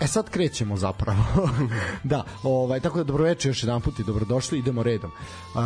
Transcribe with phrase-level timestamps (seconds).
[0.00, 1.24] E sad krećemo zapravo.
[2.04, 5.10] da, ovaj, tako da dobroveče još jedan put i dobrodošli, idemo redom.
[5.54, 5.60] Uh,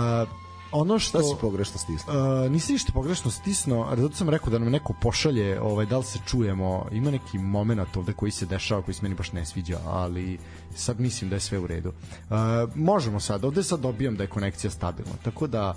[0.77, 1.19] ono što...
[1.19, 2.45] Šta si pogrešno stisnuo?
[2.45, 6.05] Uh, nisi ništa pogrešno stisnuo, zato sam rekao da nam neko pošalje, ovaj, da li
[6.05, 9.79] se čujemo, ima neki moment ovde koji se dešava, koji se meni baš ne sviđa,
[9.87, 10.39] ali
[10.75, 11.89] sad mislim da je sve u redu.
[11.89, 12.37] Uh,
[12.75, 15.75] možemo sad, ovde sad dobijam da je konekcija stabilna, tako da,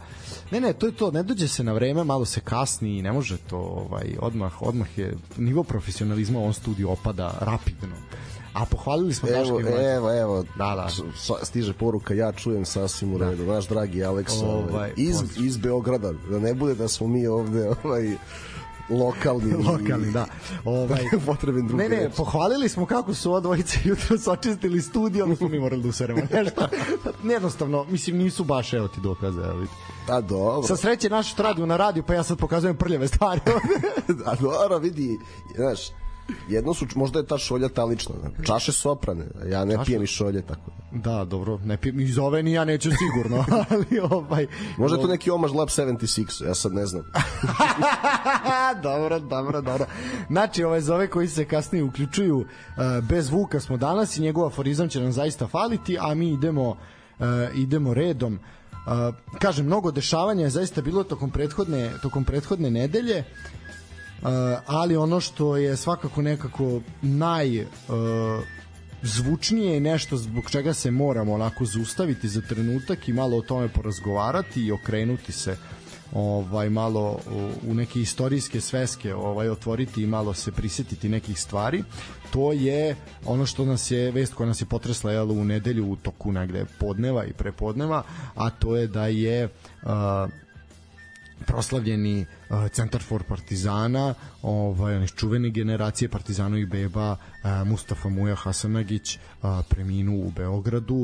[0.52, 3.12] ne, ne, to je to, ne dođe se na vreme, malo se kasni i ne
[3.12, 7.96] može to, ovaj, odmah, odmah je, nivo profesionalizma u ovom studiju opada rapidno.
[8.58, 10.88] A pohvalili smo evo, Daška i Evo, evo, Da, da.
[11.46, 13.46] stiže poruka, ja čujem sasvim u redu.
[13.46, 15.46] Naš dragi Aleksa, Ovaj, ovaj, iz, pozdrav.
[15.46, 18.16] iz Beograda, da ne bude da smo mi ovde ovaj,
[18.90, 19.54] lokalni.
[19.72, 20.26] lokalni, da.
[20.66, 22.16] Ovaj Potreban drugi Ne, ne, reč.
[22.16, 26.22] pohvalili smo kako su ova dvojica jutro očistili studio, onda smo mi morali da useremo
[26.34, 26.68] nešto.
[27.24, 29.72] Jednostavno, mislim, nisu baš, evo ti dokaze, evo vidi.
[30.10, 33.42] A dobro, Sa sreće naš radio na radiju, pa ja sad pokazujem prljave stvari.
[34.26, 35.20] a dobro, vidi,
[35.56, 35.80] znaš,
[36.50, 39.86] jedno su, možda je ta šolja talična, čaše su oprane, ja ne Čaše?
[39.86, 41.12] pijem iz šolje, tako da.
[41.12, 44.48] da, dobro, ne pijem, iz ove ni ja neću sigurno, ali ovaj...
[44.78, 47.04] Možda je to neki omaž Lab 76, ja sad ne znam.
[48.84, 49.86] dobro, dobro, dobro.
[50.30, 52.46] Znači, ovaj ove koji se kasnije uključuju, uh,
[53.10, 56.78] bez Vuka smo danas i njegov aforizam će nam zaista faliti, a mi idemo uh,
[57.56, 58.40] idemo redom.
[58.74, 63.58] Uh, kažem, mnogo dešavanja je zaista bilo tokom prethodne, tokom prethodne nedelje, uh,
[64.66, 67.62] ali ono što je svakako nekako naj...
[67.62, 67.68] Uh,
[69.02, 73.68] zvučnije i nešto zbog čega se moramo onako zaustaviti za trenutak i malo o tome
[73.68, 75.58] porazgovarati i okrenuti se
[76.14, 77.20] ovaj malo
[77.68, 81.84] u, neke istorijske sveske ovaj otvoriti i malo se prisetiti nekih stvari.
[82.32, 85.96] To je ono što nas je vest koja nas je potresla jel, u nedelju u
[85.96, 88.04] toku negde podneva i prepodneva
[88.36, 89.90] a to je da je uh,
[91.46, 98.36] proslavljeni uh, centar for Partizana, ovaj on iz čuvene generacije Partizanovih beba uh, Mustafa Muja
[98.36, 100.96] Hasanagić uh, preminuo u Beogradu.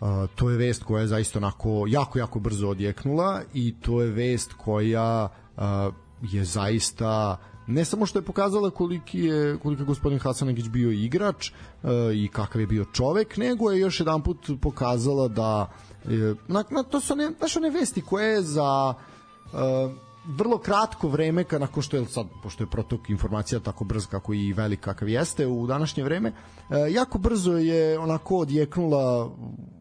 [0.00, 4.10] Uh, to je vest koja je zaista onako jako jako brzo odjeknula i to je
[4.10, 5.62] vest koja uh,
[6.22, 7.36] je zaista
[7.66, 12.28] ne samo što je pokazala koliki je koliki je gospodin Hasanagić bio igrač uh, i
[12.32, 15.70] kakav je bio čovek, nego je još jedanput pokazala da
[16.08, 19.11] je, na, na, to su one, znaš, one vesti koje za uh,
[20.24, 24.52] vrlo kratko vreme nakon što je sad pošto je protok informacija tako brz kako i
[24.52, 29.30] velik kakav jeste u današnje vreme uh, jako brzo je onako odjeknula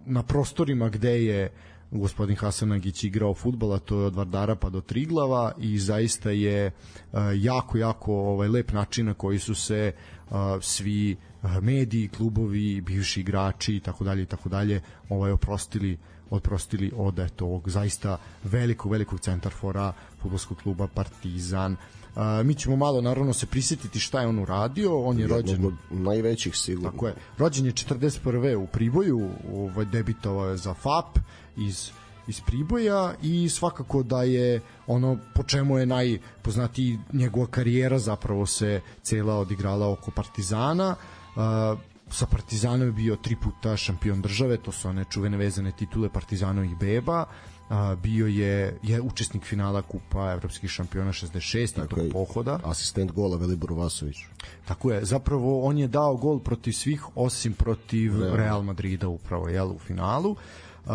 [0.06, 1.52] na prostorima gde je
[1.92, 7.20] gospodin Hasanagić igrao fudbala, to je od Vardara pa do Triglava i zaista je uh,
[7.36, 9.92] jako, jako ovaj, lep način na koji su se
[10.30, 15.98] uh, svi uh, mediji, klubovi, bivši igrači i tako dalje i tako dalje ovaj oprostili
[16.31, 21.75] oprostili od eto ovog zaista velikog velikog centarfora fudbalskog kluba Partizan.
[22.16, 25.00] Uh, mi ćemo malo naravno se prisetiti šta je on uradio.
[25.00, 26.92] On je rođen Jednog od najvećih sigurno.
[26.92, 27.16] Tako je.
[27.38, 28.56] Rođen je 41.
[28.56, 31.19] u Priboju, ovaj debitovao je za FAP
[31.58, 31.92] iz
[32.28, 38.81] iz Priboja i svakako da je ono po čemu je najpoznatiji njegova karijera zapravo se
[39.02, 40.96] cela odigrala oko Partizana.
[41.36, 41.80] Uh,
[42.12, 46.78] sa Partizanom je bio tri puta šampion države, to su one čuvene vezane titule Partizanovih
[46.78, 47.26] beba.
[47.70, 52.10] Uh, bio je je učesnik finala kupa evropskih šampiona 66 i tog je.
[52.10, 52.60] pohoda.
[52.64, 54.18] Asistent gola Velibor Vasović.
[54.66, 59.48] Tako je, zapravo on je dao gol protiv svih osim protiv Real, Real Madrida upravo
[59.48, 60.32] jel u finalu.
[60.32, 60.92] Uh,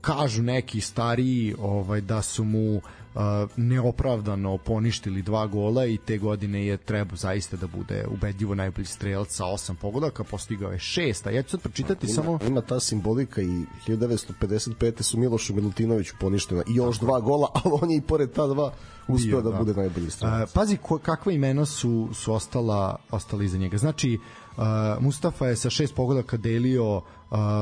[0.00, 2.82] kažu neki stariji ovaj da su mu uh,
[3.56, 9.28] neopravdano poništili dva gola i te godine je treba zaista da bude ubedljivo najbolji strelac
[9.30, 12.80] sa osam pogodaka, postigao je šest, a ja ću sad pročitati Ima, samo ima ta
[12.80, 15.02] simbolika i 1955.
[15.02, 18.72] su Milošu Milutinoviću poništena i još dva gola, ali on je i pored ta dva
[19.08, 19.58] uspeo Bio, da, da.
[19.58, 20.52] bude najbolji strelac.
[20.52, 23.78] Pazi ko, kakva imena su su ostala ostala iza njega.
[23.78, 24.39] Znači uh,
[25.00, 27.02] Mustafa je sa šest pogodaka delio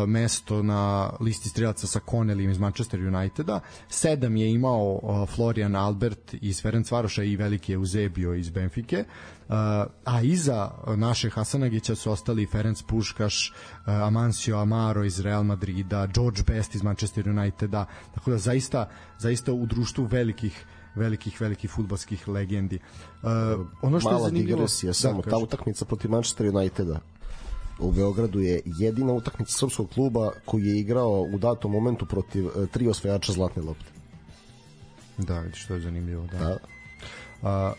[0.07, 3.61] mesto na listi strelaca sa Connellyem iz Manchester Uniteda.
[3.89, 9.05] Sedam je imao Florian Albert iz Ferencvaroša i veliki Eusebio iz Benfike.
[10.05, 13.55] A iza naše Hasanagića su ostali Ferenc Puškaš,
[13.85, 17.87] Amancio Amaro iz Real Madrida, George Best iz Manchester Uniteda.
[18.15, 20.65] Tako da zaista zaista u društvu velikih
[20.99, 22.79] velikih velikih fudbalskih legendi.
[23.23, 23.29] Uh,
[23.83, 27.01] ono što je Mala zanimljivo digresija, samo da, ta utakmica protiv Manchester Uniteda
[27.79, 32.67] u Beogradu je jedina utakmica srpskog kluba koji je igrao u datom momentu protiv e,
[32.67, 33.91] tri osvajača zlatne lopte.
[35.19, 36.39] Da, vidiš što je zanimljivo, da.
[36.39, 36.59] Da.
[37.43, 37.73] A,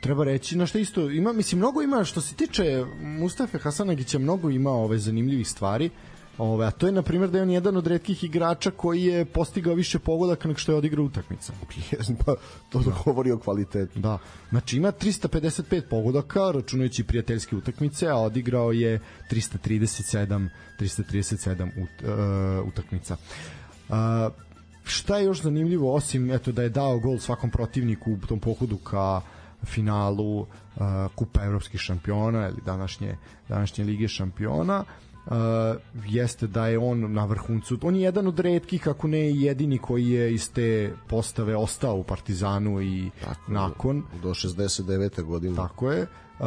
[0.00, 4.50] treba reći na što isto ima mislim mnogo ima što se tiče Mustafe Hasanagića mnogo
[4.50, 5.90] ima ove zanimljivih stvari
[6.38, 9.24] Ove, a to je, na primjer, da je on jedan od redkih igrača koji je
[9.24, 11.52] postigao više pogodaka nego što je odigrao utakmica.
[12.26, 12.34] pa,
[12.70, 12.92] to da.
[13.04, 13.98] govori o kvalitetu.
[13.98, 14.18] Da.
[14.50, 19.00] Znači, ima 355 pogodaka, računajući prijateljske utakmice, a odigrao je
[19.30, 20.48] 337,
[20.80, 23.16] 337 ut, uh, utakmica.
[23.88, 23.96] Uh,
[24.84, 28.76] šta je još zanimljivo, osim eto, da je dao gol svakom protivniku u tom pohodu
[28.76, 29.20] ka
[29.64, 30.46] finalu uh,
[31.14, 33.16] Kupa evropskih šampiona ili današnje,
[33.48, 35.07] današnje lige šampiona, uh,
[36.06, 37.78] jeste da je on na vrhuncu.
[37.82, 42.02] On je jedan od redkih, ako ne jedini koji je iz te postave ostao u
[42.02, 44.02] Partizanu i tako, nakon.
[44.22, 45.22] Do 69.
[45.22, 45.56] godine.
[45.56, 46.02] Tako je.
[46.02, 46.46] Uh,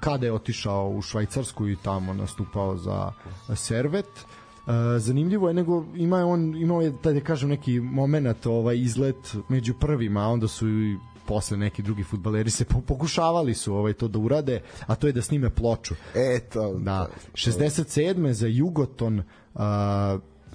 [0.00, 3.12] kada je otišao u Švajcarsku i tamo nastupao za
[3.54, 4.06] Servet.
[4.06, 9.74] Uh, zanimljivo je nego ima on imao je da kažem neki momenat ovaj izlet među
[9.74, 10.96] prvima a onda su i
[11.30, 15.22] posle neki drugi fudbaleri se pokušavali su ovaj to da urade, a to je da
[15.22, 15.94] snime ploču.
[16.14, 16.74] Eto.
[16.78, 17.08] Da.
[17.34, 18.32] 67.
[18.32, 19.62] za Jugoton uh,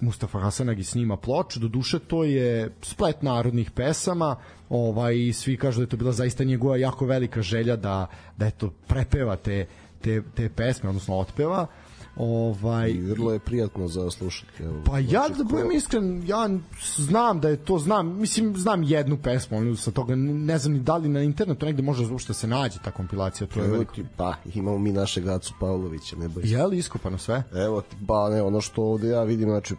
[0.01, 4.35] Mustafa Hasanagi snima ploču, do duše to je splet narodnih pesama,
[4.69, 8.07] ovaj svi kažu da je to bila zaista njegova jako velika želja da
[8.37, 9.65] da eto prepeva te
[10.01, 11.61] te, te pesme, odnosno otpeva.
[11.61, 11.84] Uh,
[12.17, 14.63] Ovaj I vrlo je prijatno za slušati.
[14.63, 16.49] Evo, pa ja da budem iskren, ja
[16.97, 20.79] znam da je to znam, mislim znam jednu pesmu, ono sa toga ne znam ni
[20.79, 23.93] da li na internetu negde može uopšte se nađe ta kompilacija, to je veliko.
[24.17, 26.43] Pa imamo mi naše Gacu Pavlovića, ne boj.
[26.45, 27.43] Je li iskopano sve?
[27.53, 29.75] Evo, pa ne, ono što ovde ja vidim, znači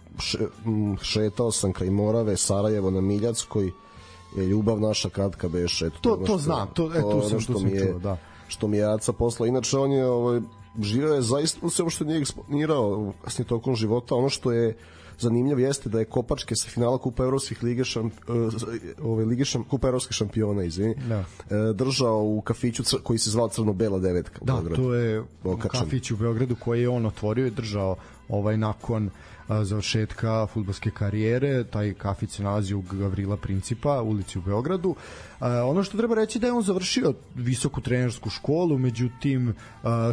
[1.03, 3.73] šetao sam kraj Morave, Sarajevo na Miljackoj,
[4.37, 5.91] je ljubav naša kratka beše.
[5.91, 8.17] To, to, to što, znam, to, e, to, sam, što mi je, čuo, da.
[8.49, 9.47] Što mi je Aca posla.
[9.47, 10.41] Inače, on je ovaj,
[10.81, 14.15] živeo je zaista sve što nije eksponirao kasnije tokom života.
[14.15, 14.77] Ono što je
[15.19, 18.33] zanimljivo jeste da je Kopačke sa finala Kupa Evropskih lige šamp, e,
[19.03, 21.19] ove lige šamp, Kupa Evropskih šampiona, izvini, da.
[21.19, 24.83] E, držao u kafiću koji se zvao Crno-bela devetka u da, Beogradu.
[24.83, 25.81] to je Okačan.
[25.81, 27.97] kafić u Beogradu koji je on otvorio i držao
[28.29, 29.11] ovaj nakon
[29.49, 31.65] završetka futbolske karijere.
[31.65, 34.95] Taj kafić se nalazi u Gavrila Principa, ulici u Beogradu.
[35.41, 39.55] Ono što treba reći da je on završio visoku trenersku školu, međutim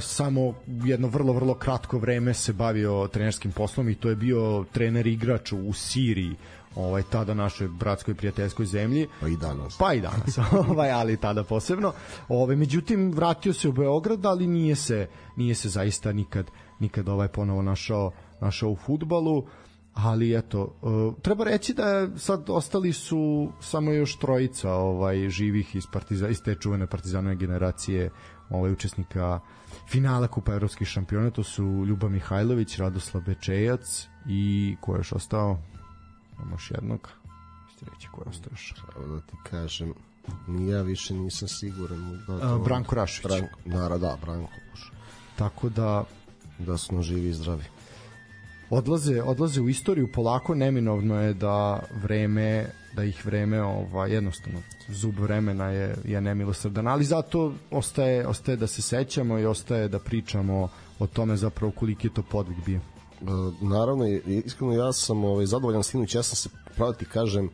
[0.02, 5.08] samo jedno vrlo vrlo kratko vreme se bavio trenerskim poslom i to je bio trener
[5.08, 6.36] igrač u Siriji
[6.76, 10.38] ovaj tada našoj bratskoj prijateljskoj zemlji pa i danas pa i danas
[10.70, 11.94] ovaj ali tada posebno
[12.28, 17.28] ovaj međutim vratio se u Beograd ali nije se nije se zaista nikad nikad ovaj
[17.28, 18.12] ponovo našao
[18.44, 19.48] našao u futbalu
[19.94, 25.84] ali eto uh, treba reći da sad ostali su samo još trojica ovaj živih iz
[25.94, 28.10] partiza iz te čuvene partizanove generacije
[28.50, 29.40] ovaj učesnika
[29.88, 35.60] finala Kupa evropskih šampiona to su Ljuba Mihajlović, Radoslav Bečejac i ko je još ostao?
[36.36, 37.10] Imamo još jednog.
[37.76, 38.74] Ste reći ko je ostao još?
[39.08, 39.94] Da ti kažem,
[40.70, 42.20] ja više nisam siguran.
[42.28, 43.24] Da uh, Branko Rašović.
[43.24, 43.60] Branko,
[43.90, 44.54] da, da, Branko.
[45.36, 46.04] Tako da
[46.60, 47.64] da su živi i zdravi
[48.70, 52.66] odlaze odlaze u istoriju polako neminovno je da vreme
[52.96, 58.68] da ih vreme ova jednostavno zub vremena je je nemilosrdan ali zato ostaje ostaje da
[58.68, 60.70] se sećamo i ostaje da pričamo
[61.00, 62.82] o tome zapravo koliki je to podvig bio e,
[63.62, 64.08] naravno
[64.46, 67.50] iskreno ja sam ovaj zadovoljan sinoć ja sam se pravo ti kažem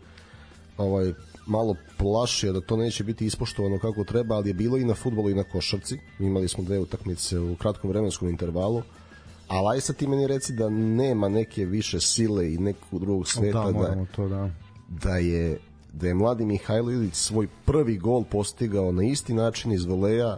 [0.78, 1.14] ovaj
[1.50, 5.30] malo plašio da to neće biti ispoštovano kako treba, ali je bilo i na futbolu
[5.30, 5.98] i na košarci.
[6.20, 8.82] Imali smo dve utakmice u kratkom vremenskom intervalu
[9.50, 13.72] ali aj sad ti meni reci da nema neke više sile i nekog drugog sveta
[13.72, 14.50] da, da, to, da.
[14.88, 15.60] da je
[15.94, 20.38] da je mladi Mihajlo Ilić svoj prvi gol postigao na isti način iz voleja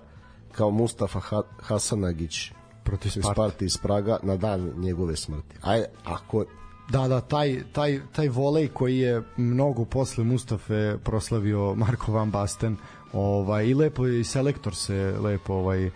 [0.52, 2.52] kao Mustafa ha Hasanagić
[2.84, 3.34] protiv Sparta.
[3.34, 5.56] Sparta iz Praga na dan njegove smrti.
[5.62, 6.46] Aj, ako
[6.90, 12.78] Da, da, taj, taj, taj volej koji je mnogo posle Mustafe proslavio Marko Van Basten,
[13.14, 15.92] ovaj, i lepo i selektor se lepo ovaj,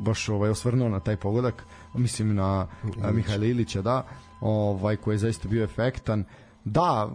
[0.00, 2.66] baš ovaj, osvrnuo na taj pogodak mislim na
[3.12, 4.06] Mihajla Ilića, da,
[4.40, 6.24] ovaj, koji je zaista bio efektan.
[6.64, 7.10] Da,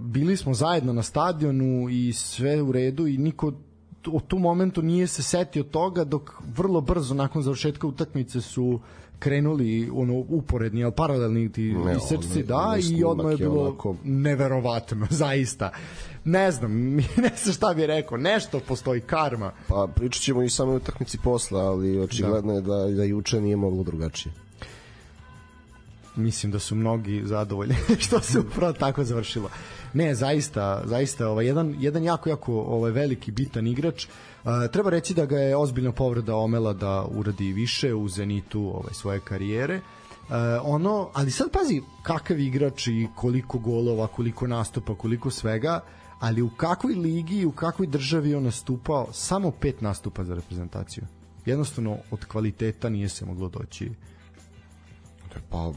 [0.00, 3.52] bili smo zajedno na stadionu i sve u redu i niko
[4.06, 8.80] u tu momentu nije se setio toga dok vrlo brzo nakon završetka utakmice su
[9.18, 13.96] krenuli ono uporedni al paralelni ti ne, isečci da i odmah je bilo onako...
[14.04, 15.70] neverovatno zaista
[16.30, 20.72] ne znam ne znam šta bih rekao nešto postoji karma pa pričat ćemo i samo
[20.72, 22.74] utakmici posla ali očigledno da.
[22.74, 24.32] je da, da juče nije moglo drugačije
[26.18, 29.48] mislim da su mnogi zadovoljni što se upravo tako završilo.
[29.92, 34.06] Ne, zaista, zaista ovaj jedan jedan jako jako ovaj veliki bitan igrač.
[34.06, 38.94] Uh, treba reći da ga je ozbiljna povreda omela da uradi više u Zenitu ovaj
[38.94, 39.76] svoje karijere.
[39.76, 45.80] Uh, ono, ali sad pazi kakav igrač i koliko golova, koliko nastupa, koliko svega,
[46.20, 51.04] ali u kakvoj ligi, u kakvoj državi on nastupao, samo pet nastupa za reprezentaciju.
[51.46, 53.90] Jednostavno od kvaliteta nije se moglo doći
[55.50, 55.72] Pa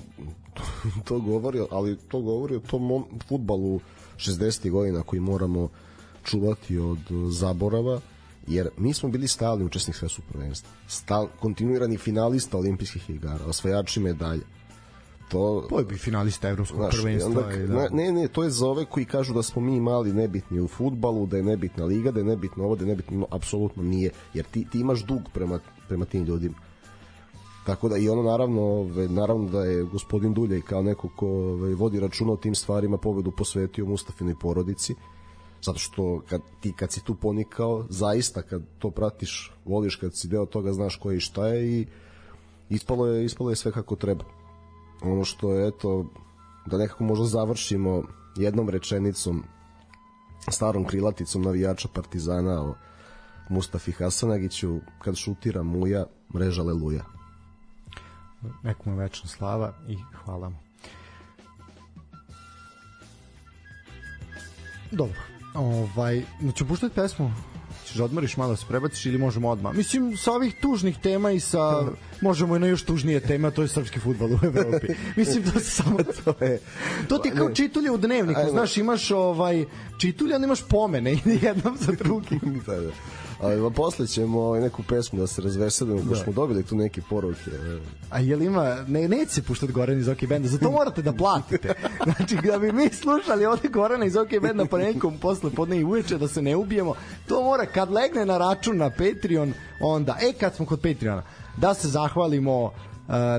[0.54, 0.64] to,
[1.08, 3.80] to govori, ali to govori o tom futbalu
[4.18, 4.70] 60.
[4.70, 5.70] godina koji moramo
[6.24, 8.02] čuvati od zaborava
[8.48, 10.70] jer mi smo bili stalni učesnik svetskog prvenstva.
[10.88, 14.44] Stal, kontinuirani finalista olimpijskih igara, osvajači medalja.
[15.32, 17.42] To, to je bi finalista evropskog znaš, prvenstva.
[17.42, 17.90] Onda, i da.
[17.92, 21.26] Ne, ne, to je za ove koji kažu da smo mi mali nebitni u futbalu,
[21.26, 24.46] da je nebitna liga, da je nebitno ovo, da je nebitno, no, apsolutno nije, jer
[24.46, 26.56] ti, ti imaš dug prema, prema tim ljudima.
[27.66, 31.76] Tako da i ono naravno, ove, naravno da je gospodin Duljaj kao neko ko ove,
[31.76, 34.96] vodi računa o tim stvarima pobedu posvetio Mustafinoj porodici
[35.62, 40.28] zato što kad ti kad si tu ponikao zaista kad to pratiš voliš kad si
[40.28, 41.88] deo toga znaš ko je i šta je i
[42.70, 44.24] ispalo je, ispalo je sve kako treba
[45.02, 46.06] ono što je eto
[46.66, 48.04] da nekako možda završimo
[48.36, 49.44] jednom rečenicom
[50.50, 52.76] starom krilaticom navijača Partizana o
[53.50, 57.04] Mustafi Hasanagiću kad šutira Muja mreža Leluja
[58.64, 60.58] nekomu večna slava i hvala mu.
[64.92, 65.20] Dobro.
[65.54, 67.32] Ovaj, znači puštati pesmu
[67.92, 69.76] ćeš da odmoriš malo se prebaciš ili možemo odmah?
[69.76, 71.84] Mislim sa ovih tužnih tema i sa
[72.22, 74.88] možemo i na još tužnije teme a to je srpski fudbal u Evropi.
[75.16, 76.60] Mislim da se samo to je
[77.08, 79.66] to ti kao čitulje u dnevniku znaš imaš ovaj
[79.98, 82.62] čitulje a nemaš pomene jednom za drugim.
[82.66, 82.92] Da, da.
[83.42, 86.16] Ali posle ćemo ovaj, neku pesmu da se razveselimo, da.
[86.16, 87.52] smo dobili tu neke poruke.
[88.10, 91.14] A je li ima, ne, neće se puštati Goran iz OK Benda, zato morate da
[91.14, 91.74] platite.
[92.04, 95.84] Znači, da bi mi slušali ovde Gorana iz OK Benda po nekom posle podne i
[95.84, 96.96] uveče da se ne ubijemo,
[97.28, 101.24] to mora kad legne na račun na Patreon, onda, e, kad smo kod Patreona,
[101.58, 102.72] da se zahvalimo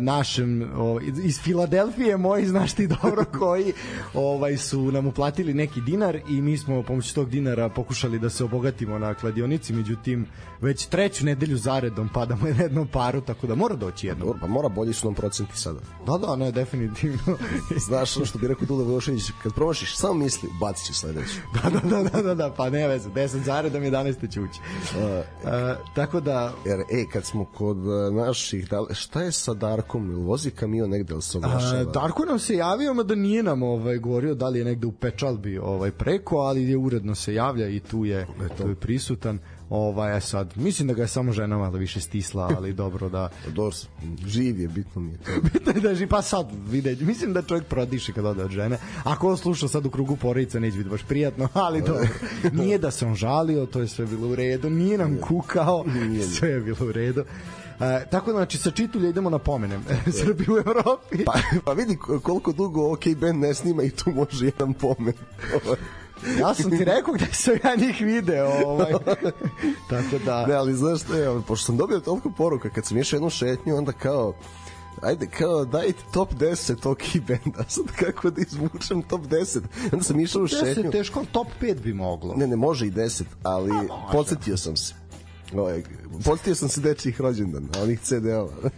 [0.00, 3.72] našem o, iz Filadelfije moji znaš ti dobro koji
[4.14, 8.44] ovaj su nam uplatili neki dinar i mi smo pomoću tog dinara pokušali da se
[8.44, 9.72] obogatimo na kladionici.
[9.72, 10.26] Međutim
[10.60, 14.68] već treću nedelju zaredom padamo na jednom paru tako da mora doći jedno pa mora
[14.68, 15.80] bolji su nam procenti sada.
[16.06, 17.38] Da da ne definitivno.
[17.88, 21.40] Znaš što bi rekao Dula Vošević kad promašiš samo misli bacit sledeću.
[21.54, 24.60] Da, da, da, da, da, da, pa ne veze 10 zaredom 11 će ući.
[24.60, 25.50] Uh, uh,
[25.94, 27.76] tako da jer ej kad smo kod
[28.12, 31.84] naših da, šta je sa Darkom, ili vozi kamion negde ili se oglašava?
[31.84, 35.58] Darko nam se javio, da nije nam ovaj, govorio da li je negde u Pečalbi
[35.58, 38.26] ovaj, preko, ali je uredno se javlja i tu je,
[38.56, 39.38] tu je prisutan.
[39.72, 43.28] Ovaj, sad, mislim da ga je samo žena malo više stisla, ali dobro da...
[43.54, 43.76] Dobro,
[44.26, 45.30] živ je, bitno mi je to.
[45.52, 48.78] bitno je da živ, pa sad vide, mislim da čovjek prodiše kad ode od žene.
[49.04, 52.08] Ako on sluša sad u krugu porodice, neće biti baš prijatno, ali dobro.
[52.52, 55.84] Nije da se on žalio, to je sve bilo u redu, nije nam kukao,
[56.38, 57.24] sve je bilo u redu.
[57.82, 59.84] E, tako da, znači, sa čitulja idemo na pomenem
[60.24, 61.24] Srbi u Evropi.
[61.24, 61.32] Pa,
[61.64, 65.14] pa vidi koliko dugo OK band ne snima i tu može jedan pomen.
[66.40, 68.92] ja sam ti rekao gde sam ja njih video ovaj.
[69.90, 73.16] tako da ne ali znaš što je pošto sam dobio toliko poruka kad sam išao
[73.16, 74.34] jednu šetnju onda kao
[75.02, 79.60] ajde kao dajte top 10 OK benda sad kako da izvučem top 10
[79.92, 80.82] onda sam išao u šetnju.
[80.82, 82.34] 10 teško top 5 bi moglo.
[82.36, 83.72] Ne ne može i 10 ali
[84.12, 85.01] podsjetio sam se
[85.54, 85.82] Ovaj,
[86.24, 88.70] Postio sam se dečijih rođendana, onih CD-ova.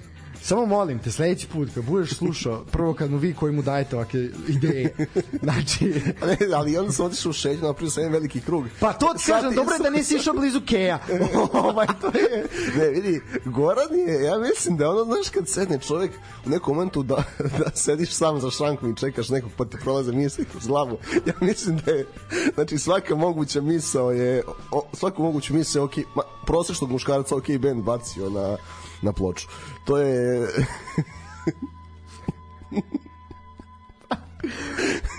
[0.47, 3.97] Samo molim te, sledeći put kad budeš slušao, prvo kad mu vi koji mu dajete
[3.97, 4.97] ovake ideje,
[5.43, 5.85] znači...
[6.27, 8.65] ne, ali onda sam otišao u šeću, napravio sam jedan veliki krug.
[8.81, 10.99] Pa to ti kažem, dobro je da nisi išao blizu Keja.
[11.53, 12.47] ovaj, to je...
[12.77, 16.13] Ne, vidi, Goran je, ja mislim da ono, znaš, kad sedne čovjek
[16.47, 17.25] u nekom momentu da,
[17.59, 21.35] da sediš sam za šankom i čekaš nekog pa te prolaze misli kroz glavu, ja
[21.41, 22.07] mislim da je,
[22.55, 27.83] znači svaka moguća misao je, o, svaku moguću misao, ok, ma, prosečnog muškarca ok band
[27.83, 28.57] bacio na
[29.05, 29.49] na ploču.
[29.85, 30.49] To je...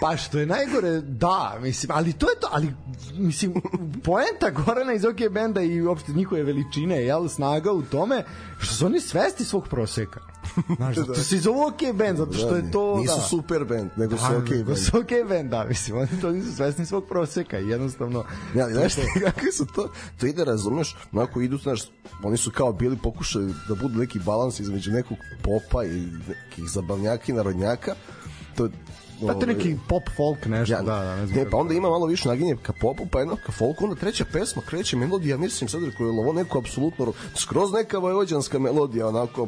[0.01, 2.74] pa što je najgore, da, mislim, ali to je to, ali
[3.13, 3.53] mislim,
[4.03, 8.24] poenta Gorana iz OK benda i uopšte njihove veličine, jel, snaga u tome,
[8.60, 10.20] što su oni svesti svog proseka.
[10.75, 11.24] Znaš, zato da.
[11.24, 12.98] se zove OK band, zato što je to...
[12.98, 13.22] Nisu da.
[13.22, 14.77] super band, nego su da, OK band.
[14.77, 18.24] su OK band, da, mislim, oni to nisu svesni svog proseka i jednostavno...
[18.53, 18.94] Ne, ali znaš
[19.25, 19.91] kakvi su to?
[20.20, 21.82] To ide, razumeš, onako idu, znaš,
[22.24, 27.24] oni su kao bili pokušali da budu neki balans između nekog popa i nekih zabavnjaka
[27.27, 27.96] i narodnjaka,
[28.55, 28.70] to
[29.27, 31.39] Pa to neki pop folk nešto, ja, da, da, ne znam.
[31.39, 34.25] Ne, pa onda ima malo više naginje ka popu, pa jedno ka folku, onda treća
[34.34, 39.48] pesma kreće melodija, mislim sad rekao je ovo neko apsolutno skroz neka vojvođanska melodija, onako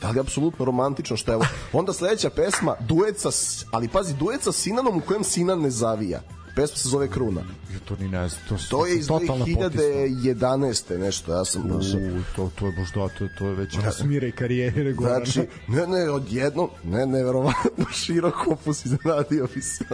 [0.00, 1.46] da li apsolutno romantično što je ovo.
[1.72, 3.30] Onda sledeća pesma, duet sa,
[3.70, 6.20] ali pazi, duet sa Sinanom u kojem Sinan ne zavija
[6.56, 7.40] pesma se zove Kruna.
[7.72, 8.42] Ja to ni ne znam.
[8.48, 10.98] To, to je iz 2011.
[10.98, 12.00] nešto, ja sam došao.
[12.36, 13.90] To, to je baš da, to, to je već da.
[13.90, 14.94] smire karijere.
[14.94, 19.84] Znači, ne, ne, odjedno, ne, ne, verovatno, širok opus izradio bi se.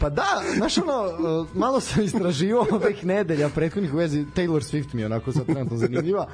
[0.00, 1.04] Pa da, znaš ono,
[1.40, 5.46] uh, malo sam istraživao ovih nedelja prethodnih u vezi Taylor Swift mi je onako sad
[5.46, 6.28] trenutno zanimljiva.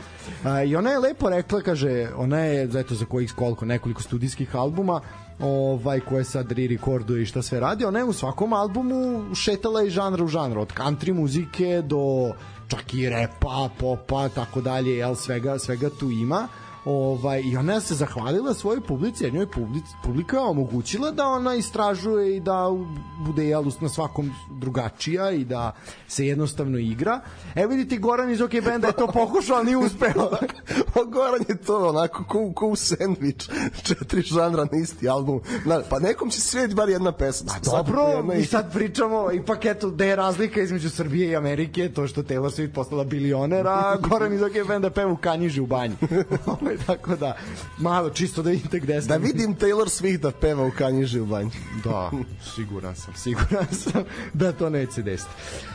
[0.66, 5.00] I ona je lepo rekla, kaže, ona je, eto, za kojih koliko, nekoliko studijskih albuma,
[5.42, 9.90] ovaj koje sad re-recorduje i šta sve radi, ona je u svakom albumu šetala i
[9.90, 12.32] žanra u žanr, od country muzike do
[12.68, 16.48] čak i repa, popa, tako dalje, jel, svega, svega tu ima
[16.84, 21.54] ovaj, i ona se zahvalila svojoj publici, jer njoj public, publika je omogućila da ona
[21.54, 22.70] istražuje i da
[23.18, 25.72] bude jel, na svakom drugačija i da
[26.08, 27.20] se jednostavno igra.
[27.54, 30.30] Evo vidite, Goran iz OK Benda je to pokušao, ali nije uspeo.
[31.14, 33.48] Goran je to onako ko, ko u sandvič,
[33.82, 35.40] četiri žanra na isti album.
[35.64, 37.52] Na, pa nekom će svet bar jedna pesma.
[37.52, 42.06] Pa dobro, mi sad pričamo, ipak eto, da je razlika između Srbije i Amerike, to
[42.06, 45.94] što Taylor Swift postala bilionera, Goran iz OK Benda peva u kanjiži u banji.
[46.86, 47.36] Tako da,
[47.78, 49.00] malo čisto da vidite gde.
[49.00, 51.50] Da vidim Taylor Swift da peva u kanjiži u banji.
[51.84, 52.10] Da,
[52.54, 55.30] siguran sam, siguran sam da to neće desiti.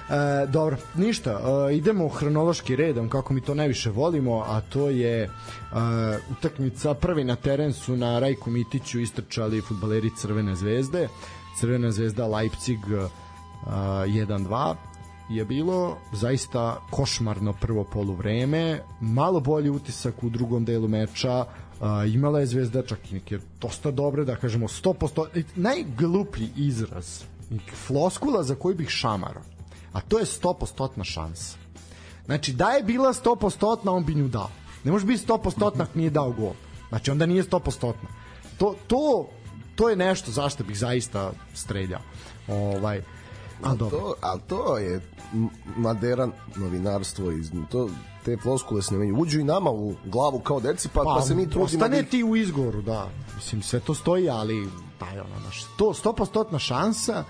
[0.10, 5.24] E, dobro, ništa, e, idemo hronološki redom kako mi to najviše volimo, a to je
[5.24, 5.30] e,
[6.32, 11.08] utakmica prvi na teren su na Rajku Mitiću istrčali futbaleri Crvene zvezde.
[11.60, 13.08] Crvena zvezda Leipzig e,
[13.66, 14.76] 1-2
[15.30, 21.46] je bilo zaista košmarno prvo poluvreme, malo bolji utisak u drugom delu meča,
[21.78, 27.24] Uh, imala je Zvezda čak i neke dosta dobre, da kažemo 100%, najgluplji izraz
[27.86, 29.44] floskula za koju bih šamarao
[29.98, 31.58] a to je 100% šansa.
[32.26, 34.50] Znači da je bila 100% on bi nju dao.
[34.84, 36.54] Ne može biti 100% ako nije dao gol.
[36.90, 37.94] Znači onda nije 100%
[38.58, 39.30] to, to,
[39.76, 42.02] to je nešto zašto bih zaista streljao.
[42.48, 43.02] Ovaj,
[43.64, 44.00] A, dobro.
[44.00, 45.02] To, a to je
[45.78, 47.90] maderan novinarstvo iz to
[48.26, 51.36] te floskule se nemaju uđu i nama u glavu kao deci pa, pa, pa se
[51.36, 53.10] mi trudimo ostane da ti u izgovoru da.
[53.36, 57.24] Mislim sve to stoji ali taj ono naš to 100% šansa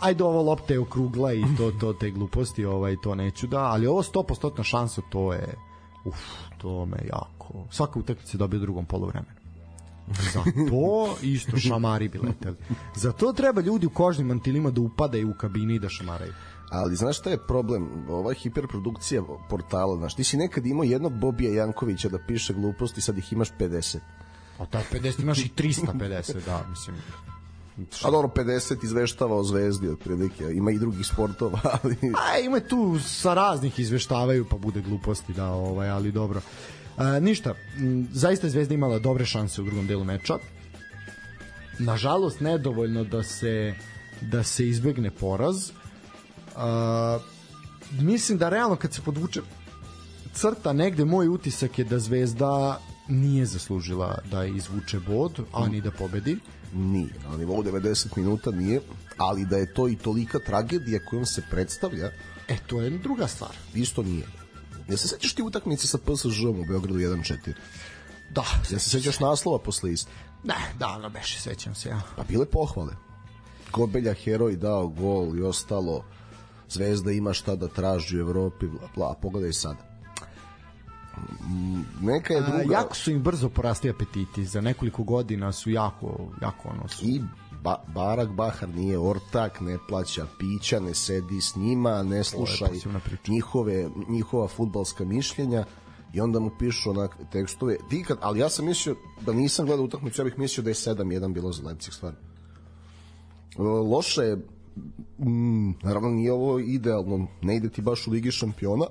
[0.00, 3.86] ajde ovo lopta je okrugla i to, to te gluposti ovaj, to neću da, ali
[3.86, 5.54] ovo 100% šansa to je
[6.04, 6.16] uf,
[6.58, 9.43] to me jako svaka utakmica dobije u drugom poluvremenu
[10.32, 12.56] za to isto šamari bi leteli.
[12.96, 16.32] Za to treba ljudi u kožnim mantilima da upadaju u kabini i da šamaraju.
[16.70, 17.88] Ali znaš šta je problem?
[18.08, 23.18] Ova hiperprodukcija portala, znaš, ti si nekad imao jednog Bobija Jankovića da piše gluposti, sad
[23.18, 23.98] ih imaš 50.
[24.58, 26.96] A ta 50 imaš i 350, da, mislim.
[28.04, 31.96] A dobro, 50 izveštava o zvezdi otprilike, ima i drugih sportova, ali...
[32.02, 36.40] A ima tu sa raznih izveštavaju, pa bude gluposti, da, ovaj, ali dobro.
[36.96, 40.38] A, ništa, m, zaista Zvezda imala dobre šanse u drugom delu meča.
[41.78, 43.74] Nažalost, nedovoljno da se
[44.20, 45.70] da se izbegne poraz.
[46.56, 47.18] A,
[48.00, 49.40] mislim da realno kad se podvuče
[50.34, 55.90] crta negde moj utisak je da Zvezda nije zaslužila da izvuče bod, a ni da
[55.90, 56.38] pobedi.
[56.74, 58.80] Nije, na nivou 90 minuta nije,
[59.16, 62.10] ali da je to i tolika tragedija kojom se predstavlja,
[62.48, 63.50] E, to je druga stvar.
[63.74, 64.26] Isto nije.
[64.88, 67.52] Ja se sećaš ti utakmice sa PSG-om u Beogradu 1-4?
[68.30, 68.44] Da.
[68.70, 70.10] Ja se sećaš naslova posle isto?
[70.44, 72.00] Ne, davno beše, sećam se ja.
[72.16, 72.92] Pa bile pohvale.
[73.72, 76.04] Gobelja heroj dao gol i ostalo.
[76.68, 79.10] Zvezda ima šta da traži u Evropi, bla, bla.
[79.10, 79.94] A pogledaj sada.
[82.00, 82.58] Neka je druga...
[82.58, 84.44] A, jako su im brzo porasli apetiti.
[84.44, 87.04] Za nekoliko godina su jako, jako ono su...
[87.04, 87.22] I
[87.64, 92.66] ba, Barak Bahar nije ortak, ne plaća pića, ne sedi s njima, ne sluša
[93.28, 95.64] njihove, njihova futbalska mišljenja
[96.12, 97.76] i onda mu pišu onak tekstove.
[97.90, 98.96] Ti kad, ali ja sam mislio
[99.26, 102.18] da nisam gledao utakmicu, ja bih mislio da je 7-1 bilo za Leipzig stvarno.
[103.90, 104.36] Loše je
[105.18, 108.86] mm, naravno nije ovo idealno, ne ide ti baš u Ligi šampiona,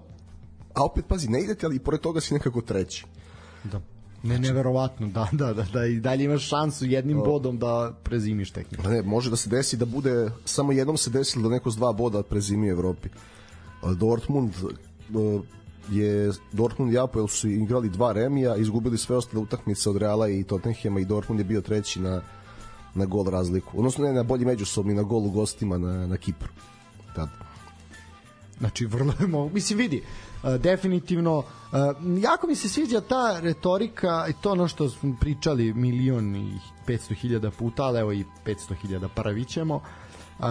[0.73, 3.05] a opet pazi, ne ide ti, ali i pored toga si nekako treći.
[3.63, 3.81] Da.
[4.23, 8.51] Ne, neverovatno, da, da, da, da i dalje imaš šansu jednim o, bodom da prezimiš
[8.51, 8.89] tehniku.
[8.89, 11.93] Ne, može da se desi da bude, samo jednom se desilo da neko s dva
[11.93, 13.09] boda prezimi u Evropi.
[13.95, 14.53] Dortmund
[15.91, 20.43] je Dortmund i Apoel su igrali dva remija, izgubili sve ostale utakmice od Reala i
[20.43, 22.21] Tottenhama i Dortmund je bio treći na,
[22.95, 23.77] na gol razliku.
[23.77, 26.49] Odnosno ne na bolji međusobni, na gol u gostima na, na Kipru.
[27.15, 27.29] Tad.
[28.59, 30.03] Znači, vrlo je Mislim, vidi,
[30.59, 31.45] definitivno, uh,
[32.21, 37.13] jako mi se sviđa ta retorika i to ono što smo pričali milion i 500
[37.13, 39.75] hiljada puta, ali evo i 500 hiljada pravićemo.
[39.75, 40.45] Uh,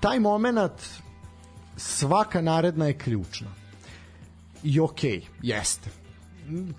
[0.00, 0.82] taj moment
[1.76, 3.48] svaka naredna je ključna.
[4.62, 5.90] I okej, okay, jeste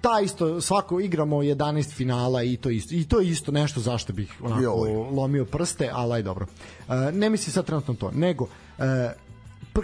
[0.01, 4.13] ta isto svako igramo 11 finala i to isto i to je isto nešto zašto
[4.13, 4.91] bih onako Joj.
[4.91, 6.45] lomio prste, ali aj dobro.
[6.87, 8.85] Uh, ne mislim sad trenutno to, nego uh,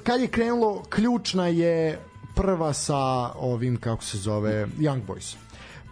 [0.03, 1.99] kad je krenulo ključna je
[2.35, 5.35] prva sa ovim kako se zove Young Boys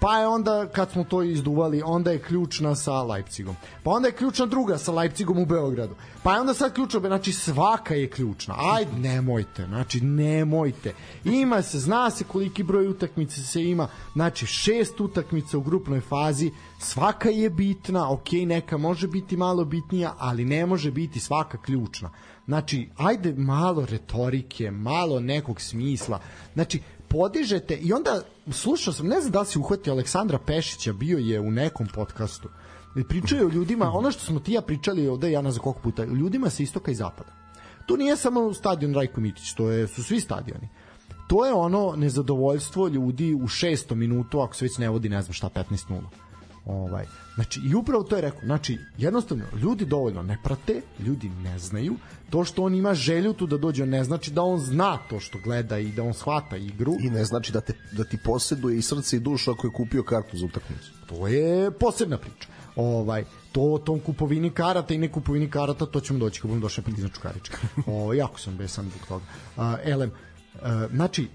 [0.02, 3.56] pa je onda kad smo to izduvali, onda je ključna sa Leipzigom.
[3.84, 5.96] Pa onda je ključna druga sa Leipzigom u Beogradu.
[6.24, 8.56] Pa je onda sad ključna, znači svaka je ključna.
[8.58, 10.94] Ajde, nemojte, znači nemojte.
[11.24, 16.52] Ima se, zna se koliki broj utakmica se ima, znači šest utakmica u grupnoj fazi,
[16.80, 22.10] svaka je bitna, ok, neka može biti malo bitnija, ali ne može biti svaka ključna.
[22.46, 26.20] Znači, ajde malo retorike, malo nekog smisla.
[26.54, 31.18] Znači, podižete i onda slušao sam, ne znam da li si uhvatio Aleksandra Pešića, bio
[31.18, 32.50] je u nekom podcastu.
[33.10, 36.50] Pričaju o ljudima, ono što smo ti ja pričali ovde, ja za koliko puta, ljudima
[36.50, 37.32] sa istoka i zapada.
[37.86, 40.70] To nije samo stadion Rajko Mitić, to je, su svi stadioni.
[41.28, 45.34] To je ono nezadovoljstvo ljudi u šestom minutu, ako se već ne vodi, ne znam
[45.34, 46.02] šta, 15-0.
[46.66, 47.06] Ovaj.
[47.36, 48.40] Znači, i upravo to je rekao.
[48.44, 51.96] Znači, jednostavno, ljudi dovoljno ne prate, ljudi ne znaju.
[52.30, 55.40] To što on ima želju tu da dođe, ne znači da on zna to što
[55.44, 56.96] gleda i da on shvata igru.
[57.00, 60.04] I ne znači da, te, da ti posjeduje i srce i duša ako je kupio
[60.04, 60.92] kartu za utakmicu.
[61.06, 62.48] To je posebna priča.
[62.76, 66.84] Ovaj, to tom kupovini karata i ne kupovini karata, to ćemo doći kad budemo došli
[66.98, 67.58] na Čukarička.
[67.86, 69.26] Ovaj, jako sam besan zbog toga.
[69.58, 70.12] Uh, elem,
[70.56, 70.62] uh,
[70.94, 71.28] znači,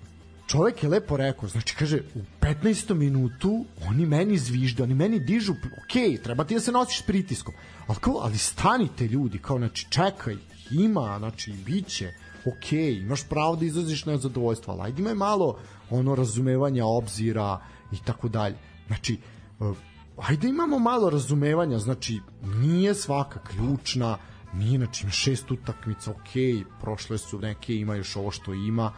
[0.46, 2.94] čovek je lepo rekao, znači kaže u 15.
[2.94, 7.54] minutu oni meni zvižde, oni meni dižu, ok, treba ti da se nosiš s pritiskom,
[7.86, 10.36] ali, kao, ali stanite ljudi, kao znači čekaj,
[10.70, 12.12] ima, znači biće,
[12.46, 15.58] ok, imaš pravo da izlaziš na zadovoljstvo, ali ajde imaj malo
[15.90, 17.60] ono razumevanja obzira
[17.92, 18.56] i tako dalje.
[18.86, 19.18] Znači,
[19.58, 19.76] uh,
[20.16, 24.18] ajde imamo malo razumevanja, znači nije svaka ključna,
[24.54, 28.92] nije znači šest utakmica, ok, prošle su neke, ima još ovo što ima,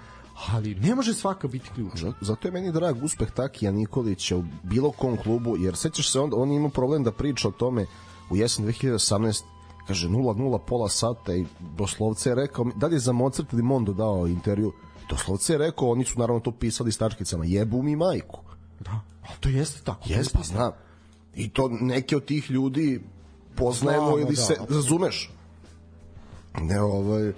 [0.47, 2.13] ali ne može svaka biti ključna.
[2.21, 6.31] Zato je meni drag uspeh Takija Nikolića u bilo kom klubu, jer sećaš se, on,
[6.35, 7.87] on ima problem da priča o tome
[8.31, 9.43] u jesen 2018
[9.87, 11.47] kaže 0-0 pola sata i
[11.77, 14.73] doslovce je rekao, da li je za Mozart ili Mondo dao intervju,
[15.11, 18.41] doslovce je rekao, oni su naravno to pisali s tačkicama, jebu mi majku.
[18.81, 20.05] Da, ali to jeste tako.
[20.07, 20.73] Jeste, pa znam.
[21.35, 23.01] I to neke od tih ljudi
[23.55, 25.31] poznajemo Znamo, ili da, se, razumeš?
[26.61, 27.33] Ne, ovaj,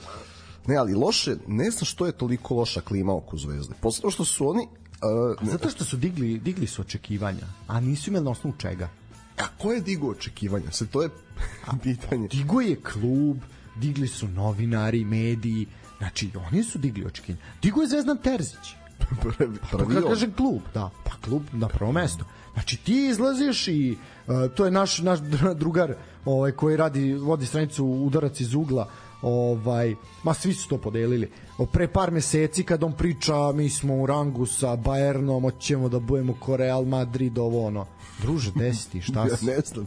[0.71, 3.75] Ne, ali loše, ne znam što je toliko loša klima oko Zvezde.
[3.81, 4.69] Posle što su oni
[5.03, 8.89] Uh, Zato što su digli, digli su očekivanja, a nisu imali na osnovu čega.
[9.39, 10.71] A ko je digo očekivanja?
[10.71, 11.09] Se to je
[11.83, 12.29] pitanje.
[12.29, 13.37] Digo je klub,
[13.77, 15.67] digli su novinari, mediji,
[15.99, 17.45] znači oni su digli očekivanja.
[17.63, 18.75] Digo je Zvezdan Terzić.
[19.23, 19.59] Prvi
[20.03, 22.25] pa, kaže klub, da, pa klub na prvo mesto.
[22.55, 25.19] Znači ti izlaziš i uh, to je naš naš
[25.55, 28.91] drugar ovaj koji radi vodi stranicu udarac iz ugla
[29.23, 33.95] ovaj ma svi su to podelili o pre par meseci kad on priča mi smo
[33.95, 37.87] u rangu sa Bayernom hoćemo da budemo ko Real Madrid ovo ono
[38.23, 39.87] druže desiti šta si ja ne znam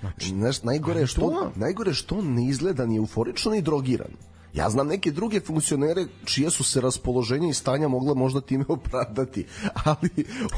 [0.00, 1.52] Znači, Znaš, najgore je što, to...
[1.54, 4.10] najgore što on ne izgleda ni euforično ni drogiran.
[4.54, 9.46] Ja znam neke druge funkcionere čije su se raspoloženje i stanja mogla možda time opravdati,
[9.84, 10.10] ali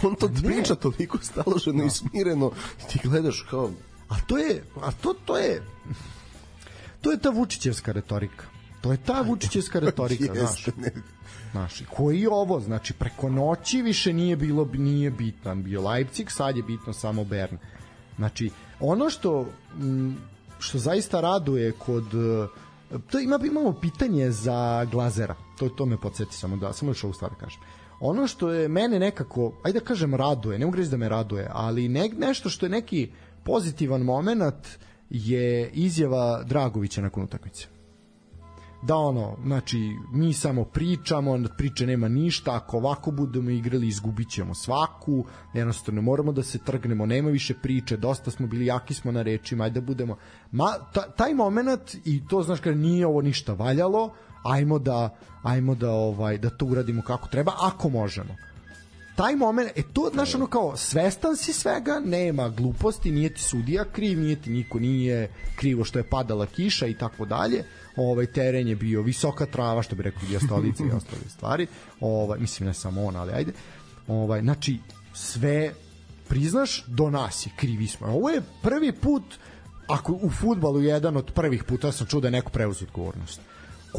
[0.02, 0.42] on to ne.
[0.42, 1.84] priča toliko staloženo no.
[1.84, 3.70] i smireno i ti gledaš kao...
[4.08, 5.62] A to je, a to, to je,
[7.00, 8.44] to je ta Vučićevska retorika.
[8.80, 10.66] To je ta Vučićevska retorika, znaš.
[11.50, 16.62] Znaš, koji ovo, znači preko noći više nije bilo nije bitan bio Leipzig, sad je
[16.62, 17.56] bitno samo Bern.
[18.16, 19.46] Znači, ono što
[20.58, 22.04] što zaista raduje kod
[23.10, 25.34] to ima imamo pitanje za Glazera.
[25.58, 27.60] To to me podsjeti samo da samo još ovu stvar da kažem.
[28.00, 31.48] Ono što je mene nekako, ajde da kažem raduje, ne mogu reći da me raduje,
[31.52, 33.10] ali ne, nešto što je neki
[33.44, 34.66] pozitivan moment
[35.10, 37.66] je izjava Dragovića nakon utakmice.
[38.82, 39.78] Da ono, znači
[40.12, 46.32] mi samo pričamo, priče nema ništa, ako ovako budemo igrali izgubit ćemo svaku, jednostavno moramo
[46.32, 49.86] da se trgnemo, nema više priče, dosta smo bili, jaki smo na rečima, ajde da
[49.86, 50.16] budemo,
[50.50, 55.74] ma, ta, taj moment i to znaš kada nije ovo ništa valjalo, ajmo da, ajmo
[55.74, 58.36] da, ovaj, da to uradimo kako treba, ako možemo
[59.18, 63.84] taj moment, e to, znaš, ono kao, svestan si svega, nema gluposti, nije ti sudija
[63.84, 67.64] kriv, nije ti niko nije krivo što je padala kiša i tako dalje,
[67.96, 71.66] ovaj teren je bio visoka trava, što bi rekli i stolice i ostale stvari,
[72.00, 73.52] ovaj, mislim ne samo on, ali ajde,
[74.08, 74.78] ovaj, znači,
[75.14, 75.74] sve
[76.28, 78.06] priznaš, do nas je krivi smo.
[78.06, 79.22] Ovo je prvi put,
[79.86, 83.40] ako u futbalu jedan od prvih puta sam čuo da je neko preuzeo odgovornost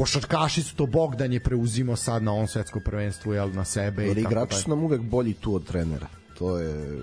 [0.00, 4.18] košarkaši su to Bogdan je preuzimao sad na on svetsko prvenstvo jel na sebe Jer
[4.18, 6.06] igrači su nam uvek bolji tu od trenera.
[6.38, 7.02] To je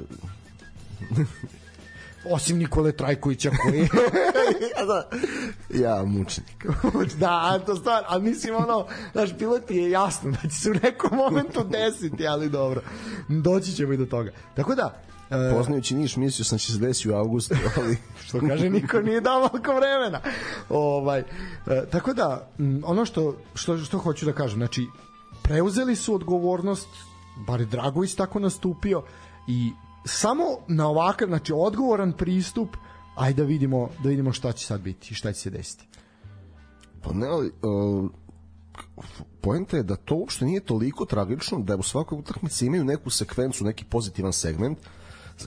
[2.35, 3.79] osim Nikole Trajkovića koji
[4.77, 5.09] ja, da.
[5.69, 6.65] ja mučenik
[7.19, 10.73] da, to stvar, ali mislim ono znaš, bilo ti je jasno da će se u
[10.73, 12.81] nekom momentu desiti, ali dobro.
[13.27, 14.31] Doći ćemo i do toga.
[14.55, 17.97] Tako da, Poznajući Niš, mislio sam da će se desiti u avgustu, ali...
[18.25, 20.21] što kaže, niko nije dao malko vremena.
[20.69, 21.25] Ovaj, e,
[21.91, 22.49] tako da,
[22.83, 24.87] ono što, što, što hoću da kažem, znači,
[25.41, 26.87] preuzeli su odgovornost,
[27.47, 29.03] bar je Dragović tako nastupio,
[29.47, 29.71] i
[30.05, 32.69] samo na ovakav, znači odgovoran pristup,
[33.15, 35.87] ajde da vidimo, da vidimo šta će sad biti i šta će se desiti.
[37.03, 38.09] Pa ne, ali, uh,
[39.41, 43.65] poenta je da to uopšte nije toliko tragično da u svakoj utakmici imaju neku sekvencu,
[43.65, 44.77] neki pozitivan segment.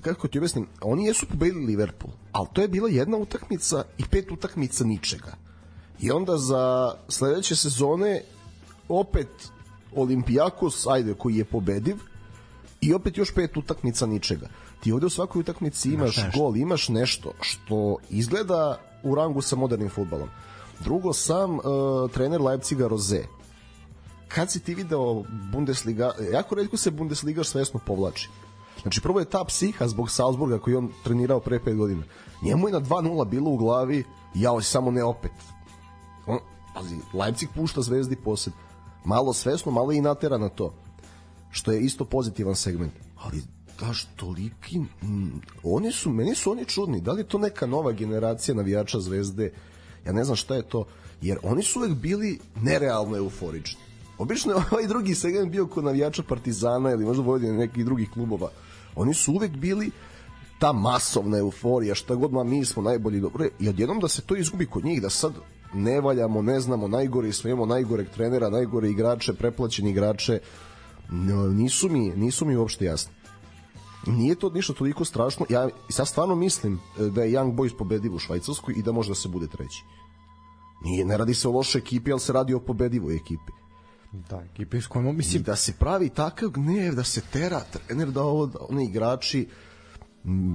[0.03, 4.31] Kako ti objasnim, oni jesu pobedili Liverpool, ali to je bila jedna utakmica i pet
[4.31, 5.33] utakmica ničega.
[6.01, 8.23] I onda za sledeće sezone
[8.89, 9.29] opet
[9.95, 11.97] Olimpijakos, ajde, koji je pobediv,
[12.81, 14.49] i opet još pet utakmica ničega.
[14.81, 16.39] Ti ovde u svakoj utakmici imaš nešto.
[16.41, 20.29] gol, imaš nešto što izgleda u rangu sa modernim futbalom.
[20.81, 21.61] Drugo, sam uh,
[22.13, 23.25] trener Leipziga Roze,
[24.29, 28.29] kad si ti video Bundesliga, jako redko se Bundesliga svesno povlači.
[28.83, 32.03] Znači, prvo je ta psiha zbog Salzburga koji on trenirao pre 5 godina.
[32.43, 35.33] Njemu je na 2-0 bilo u glavi, jao, samo ne opet.
[36.27, 36.39] On,
[36.75, 38.53] pazi, Leipzig pušta zvezdi posed.
[39.05, 40.75] Malo svesno, malo i natera na to.
[41.51, 42.93] Što je isto pozitivan segment.
[43.17, 43.43] Ali
[43.81, 44.79] daš toliki...
[44.79, 47.01] Mm, oni su, meni su oni čudni.
[47.01, 49.53] Da li je to neka nova generacija navijača zvezde?
[50.07, 50.87] Ja ne znam šta je to.
[51.23, 53.81] Jer oni su uvek bili nerealno euforični.
[54.19, 58.51] Obično je ovaj drugi segment bio kod navijača Partizana ili možda Vojvodine nekih drugih klubova.
[58.95, 59.91] Oni su uvek bili
[60.59, 64.37] ta masovna euforija, šta god ma mi smo najbolji dobro i odjednom da se to
[64.37, 65.33] izgubi kod njih, da sad
[65.75, 70.41] ne valjamo, ne znamo, najgori smo, imamo najgoreg trenera, najgore igrače, preplaćeni igrače,
[71.11, 73.13] no, nisu mi, nisu mi uopšte jasni.
[74.07, 75.47] Nije to ništa toliko strašno.
[75.49, 79.09] Ja sad stvarno mislim e, da je Young Boys pobediv u Švajcarskoj i da može
[79.09, 79.85] da se bude treći.
[80.85, 83.53] Nije, ne radi se o lošoj ekipi, ali se radi o pobedivoj ekipi.
[84.13, 88.11] Da, ekipe s kojom, I mislim, da se pravi takav gnev, da se tera trener,
[88.11, 89.49] da ovo, da oni igrači,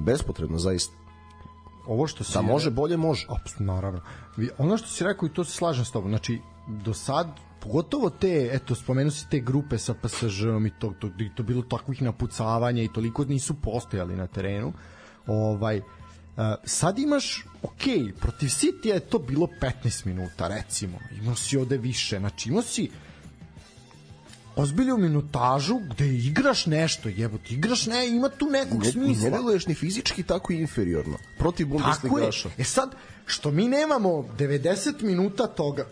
[0.06, 0.94] bespotrebno zaista.
[1.88, 2.34] ovo što si...
[2.34, 3.28] Da može, bolje može.
[3.30, 4.02] Apsolutno, naravno.
[4.38, 7.28] Vi- Ono što si rekao i to se slažem s tobom, znači, do sad,
[7.62, 11.62] pogotovo te, eto, spomenu si te grupe sa PSG-om i to, to, i to bilo
[11.62, 14.74] takvih napucavanja i toliko nisu postojali na terenu,
[15.28, 15.82] ovaj,
[16.38, 17.82] Uh, sad imaš, ok,
[18.20, 20.98] protiv City je to bilo 15 minuta, recimo.
[21.22, 22.20] Imao si ovde više.
[22.20, 22.89] Znači, imao si
[24.56, 29.24] ozbilju minutažu gde igraš nešto, jebote, igraš ne, ima tu nekog Ne, smisla.
[29.24, 31.18] ne deluješ ni fizički tako inferiorno.
[31.38, 31.68] Protiv.
[31.68, 32.50] Bundesligaša.
[32.58, 35.86] E sad, što mi nemamo 90 minuta toga,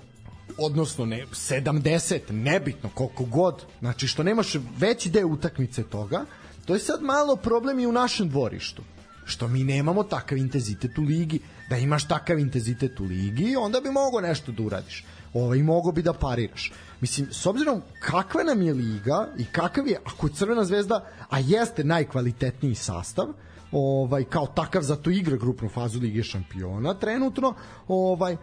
[0.58, 6.26] odnosno ne, 70, nebitno, koliko god, znači što nemaš veći deo utakmice toga,
[6.66, 8.82] to je sad malo problem i u našem dvorištu.
[9.26, 13.90] Što mi nemamo takav intenzitet u ligi, da imaš takav intenzitet u ligi, onda bi
[13.92, 15.04] mogo nešto da uradiš.
[15.34, 16.72] Ovaj, mogo bi da pariraš.
[17.02, 21.40] Mislim, s obzirom kakva nam je liga i kakav je, ako je Crvena zvezda, a
[21.40, 23.28] jeste najkvalitetniji sastav,
[23.72, 27.54] ovaj kao takav zato igra grupnu fazu Lige šampiona trenutno
[27.88, 28.38] ovaj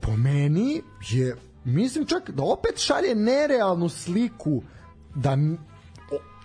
[0.00, 4.62] po meni je mislim čak da opet šalje nerealnu sliku
[5.14, 5.36] da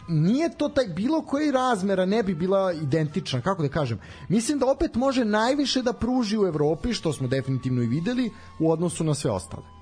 [0.08, 4.00] nije to taj bilo koji razmera ne bi bila identična, kako da kažem.
[4.30, 8.72] Mislim da opet može najviše da pruži u Evropi, što smo definitivno i videli, u
[8.72, 9.81] odnosu na sve ostale.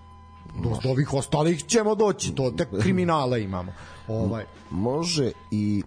[0.64, 3.74] Do, do ovih ostalih ćemo doći, to tek kriminala imamo.
[4.08, 5.84] Ovaj, Može i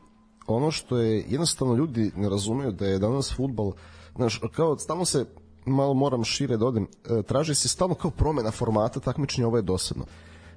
[0.46, 3.72] ono što je jednostavno ljudi ne razumeju da je danas futbal
[4.16, 5.27] znaš, kao stalno se
[5.66, 9.62] malo moram šire da odem e, traži se stalno kao promena formata takmičenja ovo je
[9.62, 10.05] dosadno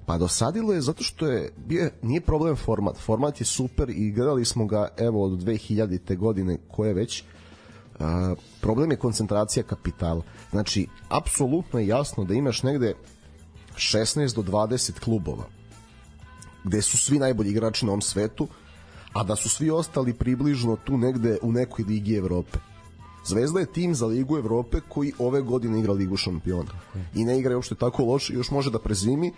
[0.06, 4.46] pa dosadilo je zato što je bio, nije problem format format je super i gledali
[4.46, 6.18] smo ga evo od 2000.
[6.18, 7.24] godine koje već
[8.00, 12.94] a, problem je koncentracija kapitala znači apsolutno je jasno da imaš negde
[13.78, 15.46] 16 do 20 klubova
[16.66, 18.48] gde su svi najbolji igrači na ovom svetu,
[19.14, 22.60] a da su svi ostali približno tu negde u nekoj ligi Evrope.
[23.26, 26.72] Zvezda je tim za Ligu Evrope koji ove godine igra Ligu šampiona.
[27.16, 29.32] I ne igra uopšte tako loše, još može da prezimi,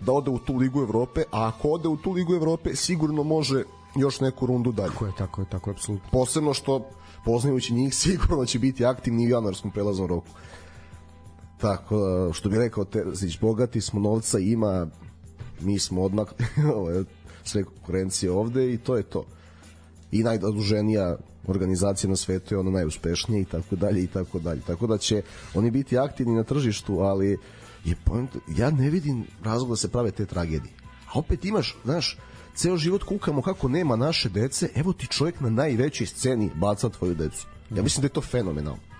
[0.00, 3.64] da ode u tu Ligu Evrope, a ako ode u tu Ligu Evrope, sigurno može
[3.96, 4.90] još neku rundu dalje.
[4.90, 6.08] tako je, tako je, tako je, apsolutno.
[6.12, 6.88] Posebno što,
[7.24, 10.28] poznajući njih, sigurno će biti aktivni u januarskom prelaznom roku.
[11.62, 14.86] Tako, da, što bi rekao Terzić, bogati smo, novca ima,
[15.60, 16.04] mi smo
[16.94, 17.04] je
[17.44, 19.24] sve konkurencije ovde i to je to.
[20.12, 24.60] I najzaduženija organizacija na svetu je ona najuspešnija i tako dalje i tako dalje.
[24.60, 25.22] Tako da će
[25.54, 27.38] oni biti aktivni na tržištu, ali
[27.84, 30.72] je point, ja ne vidim razlog da se prave te tragedije.
[31.14, 32.18] A opet imaš, znaš,
[32.54, 37.14] ceo život kukamo kako nema naše dece, evo ti čovjek na najvećoj sceni baca tvoju
[37.14, 37.46] decu.
[37.70, 38.91] Ja mislim da je to fenomenalno.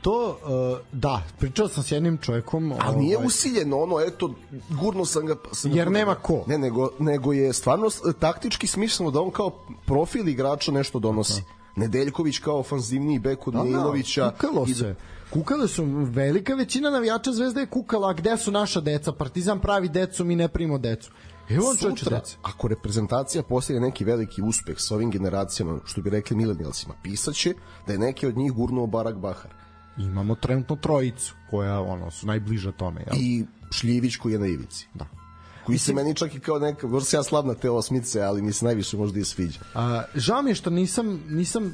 [0.00, 2.74] To, uh, da, pričao sam s jednim čovjekom...
[2.80, 4.34] Ali nije ovaj, usiljeno ono, eto,
[4.80, 5.36] gurno sam ga...
[5.52, 6.44] Sam ga Jer nema ko.
[6.46, 9.50] Ne, nego, nego je stvarno taktički smisleno da on kao
[9.86, 11.42] profil igrača nešto donosi.
[11.76, 14.30] Nedeljković kao ofanzivniji bek od Da, da, Milovića.
[14.30, 14.94] Kukalo i da- se.
[15.30, 19.12] Kukale su, velika većina navijača Zvezde je kukala, a gde su naša deca?
[19.12, 21.10] Partizan pravi decu, mi ne primimo decu.
[21.48, 22.36] Evo on Sutra, dece.
[22.42, 27.54] ako reprezentacija postaje neki veliki uspeh sa ovim generacijama, što bi rekli milenijalsima, pisaće
[27.86, 29.59] da je neki od njih gurnuo Barak Bahar.
[29.96, 33.16] Imamo trenutno trojicu koja ono su najbliža tome, jel?
[33.20, 34.86] I Šljivić koji je na ivici.
[34.94, 35.06] Da.
[35.66, 38.64] Koji se meni čak i kao neka, se ja slabna te osmice, ali mi se
[38.64, 39.58] najviše možda i sviđa.
[39.74, 41.72] A, žao mi je što nisam, nisam,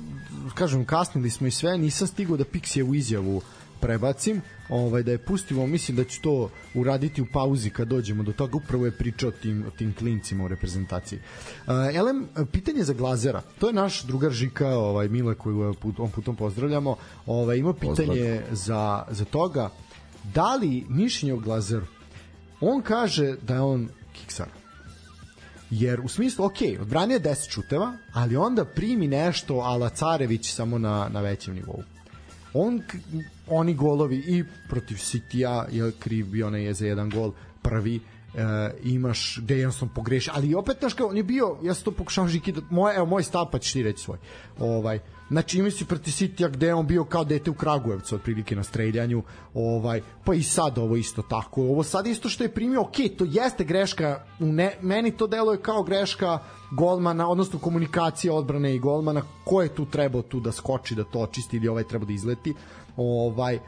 [0.55, 3.43] kažem, kasnili smo i sve, nisam stigao da Pixijevu izjavu
[3.81, 8.33] prebacim, ovaj, da je pustimo, mislim da ću to uraditi u pauzi kad dođemo do
[8.33, 11.19] toga, upravo je pričao o tim, o tim klincima u reprezentaciji.
[11.67, 16.11] Uh, Elem, pitanje za Glazera, to je naš drugar Žika, ovaj, Mile, koju put, on
[16.11, 19.71] putom pozdravljamo, ovaj, ima pitanje za, za toga,
[20.35, 21.87] da li mišljenje o Glazeru,
[22.61, 24.49] on kaže da je on kiksar,
[25.71, 30.79] jer u smislu, ok, odbranio je 10 šuteva, ali onda primi nešto ala Carević samo
[30.79, 31.83] na, na većem nivou.
[32.59, 32.83] On,
[33.49, 38.01] oni golovi i protiv Citya je kriv bio onaj je za jedan gol prvi e,
[38.85, 42.29] imaš gde jednostavno pogreši ali opet znaš kao on je bio ja sam to pokušao
[42.29, 44.19] žiki da, moj, evo moj stav pa ćeš ti reći svoj.
[44.59, 48.63] Ovaj, znači imaš si protiv Citya gde on bio kao dete u Kragujevcu otprilike na
[48.63, 49.23] streljanju
[49.55, 51.63] ovaj, pa i sad ovo isto tako.
[51.63, 55.63] Ovo sad isto što je primio ok, to jeste greška u ne, meni to deluje
[55.63, 56.39] kao greška
[56.71, 61.19] golmana, odnosno komunikacija odbrane i golmana, ko je tu trebao tu da skoči, da to
[61.19, 62.55] očisti ili ovaj treba da izleti
[62.97, 63.59] ovaj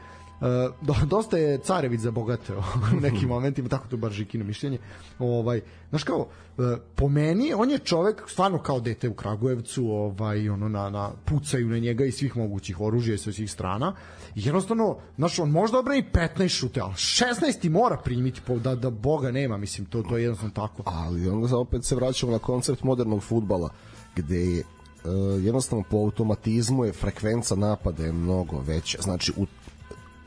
[0.41, 0.47] Uh,
[0.81, 2.53] do, dosta je Carević za bogate
[2.97, 4.77] u nekim momentima, tako to bar Žikino mišljenje.
[5.19, 10.49] Ovaj, znaš kao, uh, po meni, on je čovek stvarno kao dete u Kragujevcu, ovaj,
[10.49, 13.95] ono, na, na, pucaju na njega iz svih mogućih oružja i sa svih strana.
[14.35, 18.75] I jednostavno, znaš, on možda obrani 15 šute, ali 16 ti mora primiti, po, da,
[18.75, 20.83] da boga nema, mislim, to, to je jednostavno tako.
[20.85, 23.69] ali onda opet se vraćamo na koncept modernog futbala
[24.15, 24.63] gde je
[25.03, 29.45] uh, jednostavno po automatizmu je frekvenca napada je mnogo veća znači u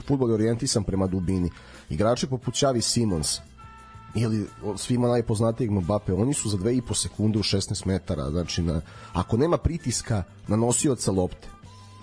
[0.02, 1.50] futbol je orijentisan prema dubini
[1.90, 3.38] igrači poput Xavi Simons
[4.14, 8.80] ili svima najpoznatijeg Mbappe, oni su za 2,5 sekunde u 16 metara, znači na,
[9.12, 11.48] ako nema pritiska na nosioca lopte,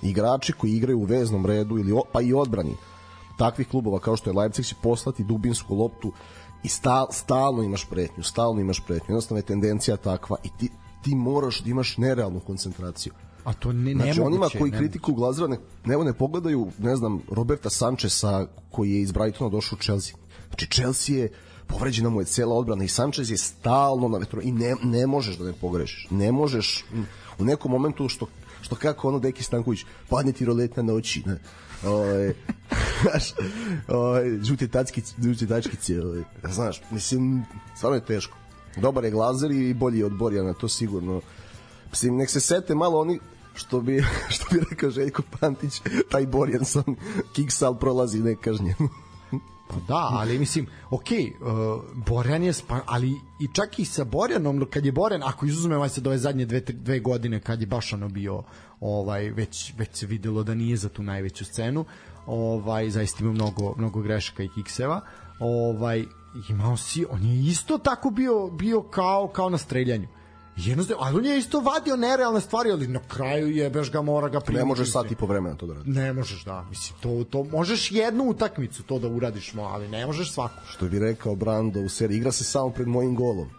[0.04, 2.76] igrači koji igraju u veznom redu ili pa i odbrani
[3.40, 6.12] takvih klubova kao što je Leipzig će poslati dubinsku loptu
[6.64, 9.08] i stal, stalno imaš pretnju, stalno imaš pretnju.
[9.08, 10.70] Jednostavno je tendencija takva i ti,
[11.04, 13.14] ti moraš da imaš nerealnu koncentraciju.
[13.44, 17.22] A to ne, Znači nemoguće, onima koji kritikuju Glazera ne, ne, ne pogledaju, ne znam,
[17.32, 20.16] Roberta Sančesa koji je iz Brightona došao u Chelsea.
[20.48, 21.30] Znači Chelsea je
[21.68, 25.38] povređena mu je cela odbrana i Sanchez je stalno na vetru i ne, ne možeš
[25.38, 26.08] da ne pogrešiš.
[26.12, 26.86] Ne možeš
[27.40, 28.26] u nekom momentu što
[28.62, 31.40] što kako ono Deki Stanković padne ti roletna na oči ne.
[31.86, 32.34] Ovaj
[33.04, 33.34] znaš,
[33.88, 36.24] ovaj žuti tački žuti tačkice, ovaj.
[36.44, 38.38] Znaš, mislim stvarno je teško.
[38.78, 41.22] Dobar je Glazer i bolji je od Borjana, to sigurno.
[41.90, 43.20] Mislim, nek se sete malo oni
[43.54, 46.96] što bi, što bi rekao Željko Pantić, taj Borjanson
[47.34, 48.76] kiksal prolazi nekažnjen.
[49.70, 54.66] Pa da, ali mislim, ok, uh, Borjan je, spa, ali i čak i sa Borjanom,
[54.70, 57.68] kad je Borjan, ako izuzmemo aj sad ove zadnje dve, tri, dve godine, kad je
[57.68, 58.44] baš ono bio,
[58.80, 61.86] ovaj, već, već se videlo da nije za tu najveću scenu,
[62.26, 65.02] ovaj, zaista ima mnogo, mnogo grešaka i kikseva,
[65.40, 66.06] ovaj,
[66.50, 70.08] imao si, on je isto tako bio, bio kao, kao na streljanju.
[70.66, 74.30] Jednostavno, ali on je isto vadio nerealne stvari, ali na kraju je beš ga mora
[74.30, 74.60] ga primiti.
[74.60, 75.90] Ne možeš sat i po vremena to da radi.
[75.90, 76.66] Ne možeš, da.
[76.70, 80.60] Mislim, to, to možeš jednu utakmicu to da uradiš, mo, ali ne možeš svaku.
[80.68, 83.50] Što bi rekao Brando u seriji, igra se samo pred mojim golom.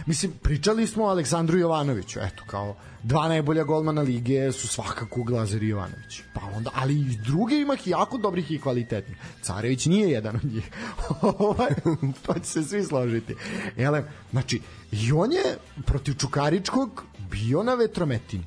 [0.00, 0.04] Pa.
[0.06, 5.62] Mislim, pričali smo o Aleksandru Jovanoviću, eto, kao dva najbolja golmana lige su svakako Glazer
[5.62, 6.22] i Jovanović.
[6.34, 9.16] Pa onda, ali i druge ima jako dobrih i kvalitetnih.
[9.42, 10.70] Carević nije jedan od njih.
[11.38, 11.70] Ovaj,
[12.22, 13.34] to će se svi složiti.
[13.76, 14.60] Ele, znači,
[14.92, 18.44] i on je protiv Čukaričkog bio na vetrometini.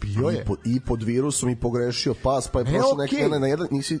[0.00, 0.40] Bio je.
[0.40, 3.18] I, po, I pod virusom i pogrešio pas, pa je E, prošao okej.
[3.18, 3.98] neki, ne, na jedan, nisi,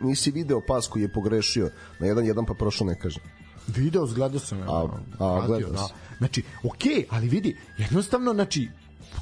[0.00, 3.43] nisi video pas koji je pogrešio na jedan, jedan pa prošao nekažnjen.
[3.66, 4.62] Video, gledao sam.
[4.62, 5.88] A- ono, a, pratio, gledao da.
[6.18, 8.68] Znači, okej, ali vidi, jednostavno, znači,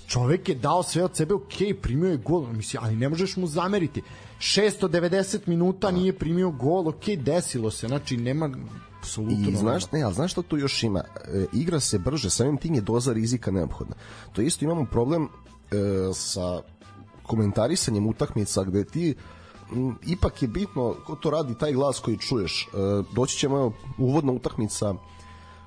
[0.07, 3.47] čovek je dao sve od sebe, okej, primio je gol, mislim, ali ne možeš mu
[3.47, 4.03] zameriti.
[4.39, 8.51] 690 minuta nije primio gol, okej, desilo se, znači, nema
[8.99, 9.51] apsolutno...
[9.51, 11.01] I znaš, ne, ali znaš šta tu još ima?
[11.25, 13.95] E, igra se brže, samim tim je doza rizika neophodna.
[14.33, 15.29] To isto imamo problem e,
[16.15, 16.61] sa
[17.23, 19.15] komentarisanjem utakmica gde ti
[20.07, 22.63] ipak je bitno ko to radi taj glas koji čuješ.
[22.67, 22.77] E,
[23.15, 24.95] doći ćemo uvodna utakmica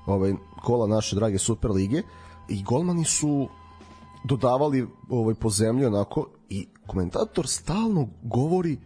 [0.06, 2.02] ovaj, kola naše drage Super lige
[2.50, 3.48] i golmani su
[4.24, 8.78] dodavali ovaj po zemlji onako i komentator stalno govori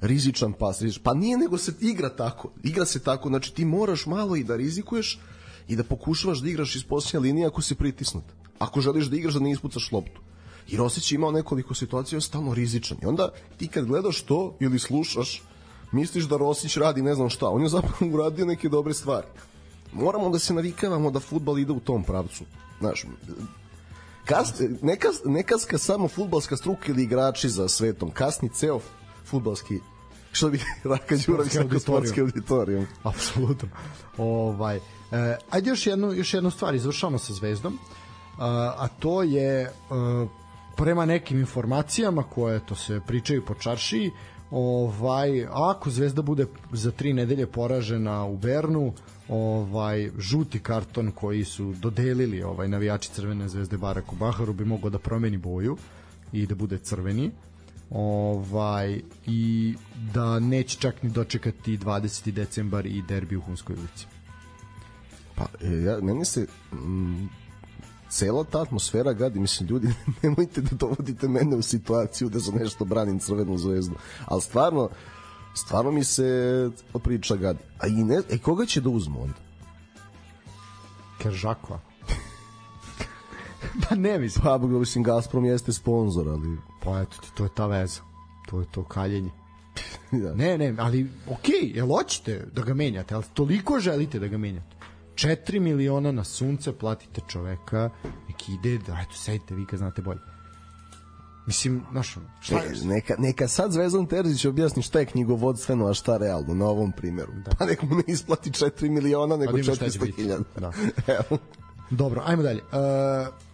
[0.00, 1.02] rizičan pas, rizičan.
[1.02, 4.56] pa nije nego se igra tako, igra se tako, znači ti moraš malo i da
[4.56, 5.20] rizikuješ
[5.68, 8.24] i da pokušavaš da igraš iz posljednje linije ako si pritisnut.
[8.58, 10.20] Ako želiš da igraš da ne ispucaš loptu.
[10.68, 12.98] I Rosić je imao nekoliko situacija stalno rizičan.
[13.02, 15.42] I onda ti kad gledaš to ili slušaš,
[15.92, 17.48] misliš da Rosić radi ne znam šta.
[17.48, 19.26] On je zapravo uradio neke dobre stvari.
[19.92, 22.44] moramo da se navikavamo da futbal ide u tom pravcu.
[22.80, 23.06] Znaš,
[24.24, 28.80] kas, ne, kas, ne kaska samo futbalska struka ili igrači za svetom, kasni ceo
[29.24, 29.80] futbalski
[30.32, 32.86] što bi Raka Đurović rekao sportski auditorijum.
[33.02, 33.68] Apsolutno.
[34.18, 34.80] Ovaj, e,
[35.50, 37.78] ajde još jednu, još jednu stvar, izvršamo sa Zvezdom,
[38.38, 39.70] a, a to je e,
[40.78, 44.10] prema nekim informacijama koje to se pričaju po čaršiji,
[44.50, 48.92] ovaj ako Zvezda bude za tri nedelje poražena u Bernu,
[49.28, 54.98] ovaj žuti karton koji su dodelili ovaj navijači Crvene zvezde Baraku Baharu bi mogao da
[54.98, 55.76] promeni boju
[56.32, 57.30] i da bude crveni
[57.90, 59.74] ovaj i
[60.14, 62.30] da neće čak ni dočekati 20.
[62.30, 64.06] decembar i derbi u Hunskoj ulici.
[65.34, 67.28] Pa e, ja meni se mm,
[68.10, 69.88] cela ta atmosfera gadi, mislim, ljudi,
[70.22, 73.94] nemojte da dovodite mene u situaciju da za nešto branim crvenu zvezdu,
[74.24, 74.88] ali stvarno,
[75.54, 76.70] stvarno mi se
[77.02, 77.58] priča gadi.
[77.78, 79.38] A i ne, e, koga će da uzmu onda?
[81.18, 81.80] Keržakva.
[83.88, 84.44] pa ne mislim.
[84.44, 86.56] Pa, mislim, Gazprom jeste sponsor, ali...
[86.84, 88.00] Pa eto ti, to je ta veza.
[88.50, 89.30] To je to kaljenje.
[90.22, 90.34] da.
[90.34, 94.38] Ne, ne, ali okej, okay, jel hoćete da ga menjate, ali toliko želite da ga
[94.38, 94.77] menjate.
[95.18, 97.90] 4 miliona na sunce platite čoveka,
[98.28, 100.20] neki ide, da, eto, sedite vi kad znate bolje.
[101.46, 102.84] Mislim, znaš, šta je?
[102.84, 107.32] Neka, neka sad Zvezdan Terzić objasni šta je knjigovodstveno, a šta realno na ovom primjeru.
[107.44, 107.50] Da.
[107.58, 110.42] Pa nek mu ne isplati 4 miliona, nego 400.000.
[110.56, 110.72] Da.
[111.18, 111.38] Evo.
[111.90, 112.62] Dobro, ajmo dalje.
[112.62, 113.47] Uh,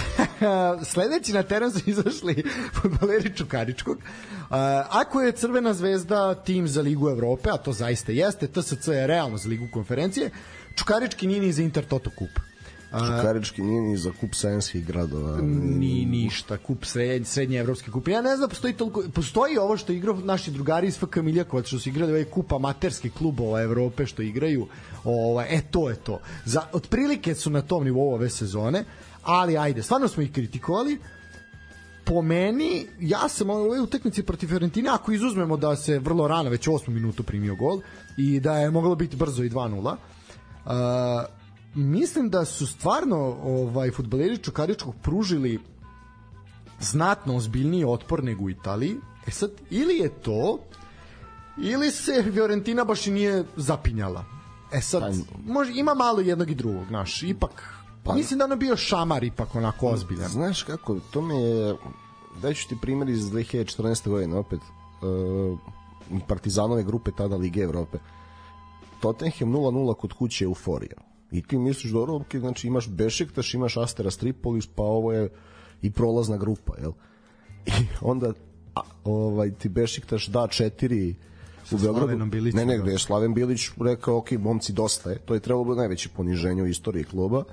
[0.92, 3.98] sledeći na teren su izašli futbaleri Čukaričkog.
[4.90, 9.36] Ako je Crvena zvezda tim za Ligu Evrope, a to zaista jeste, TSC je realno
[9.36, 10.30] za Ligu konferencije,
[10.76, 12.30] Čukarički nije ni za Intertoto kup.
[12.92, 15.38] Čukarički nije ni za kup sajenskih gradova.
[15.42, 18.08] Ni ništa, kup srednje, srednje evropski kup.
[18.08, 21.78] Ja ne znam, postoji, toliko, postoji ovo što igraju naši drugari iz FK Miljakovac, što
[21.78, 24.66] su igrali ovaj kup amaterskih klubova Evrope, što igraju,
[25.04, 26.20] ovaj, e, to je to.
[26.44, 28.84] Za, otprilike su na tom nivou ove sezone,
[29.22, 30.98] ali ajde, stvarno smo ih kritikovali,
[32.04, 36.50] po meni, ja sam u ovoj utakmici protiv Fiorentine, ako izuzmemo da se vrlo rano,
[36.50, 37.80] već 8 minutu primio gol
[38.16, 39.96] i da je moglo biti brzo i 2-0,
[40.64, 40.72] uh,
[41.74, 45.60] mislim da su stvarno ovaj fudbaleri Čukaričkog pružili
[46.80, 48.96] znatno ozbiljniji otpor nego u Italiji.
[49.26, 50.58] E sad, ili je to,
[51.58, 54.24] ili se Fiorentina baš i nije zapinjala.
[54.72, 57.71] E sad, pa, može, ima malo jednog i drugog, znaš, ipak,
[58.04, 60.28] pa, mislim da ono bio šamar ipak onako ozbiljan.
[60.28, 61.76] Znaš kako, to mi je,
[62.42, 64.08] daću ti primjer iz 2014.
[64.08, 65.58] godine opet, uh,
[66.28, 67.98] Partizanove grupe tada Lige Evrope.
[69.00, 70.96] Tottenham 0-0 kod kuće euforija
[71.30, 75.28] I ti misliš, dobro, ok, znači imaš Bešiktaš, imaš Asteras Tripolis, pa ovo je
[75.82, 76.92] i prolazna grupa, jel?
[77.66, 78.32] I onda
[78.74, 81.14] a, ovaj, ti Bešiktaš da četiri
[81.72, 82.24] u Beogradu.
[82.54, 85.18] Ne, ne, gde je Slaven Bilić rekao, ok, momci, dosta je.
[85.18, 87.44] To je trebalo biti najveće poniženje u istoriji kluba.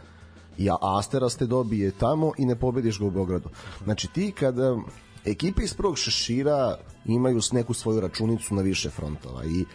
[0.57, 3.49] I Asteras te dobije tamo i ne pobediš ga u Beogradu.
[3.83, 4.77] Znači ti kada
[5.25, 9.65] ekipe iz prvog šešira imaju neku svoju računicu na više frontova i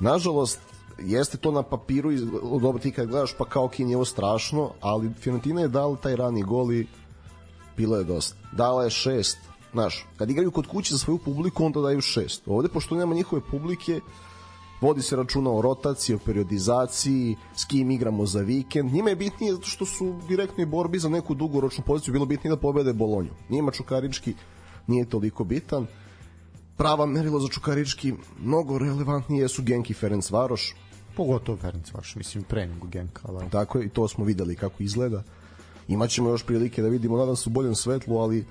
[0.00, 0.60] nažalost
[0.98, 2.18] jeste to na papiru i
[2.60, 6.16] dobro ti kad gledaš pa kao kin je ovo strašno, ali Fiorentina je dala taj
[6.16, 6.86] rani gol i
[7.76, 8.36] bilo je dosta.
[8.52, 9.38] Dala je šest.
[9.72, 12.42] Znaš, kad igraju kod kuće za svoju publiku, onda daju šest.
[12.46, 14.00] Ovde, pošto nema njihove publike,
[14.82, 18.92] vodi se računa o rotaciji, o periodizaciji, s kim igramo za vikend.
[18.92, 22.60] Njima je bitnije zato što su direktni borbi za neku dugoročnu poziciju, bilo bitnije da
[22.60, 23.30] pobede Bolonju.
[23.48, 24.34] Njima Čukarički
[24.86, 25.86] nije toliko bitan.
[26.76, 30.74] Prava merila za Čukarički mnogo relevantnije su Genki Ferenc Varoš,
[31.16, 33.22] Pogotovo Ferenc Vaš, mislim, pre nego Genka.
[33.24, 33.50] Ali...
[33.50, 35.22] Tako je, i to smo videli kako izgleda.
[35.88, 38.44] Imaćemo još prilike da vidimo, nadam se u boljem svetlu, ali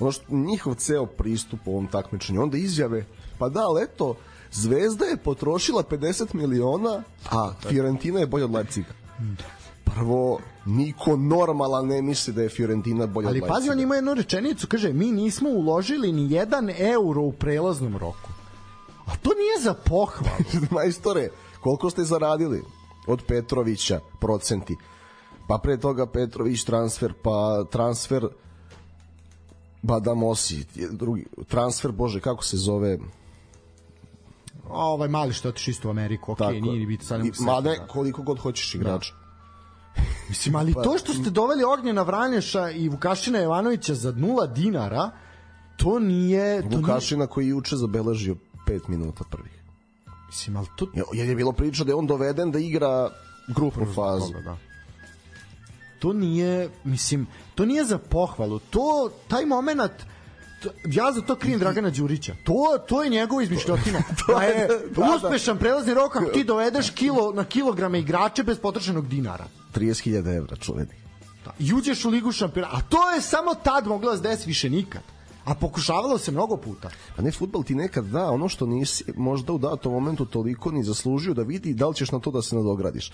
[0.00, 3.04] ono što njihov ceo pristup ovom takmičenju, onda izjave,
[3.38, 4.14] pa da, ali eto,
[4.52, 8.92] Zvezda je potrošila 50 miliona, a Fiorentina je bolja od Leipziga.
[9.84, 13.54] Prvo, niko normalan ne misli da je Fiorentina bolja Ali od Leipziga.
[13.54, 17.96] Ali pazi, on ima jednu rečenicu, kaže, mi nismo uložili ni jedan euro u prelaznom
[17.96, 18.30] roku.
[19.06, 20.66] A to nije za pohvalu.
[20.70, 21.28] Majstore,
[21.60, 22.62] koliko ste zaradili
[23.06, 24.76] od Petrovića procenti
[25.48, 28.28] pa pre toga Petrović transfer pa transfer
[29.82, 32.98] Badamosi drugi transfer bože kako se zove
[34.70, 36.52] ovaj mali što otišao isto u Ameriku, ok, Tako.
[36.52, 39.12] nije ni biti sad ne Ma ne, koliko god hoćeš igrača.
[39.14, 39.28] Da.
[40.28, 45.10] Mislim, ali pa, to što ste doveli Ognjena Vranješa i Vukašina Jovanovića za nula dinara,
[45.76, 46.62] to nije...
[46.62, 47.26] To Vukašina nije...
[47.26, 49.62] koji juče zabeležio 5 minuta prvih.
[50.26, 50.86] Mislim, ali to...
[51.12, 53.10] Jer je bilo priča da je on doveden da igra
[53.48, 54.32] grupnu fazu.
[54.44, 54.56] Da.
[55.98, 58.58] To nije, mislim, to nije za pohvalu.
[58.58, 59.92] To, taj moment,
[60.84, 62.34] ja za to krijem Dragana Đurića.
[62.44, 62.54] To,
[62.88, 63.98] to je njegova izmišljotina.
[64.28, 65.16] da je da, da.
[65.16, 69.44] uspešan prelazni rok ako ti dovedeš kilo na kilograme igrače bez potrošenog dinara.
[69.74, 70.90] 30.000 evra, čuveni.
[71.44, 71.50] Da.
[71.58, 72.68] I uđeš u ligu šampiona.
[72.72, 75.02] A to je samo tad moglo da se desi više nikad.
[75.44, 76.90] A pokušavalo se mnogo puta.
[77.16, 80.82] Pa ne, futbal ti nekad da ono što nisi možda u datom momentu toliko ni
[80.84, 83.12] zaslužio da vidi da li ćeš na to da se nadogradiš.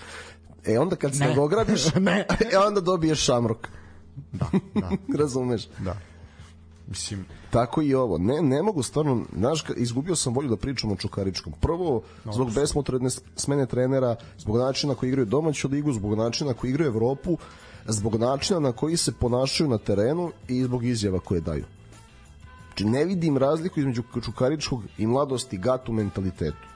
[0.65, 1.27] E onda kad se Ne.
[1.29, 2.25] nadogradiš, Ne.
[2.53, 3.67] e onda dobiješ šamrok.
[4.31, 4.89] Da, da,
[5.21, 5.67] Razumeš?
[5.79, 5.97] da.
[6.87, 8.17] Mislim, Tako i ovo.
[8.17, 11.53] Ne, ne mogu stvarno, znaš, izgubio sam volju da pričam o Čukaričkom.
[11.61, 12.01] Prvo,
[12.33, 17.37] zbog besmotredne smene trenera, zbog načina koji igraju domaću ligu, zbog načina koji igraju Evropu,
[17.85, 21.65] zbog načina na koji se ponašaju na terenu i zbog izjava koje daju.
[22.67, 26.67] Znači, ne vidim razliku između Čukaričkog i mladosti gatu mentalitetu.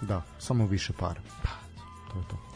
[0.00, 1.20] Da, samo više para.
[1.42, 1.50] Pa,
[2.12, 2.51] to je to.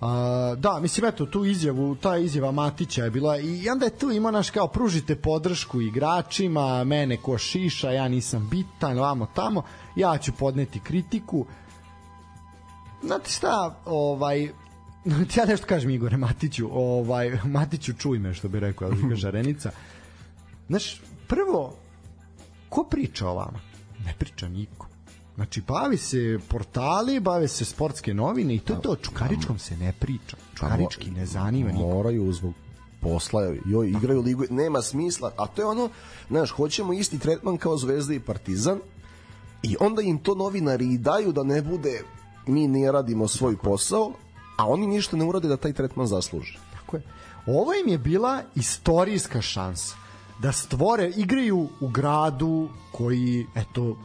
[0.00, 4.10] A, da, mislim, eto, tu izjavu, ta izjava Matića je bila i onda je tu
[4.10, 9.62] imao naš kao pružite podršku igračima, mene ko šiša, ja nisam bitan, vamo tamo,
[9.96, 11.46] ja ću podneti kritiku.
[13.02, 14.42] Znate šta, ovaj,
[15.36, 19.70] ja nešto kažem Igore Matiću, ovaj, Matiću čuj me, što bi rekao Elvika Žarenica.
[20.68, 21.76] Znaš, prvo,
[22.68, 23.60] ko priča o vama?
[24.04, 24.86] Ne priča niko.
[25.36, 28.96] Znači, bavi se portali, bave se sportske novine i to je to.
[28.96, 30.36] Čukaričkom se ne priča.
[30.54, 31.86] Čukarički ne zanima niko.
[31.86, 32.54] Moraju zbog
[33.00, 35.88] posla, joj, igraju ligu, nema smisla, a to je ono,
[36.28, 38.78] znaš, hoćemo isti tretman kao Zvezda i Partizan
[39.62, 42.02] i onda im to novinari i daju da ne bude
[42.46, 44.12] mi ne radimo svoj posao,
[44.56, 46.58] a oni ništa ne urade da taj tretman zasluže.
[46.72, 47.02] Tako je.
[47.46, 49.94] Ovo im je bila istorijska šansa
[50.38, 53.96] da stvore, igraju u gradu koji, eto,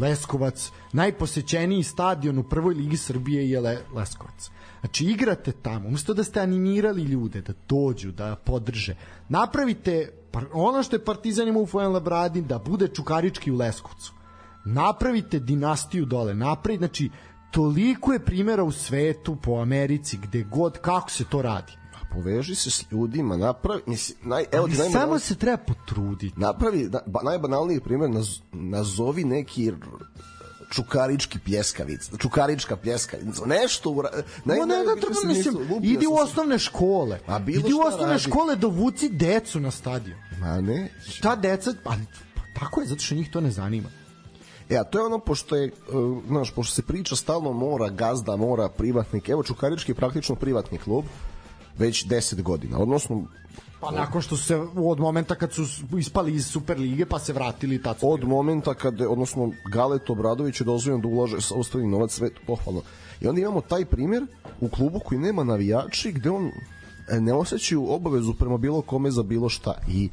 [0.00, 4.50] Leskovac, najposećeniji stadion u prvoj ligi Srbije je Le, Leskovac.
[4.80, 8.96] Znači, igrate tamo, umesto da ste animirali ljude da dođu, da podrže,
[9.28, 10.12] napravite
[10.52, 14.12] ono što je Partizan ima u Fojen Labradi, da bude Čukarički u Leskovcu.
[14.64, 17.10] Napravite dinastiju dole, napravite, znači,
[17.50, 21.79] toliko je primjera u svetu, po Americi, gde god, kako se to radi.
[22.12, 26.40] Poveži se s ljudima, napravi, mislim, naj, evo ti najbanalniji- samo se treba potruditi.
[26.40, 29.72] napravi, da, ba, najbanalniji primjer, naz, nazovi neki
[30.70, 34.08] čukarički pljeskavic, čukarička pljeskavica, nešto ura...
[34.44, 37.18] No, ne, ne, više treba, mislim, idi u osnovne škole.
[37.26, 38.22] A bilo idi u osnovne radi.
[38.22, 40.18] škole, dovuci decu na stadion.
[40.40, 40.92] Ma ne,
[41.22, 41.90] Ta deca, pa,
[42.34, 43.88] pa tako je, zato što njih to ne zanima.
[44.70, 48.36] E, a to je ono, pošto je, uh, znaš, pošto se priča stalno mora gazda,
[48.36, 51.04] mora privatnik, evo Čukarički je praktično privatni klub,
[51.78, 53.24] već 10 godina, odnosno
[53.80, 55.64] Pa nakon što se od momenta kad su
[55.98, 60.64] ispali iz Superlige pa se vratili tad od momenta kad je, odnosno Galet Obradović je
[60.64, 62.82] dozvoljen da ulaže sa ostali novac sve pohvalno.
[63.20, 64.26] I onda imamo taj primjer
[64.60, 66.50] u klubu koji nema navijači gde on
[67.08, 70.08] e, ne osjećaju obavezu prema bilo kome za bilo šta i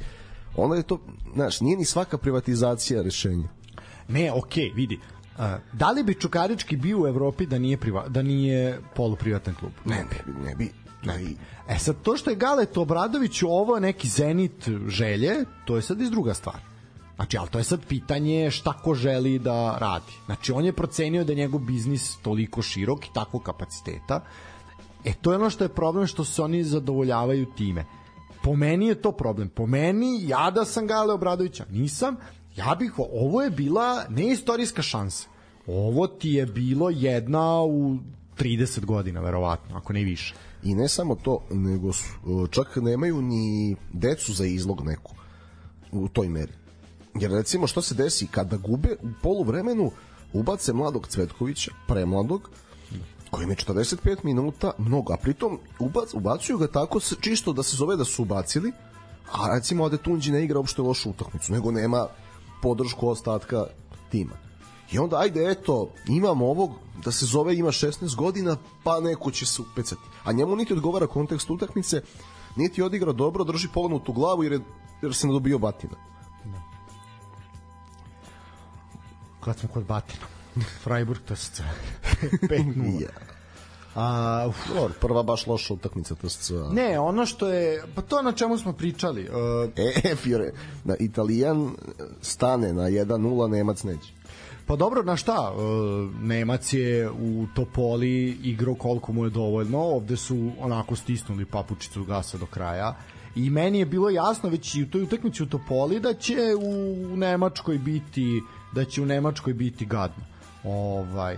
[0.56, 0.98] onda je to,
[1.34, 3.48] znaš, nije ni svaka privatizacija rešenje.
[4.08, 4.98] Ne, okej, vidi.
[5.38, 9.72] Uh, da li bi Čukarički bio u Evropi da nije priva, da nije poluprivatan klub?
[9.84, 10.72] Ne, ne bi, ne bi.
[11.04, 11.22] Ne.
[11.22, 11.36] I,
[11.68, 16.10] E sad, to što je Galet Obradović ovo neki zenit želje, to je sad iz
[16.10, 16.56] druga stvar.
[17.16, 20.12] Znači, ali to je sad pitanje šta ko želi da radi.
[20.26, 24.20] Znači, on je procenio da je njegov biznis toliko širok i takvog kapaciteta.
[25.04, 27.84] E, to je ono što je problem što se oni zadovoljavaju time.
[28.42, 29.48] Po meni je to problem.
[29.48, 32.16] Po meni, ja da sam Gale Obradovića, nisam,
[32.56, 35.28] ja bih, ovo je bila neistorijska šansa.
[35.66, 37.98] Ovo ti je bilo jedna u
[38.38, 40.34] 30 godina, verovatno, ako ne više.
[40.62, 42.04] I ne samo to, nego su,
[42.50, 45.12] čak nemaju ni decu za izlog neku
[45.92, 46.52] u toj meri.
[47.14, 49.90] Jer recimo što se desi kada gube u poluvremenu
[50.32, 52.50] ubace mladog Cvetkovića, premladog,
[53.30, 57.96] koji ima 45 minuta, mnogo, a pritom ubac, ubacuju ga tako čisto da se zove
[57.96, 58.72] da su ubacili,
[59.32, 62.06] a recimo ovde Tunđi ne igra uopšte lošu utakmicu, nego nema
[62.62, 63.66] podršku ostatka
[64.10, 64.36] tima.
[64.92, 66.70] I onda, ajde, eto, imamo ovog,
[67.04, 70.02] da se zove, ima 16 godina, pa neko će se upecati.
[70.24, 72.02] A njemu niti odgovara kontekst utakmice,
[72.56, 74.60] niti odigra dobro, drži pognutu glavu jer, je,
[75.02, 75.94] jer se nadobio batina.
[79.40, 80.24] kad smo kod Batina.
[80.82, 81.60] Freiburg TSC.
[82.42, 83.00] 5-0.
[83.02, 83.08] Ja.
[83.94, 86.50] A, uf, Dobro, prva baš loša utakmica TSC.
[86.72, 89.28] ne, ono što je, pa to na čemu smo pričali.
[89.28, 89.70] Uh,
[90.04, 90.52] E, Fiore,
[90.84, 91.70] da Italijan
[92.20, 94.12] stane na 1-0, Nemac neće.
[94.68, 95.52] Pa dobro, na šta?
[95.52, 95.60] Uh,
[96.20, 99.78] Nemac je u Topoli igrao koliko mu je dovoljno.
[99.78, 102.96] Ovde su onako stisnuli papučicu gasa do kraja.
[103.36, 107.16] I meni je bilo jasno već i u toj utakmici u Topoli da će u
[107.16, 108.42] Nemačkoj biti
[108.72, 110.24] da će u Nemačkoj biti gadno.
[110.64, 111.36] Ovaj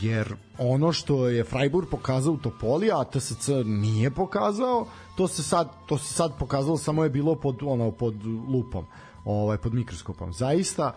[0.00, 5.68] jer ono što je Freiburg pokazao u Topoli, a TSC nije pokazao, to se sad
[5.86, 8.84] to se sad pokazalo samo je bilo pod ono pod lupom.
[9.24, 10.32] ovaj pod mikroskopom.
[10.32, 10.92] Zaista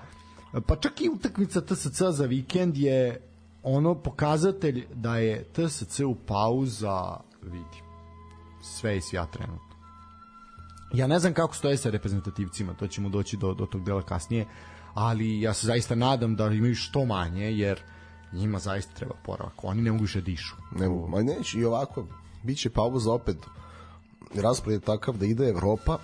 [0.61, 3.21] pa čak i utakmica TSC za vikend je
[3.63, 7.83] ono pokazatelj da je TSC u pauza vidi
[8.61, 9.73] sve i svja trenutno.
[10.93, 14.45] Ja ne znam kako stoje sa reprezentativcima, to ćemo doći do, do tog dela kasnije,
[14.93, 17.79] ali ja se zaista nadam da imaju što manje, jer
[18.33, 19.63] njima zaista treba poravak.
[19.63, 20.55] Oni ne mogu više da dišu.
[20.75, 22.05] Ne mogu, ma neće i ovako,
[22.43, 23.37] bit će pauza opet
[24.41, 25.97] raspored je takav da ide Evropa,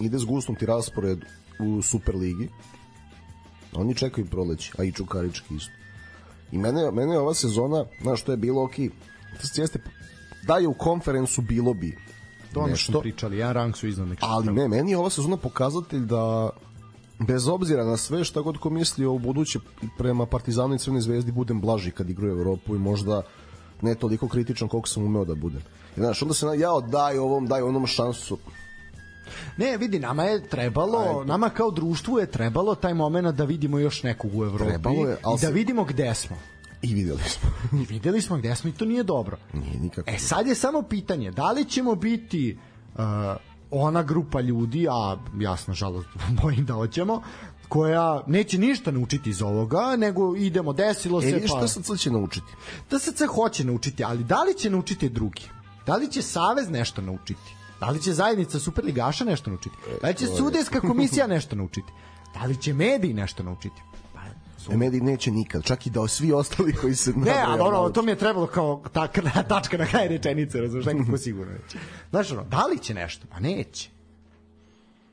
[0.00, 1.18] ide zgusnuti raspored
[1.60, 2.48] u Superligi,
[3.72, 5.72] oni čekaju proleći, a i Čukarički isto.
[6.52, 8.78] I mene, mene je ova sezona, znaš, što je bilo ok,
[9.56, 9.80] jeste,
[10.46, 11.96] da je u konferencu bilo bi
[12.54, 14.24] to nešto, smo pričali, jedan rang su iznad nekih.
[14.28, 16.50] Ali ne, meni je ova sezona pokazatelj da
[17.26, 19.58] bez obzira na sve šta god ko misli o buduće
[19.98, 23.22] prema Partizanu i Crvenoj zvezdi budem blaži kad igraju Evropu i možda
[23.82, 25.60] ne toliko kritičan koliko sam umeo da budem.
[25.96, 28.38] I znaš, onda se na, jao daj ovom, daj onom šansu.
[29.56, 33.78] Ne, vidi, nama je trebalo, Aj, nama kao društvu je trebalo taj moment da vidimo
[33.78, 36.36] još nekog u Evropi je, i da vidimo gde smo.
[36.82, 37.50] I videli smo.
[37.80, 39.36] I videli smo gde smo i to nije dobro.
[39.52, 40.10] Nije nikako.
[40.10, 42.58] E sad je samo pitanje, da li ćemo biti
[42.94, 43.00] uh,
[43.70, 46.08] ona grupa ljudi, a jasno, žalost,
[46.42, 47.22] bojim da hoćemo,
[47.68, 51.28] koja neće ništa naučiti iz ovoga, nego idemo, desilo se.
[51.28, 51.46] E, pa...
[51.46, 52.52] šta sad će naučiti?
[52.90, 55.42] Da se hoće naučiti, ali da li će naučiti drugi?
[55.86, 57.57] Da li će Savez nešto naučiti?
[57.80, 59.76] Da li će zajednica Superligaša nešto naučiti?
[60.02, 61.92] Da li će sudijska komisija nešto naučiti?
[62.34, 63.82] Da li će mediji nešto naučiti?
[64.70, 68.02] E, mediji neće nikad, čak i da svi ostali koji se Ne, a dobro, to
[68.02, 69.06] mi je trebalo kao ta,
[69.48, 71.78] tačka na kraju rečenice, razumiješ, nekako sigurno neće.
[72.10, 73.26] Znaš, ono, da li će nešto?
[73.30, 73.90] Pa neće.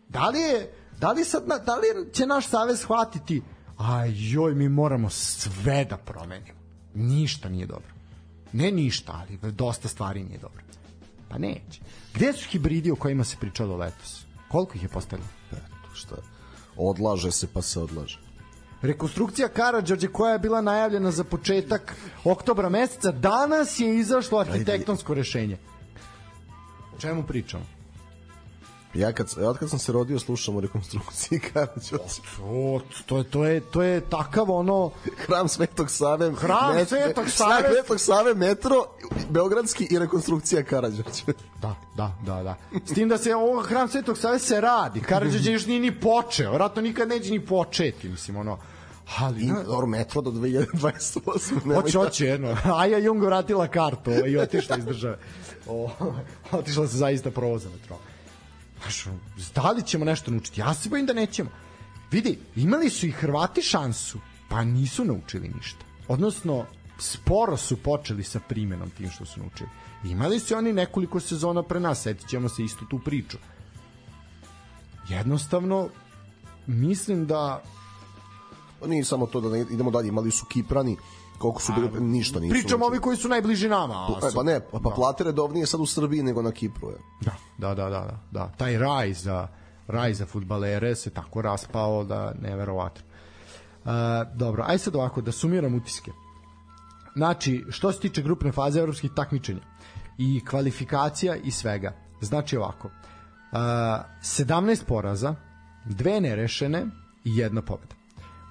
[0.09, 3.41] Da li je, da li sad, da li će naš savez shvatiti
[3.78, 6.59] a joj, mi moramo sve da promenimo.
[6.93, 7.93] Ništa nije dobro.
[8.53, 10.61] Ne ništa, ali dosta stvari nije dobro.
[11.30, 11.82] Pa neće.
[12.16, 14.26] Gde su hibridi o kojima se pričalo letos?
[14.47, 15.32] Koliko ih je postavljeno?
[15.51, 16.16] Eto, šta?
[16.78, 18.20] Odlaže se pa se odlaže.
[18.82, 25.57] Rekonstrukcija Karadžorđe koja je bila najavljena za početak oktobra meseca, danas je izašlo arhitektonsko rešenje.
[26.95, 27.74] O čemu pričamo?
[28.95, 32.21] Ja kad, od kad sam se rodio slušam o rekonstrukciji Karadžorđe.
[32.37, 34.91] To, to, to, je, to je takav ono...
[35.17, 36.31] Hram Svetog Save.
[36.31, 37.69] Hram met, Svetog Save.
[37.73, 38.85] Svetog Save, metro,
[39.29, 41.23] Beogradski i rekonstrukcija Karadžorđe.
[41.61, 42.55] Da, da, da, da.
[42.85, 45.01] S tim da se ovo Hram Svetog Save se radi.
[45.01, 46.53] Karadžorđe još nije ni počeo.
[46.53, 48.09] Vratno nikad neće ni početi.
[48.09, 48.57] Mislim, ono
[49.17, 51.73] Ali, I, dobro, metro do 2028.
[51.75, 52.57] Hoće, hoće, jedno.
[52.79, 55.17] Aja Jung vratila kartu i otišla iz države.
[55.67, 55.89] O,
[56.51, 57.97] otišla se zaista provoza metro.
[58.82, 59.05] Znaš,
[59.55, 60.61] da li ćemo nešto naučiti?
[60.61, 61.49] Ja se bojim da nećemo.
[62.11, 64.19] Vidi, imali su i Hrvati šansu,
[64.49, 65.86] pa nisu naučili ništa.
[66.07, 66.65] Odnosno,
[66.99, 69.69] sporo su počeli sa primenom tim što su naučili.
[70.03, 73.38] Imali su oni nekoliko sezona pre nas, setit ćemo se istu tu priču.
[75.09, 75.89] Jednostavno,
[76.67, 77.63] mislim da
[78.80, 80.97] Pa nije samo to da idemo dalje, imali su Kiprani,
[81.38, 82.51] koliko su bili, ništa nisu.
[82.51, 84.07] Pričamo ovi koji su najbliži nama.
[84.21, 84.95] Pa, pa ne, pa, pa da.
[84.95, 86.89] plate redovnije sad u Srbiji nego na Kipru.
[86.89, 86.97] Je.
[87.21, 88.51] Da, da, da, da, da.
[88.57, 89.47] Taj raj za,
[89.88, 93.01] raj za futbalere se tako raspao da neverovatno.
[93.86, 93.91] Uh,
[94.36, 96.11] dobro, aj sad ovako, da sumiram utiske.
[97.15, 99.61] Znači, što se tiče grupne faze evropskih takmičenja
[100.17, 103.57] i kvalifikacija i svega, znači ovako, uh,
[104.21, 105.36] 17 poraza,
[105.86, 106.86] dve nerešene
[107.23, 107.95] i jedna pobeda.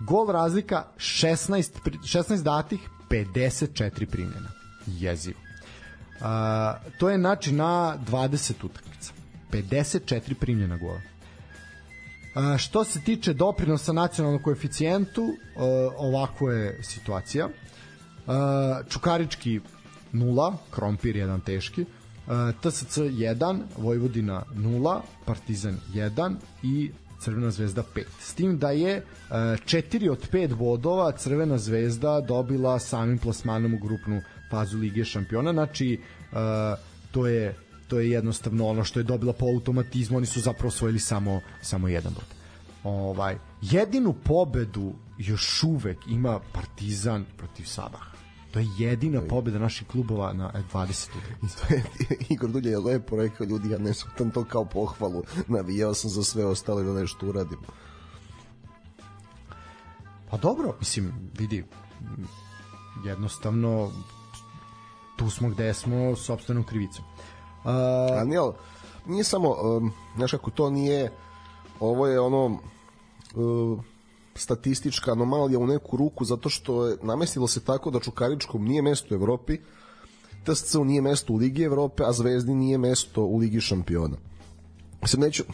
[0.00, 1.70] Gol razlika 16,
[2.02, 2.80] 16 datih,
[3.10, 4.48] 54 primljena.
[4.86, 5.38] Jezivo.
[6.20, 6.26] Uh,
[6.98, 9.12] to je znači na 20 utakmica.
[9.52, 11.00] 54 primljena gola.
[12.34, 15.62] Uh, što se tiče doprinosa nacionalnom koeficijentu, uh,
[15.98, 17.46] ovako je situacija.
[17.46, 18.32] Uh,
[18.88, 19.60] Čukarički
[20.12, 21.88] 0, Krompir 1 teški, uh,
[22.60, 26.90] TSC 1, Vojvodina 0, Partizan 1 i
[27.20, 28.04] Crvena zvezda 5.
[28.20, 33.78] S tim da je 4 e, od 5 bodova Crvena zvezda dobila samim plasmanom u
[33.78, 35.52] grupnu fazu Lige šampiona.
[35.52, 36.00] Znači,
[36.32, 36.36] e,
[37.10, 37.54] to je
[37.88, 41.88] to je jednostavno ono što je dobila po automatizmu, oni su zapravo osvojili samo samo
[41.88, 42.24] jedan bod.
[42.84, 48.13] Ovaj jedinu pobedu još uvek ima Partizan protiv Sabaha.
[48.54, 51.08] To je jedina pobeda naših klubova na 20.
[51.42, 51.84] I to je
[52.28, 55.22] Igor Dulje je lepo rekao ljudi, ja ne shvatam to kao pohvalu.
[55.48, 57.58] Navijao sam za sve ostale da nešto uradim.
[60.30, 61.64] Pa dobro, mislim, vidi,
[63.04, 63.90] jednostavno
[65.16, 67.04] tu smo gde smo sobstvenom krivicom.
[67.64, 67.70] Uh,
[68.20, 68.40] A nije,
[69.06, 71.12] nije samo, um, znaš kako to nije,
[71.80, 72.58] ovo je ono,
[73.34, 73.80] uh,
[74.34, 79.14] statistička anomalija u neku ruku zato što je namestilo se tako da Čukaričkom nije mesto
[79.14, 79.58] u Evropi,
[80.44, 84.16] TSC nije mesto u Ligi Evrope, a Zvezdi nije mesto u Ligi šampiona.
[85.04, 85.44] Sad neću,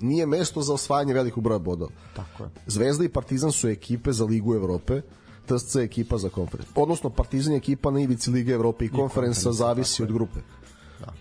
[0.00, 1.90] nije mesto za osvajanje velikog broja bodova.
[2.16, 2.50] Tako je.
[2.66, 5.00] Zvezda i Partizan su ekipe za Ligu Evrope,
[5.46, 6.68] TSC je ekipa za konferens.
[6.74, 10.40] Odnosno, Partizan je ekipa na ivici Lige Evrope i, I konferensa zavisi od grupe.
[11.00, 11.12] Da,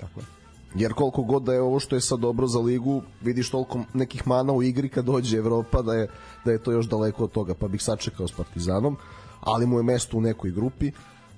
[0.00, 0.41] tako je.
[0.74, 4.26] Jer koliko god da je ovo što je sad dobro za ligu, vidiš toliko nekih
[4.26, 6.08] mana u igri kad dođe Evropa da je,
[6.44, 8.96] da je to još daleko od toga, pa bih sačekao s Partizanom,
[9.40, 10.92] ali mu je mesto u nekoj grupi,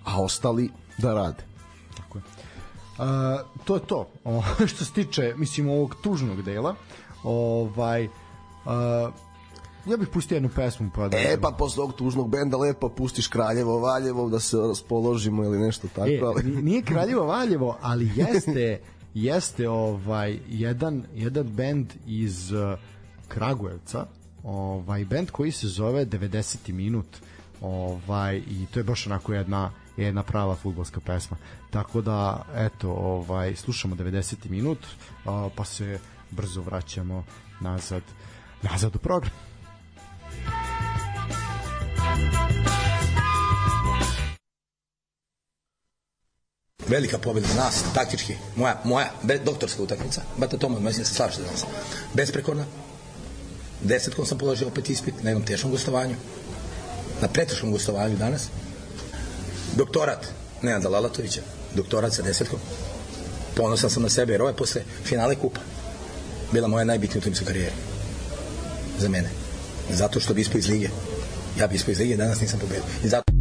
[0.04, 1.44] a ostali da rade.
[1.96, 2.24] Tako je.
[2.98, 4.08] Uh, to je to.
[4.24, 4.42] O,
[4.74, 6.74] što se tiče, mislim, ovog tužnog dela,
[7.22, 8.12] ovaj, uh,
[9.86, 13.28] ja bih pustio jednu pesmu pa da E pa posle ovog tužnog benda lepo pustiš
[13.28, 18.80] Kraljevo Valjevo da se raspoložimo ili nešto tako e, ali nije Kraljevo Valjevo ali jeste
[19.14, 22.78] jeste ovaj jedan jedan bend iz uh,
[23.28, 24.06] Kragujevca
[24.42, 26.72] ovaj bend koji se zove 90.
[26.72, 27.06] minut
[27.60, 31.36] ovaj i to je baš onako jedna jedna prava fudbalska pesma.
[31.70, 34.50] Tako da eto, ovaj slušamo 90.
[34.50, 34.78] minut,
[35.24, 35.98] uh, pa se
[36.30, 37.24] brzo vraćamo
[37.60, 38.02] nazad
[38.62, 39.32] nazad u program.
[46.88, 51.14] Velika pobjeda za nas, taktički, moja, moja be, doktorska utakmica, bata Toma, mislim da se
[51.14, 51.64] slažete danas,
[52.14, 52.64] besprekorna,
[53.82, 56.16] desetkom sam položio opet ispit na jednom teškom gostovanju,
[57.20, 58.48] na preteškom gostovanju danas,
[59.76, 60.26] doktorat
[60.62, 61.40] Nenada Lalatovića,
[61.74, 62.60] doktorat sa desetkom,
[63.56, 65.60] ponosan sam na sebe, jer ovo je posle finale kupa
[66.52, 67.74] bila moja najbitnija utakmica u karijeri.
[68.98, 69.30] Za mene,
[69.90, 70.88] zato što bi ispao iz lige,
[71.58, 73.33] ja bi ispao iz lige, danas nisam pobedio, i zato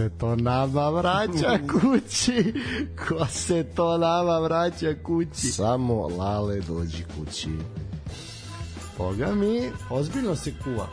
[0.00, 2.54] se to nama vraća kući?
[3.08, 5.52] Ko se to nama vraća kući?
[5.52, 7.48] Samo Lale dođi kući.
[8.98, 10.86] Boga mi, ozbiljno se kuva.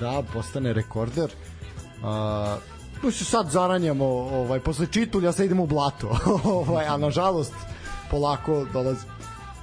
[0.00, 1.30] Da, postane rekorder.
[3.02, 6.18] Uh, se sad zaranjamo, ovaj, posle čitulja sad idemo u blato.
[6.44, 7.54] ovaj, a nažalost,
[8.10, 9.06] polako dolazi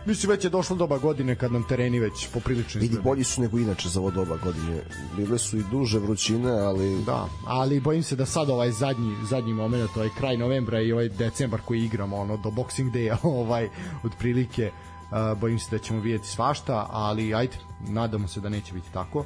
[0.09, 3.59] Mislim već je došlo doba godine kad nam tereni već poprilično Vidi, bolji su nego
[3.59, 4.81] inače za ovo doba godine.
[5.17, 7.03] Bile su i duže vrućine, ali...
[7.05, 11.09] Da, ali bojim se da sad ovaj zadnji, zadnji moment, ovaj kraj novembra i ovaj
[11.09, 13.69] decembar koji igramo, ono, do Boxing Day-a, ovaj,
[14.03, 17.57] otprilike, uh, bojim se da ćemo vidjeti svašta, ali ajde,
[17.87, 19.19] nadamo se da neće biti tako.
[19.19, 19.25] Uh,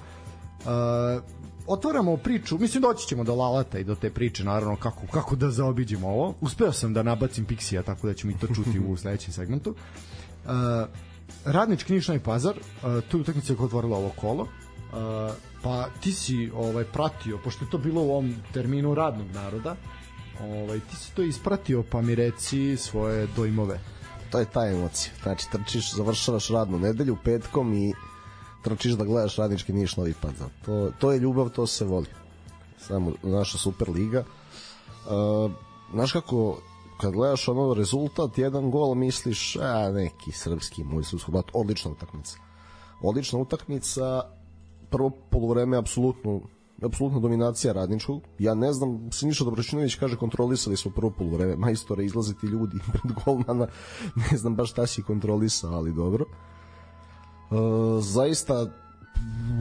[1.67, 5.51] otvaramo priču, mislim doći ćemo do Lalata i do te priče, naravno kako, kako da
[5.51, 6.33] zaobiđemo ovo.
[6.41, 9.69] Uspeo sam da nabacim Pixija, tako da ćemo i to čuti u sledećem segmentu.
[9.69, 9.77] Uh,
[10.45, 10.51] Uh,
[11.45, 14.43] Radnički Niš Novi Pazar, uh, tu utakmica koja otvorila ovo kolo.
[14.43, 14.49] Uh,
[15.63, 19.75] pa ti si ovaj pratio pošto je to bilo u ovom terminu radnog naroda.
[20.41, 23.79] Ovaj ti si to ispratio pa mi reci svoje dojmove.
[24.29, 25.13] To je ta emocija.
[25.23, 27.93] Znači trčiš, završavaš radnu nedelju petkom i
[28.63, 30.47] trčiš da gledaš Radnički Niš Novi Pazar.
[30.65, 32.07] To to je ljubav, to se voli.
[32.77, 34.23] Samo naša super liga.
[35.05, 35.51] Uh,
[35.93, 36.61] znaš kako
[37.03, 42.37] kad gledaš ono rezultat, jedan gol, misliš, a neki srpski moj srpski brat, odlična utakmica.
[43.01, 44.21] Odlična utakmica,
[44.89, 46.41] prvo polovreme apsolutno
[46.81, 48.21] apsolutna dominacija radničkog.
[48.39, 53.67] Ja ne znam, Siniša Dobročinović kaže kontrolisali smo prvo polovreme, majstore izlaziti ljudi pred golmana,
[54.15, 56.25] ne znam baš šta si kontrolisao, ali dobro.
[56.25, 57.55] E,
[58.01, 58.67] zaista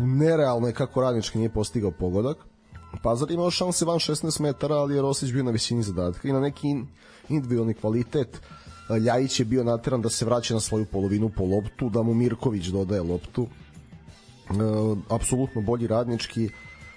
[0.06, 2.51] nerealno je kako radnički nije postigao pogodak.
[3.02, 6.28] Pazar imao šanse van 16 metara, ali je Rosić bio na visini zadatka.
[6.28, 6.76] I na neki
[7.28, 8.40] individualni kvalitet
[8.98, 12.66] Ljajić je bio nateran da se vraća na svoju polovinu po loptu, da mu Mirković
[12.66, 13.46] dodaje loptu.
[13.46, 14.54] E,
[15.08, 16.48] apsolutno bolji radnički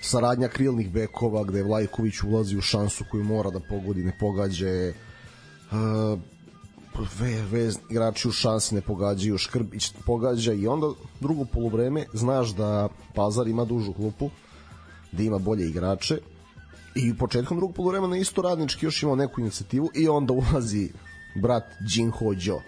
[0.02, 4.90] saradnja krilnih bekova gde Vlajković ulazi u šansu koju mora da pogodi, ne pogađa je.
[4.90, 4.96] E,
[7.20, 10.88] ve, ve, igrači u šansi ne pogađaju, Škrbić pogađa i onda
[11.20, 14.30] drugo polovreme znaš da Pazar ima dužu klupu,
[15.18, 16.18] da ima bolje igrače
[16.96, 20.90] i početkom drugog poluvremena isto radnički još imao neku inicijativu i onda ulazi
[21.36, 21.64] brat
[21.96, 22.62] Jin Ho Jo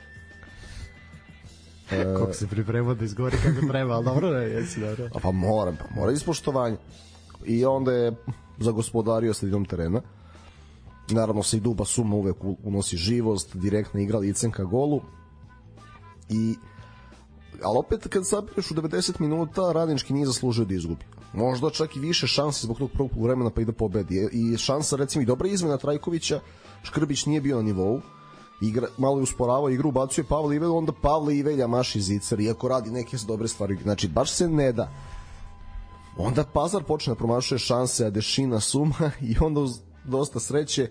[1.92, 5.10] E, Kako se pripremao da izgovori kako treba, ali dobro ne, jesi dobro.
[5.16, 6.78] A pa mora, pa mora ispoštovanje.
[7.46, 8.16] I onda je
[8.60, 10.02] zagospodario sredinom terena.
[11.10, 15.02] Naravno se i Duba Suma uvek unosi živost, direktna igra licem ka golu.
[16.30, 16.56] I
[17.64, 22.00] ali opet kad sabireš u 90 minuta radnički nije zaslužio da izgubi možda čak i
[22.00, 24.30] više šanse zbog tog prvog vremena pa i da pobedi.
[24.32, 26.40] I šansa recimo i dobra izmena Trajkovića,
[26.84, 28.02] Škrbić nije bio na nivou,
[28.62, 32.92] igra, malo je usporavao igru, ubacuje Pavle Ivelja, onda Pavle Ivelja maši zicer, iako radi
[32.92, 33.78] neke dobre stvari.
[33.84, 34.92] Znači, baš se ne da.
[36.18, 40.90] Onda Pazar počne da promašuje šanse, a Dešina suma i onda uz dosta sreće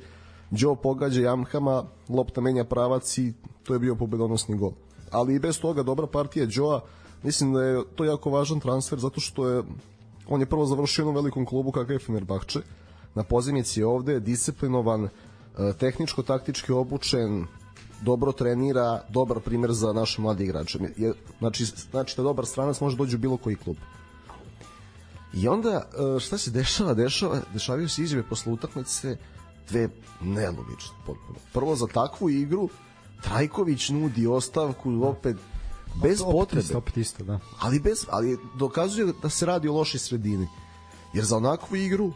[0.51, 3.32] Đo pogađa Jamhama, lopta menja pravac i
[3.62, 4.72] to je bio pobedonosni gol.
[5.11, 6.80] Ali i bez toga dobra partija Đoa,
[7.22, 9.62] mislim da je to jako važan transfer zato što je
[10.29, 12.61] on je prvo završio u velikom klubu kakav je Fenerbahče
[13.16, 15.09] na pozimici je ovde disciplinovan e,
[15.81, 17.47] tehničko-taktički obučen
[18.03, 20.79] dobro trenira, dobar primer za naše mlade igrače.
[20.97, 23.77] Je, znači, znači da dobar stranac može doći u bilo koji klub.
[25.35, 26.95] I onda, e, šta se dešava?
[26.95, 29.16] Dešava, dešavaju se izjave posle utakmice
[29.68, 29.89] dve
[30.20, 31.39] nelogične potpuno.
[31.53, 32.68] Prvo, za takvu igru
[33.22, 35.37] Trajković nudi ostavku opet
[35.97, 36.62] bez opet potrebe.
[36.62, 37.38] Isto, opet isto, da.
[37.61, 40.49] Ali, bez, ali dokazuje da se radi o lošoj sredini.
[41.12, 42.12] Jer za onakvu igru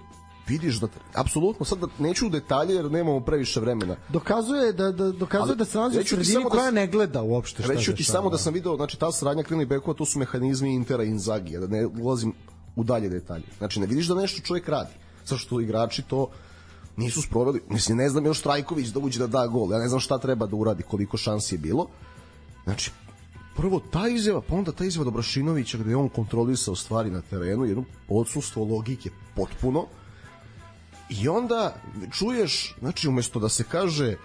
[0.47, 3.97] vidiš da apsolutno sad da neću u detalje jer nemamo previše vremena.
[4.09, 7.23] Dokazuje da da dokazuje Ali, da se nalazi u sredini da koja s- ne gleda
[7.23, 9.95] uopšte šta Reći ću se ti samo da sam video, znači ta saradnja krilnih bekova,
[9.95, 12.33] to su mehanizmi Intera i Inzaghi, da ne ulazim
[12.77, 13.45] u dalje detalje.
[13.59, 14.93] Znači ne vidiš da nešto čovjek radi.
[15.25, 16.29] Zato što igrači to
[16.97, 17.63] nisu sproveli.
[17.69, 19.73] Mislim, ne znam još Trajković da uđe da da gol.
[19.73, 21.87] Ja ne znam šta treba da uradi, koliko šansi je bilo.
[22.65, 22.91] Znači,
[23.57, 27.65] prvo ta izjava, pa onda ta izjava Dobrašinovića gde je on kontrolisao stvari na terenu,
[27.65, 29.87] jedno odsustvo logike potpuno.
[31.09, 31.75] I onda
[32.13, 34.17] čuješ, znači umesto da se kaže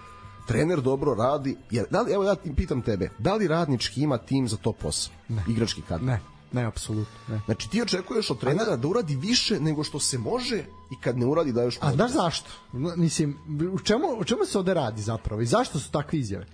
[0.46, 4.48] trener dobro radi, jer, da li, evo ja pitam tebe, da li radnički ima tim
[4.48, 5.14] za to posao?
[5.28, 5.44] Ne.
[5.48, 6.06] Igrački kadar?
[6.06, 6.20] Ne,
[6.52, 7.40] ne, apsolutno, ne.
[7.44, 10.58] Znači ti očekuješ od trenera da uradi više nego što se može
[10.90, 12.50] i kad ne uradi da još A znaš zašto?
[12.96, 13.38] Mislim,
[13.72, 16.46] u čemu, u čemu se ovde radi zapravo i zašto su takve izjave?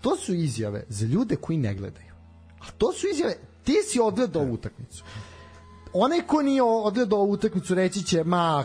[0.00, 2.13] To su izjave za ljude koji ne gledaju.
[2.68, 5.04] A to su izjave, ti si odgledao ovu utakmicu.
[5.92, 8.64] Onaj ko nije odgledao ovu utakmicu reći će, ma,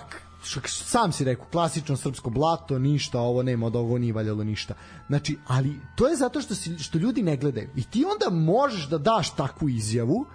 [0.65, 4.73] sam si rekao, klasično srpsko blato, ništa, ovo nema, od ovo nije valjalo ništa.
[5.07, 7.69] Znači, ali to je zato što, si, što ljudi ne gledaju.
[7.75, 10.25] I ti onda možeš da daš takvu izjavu,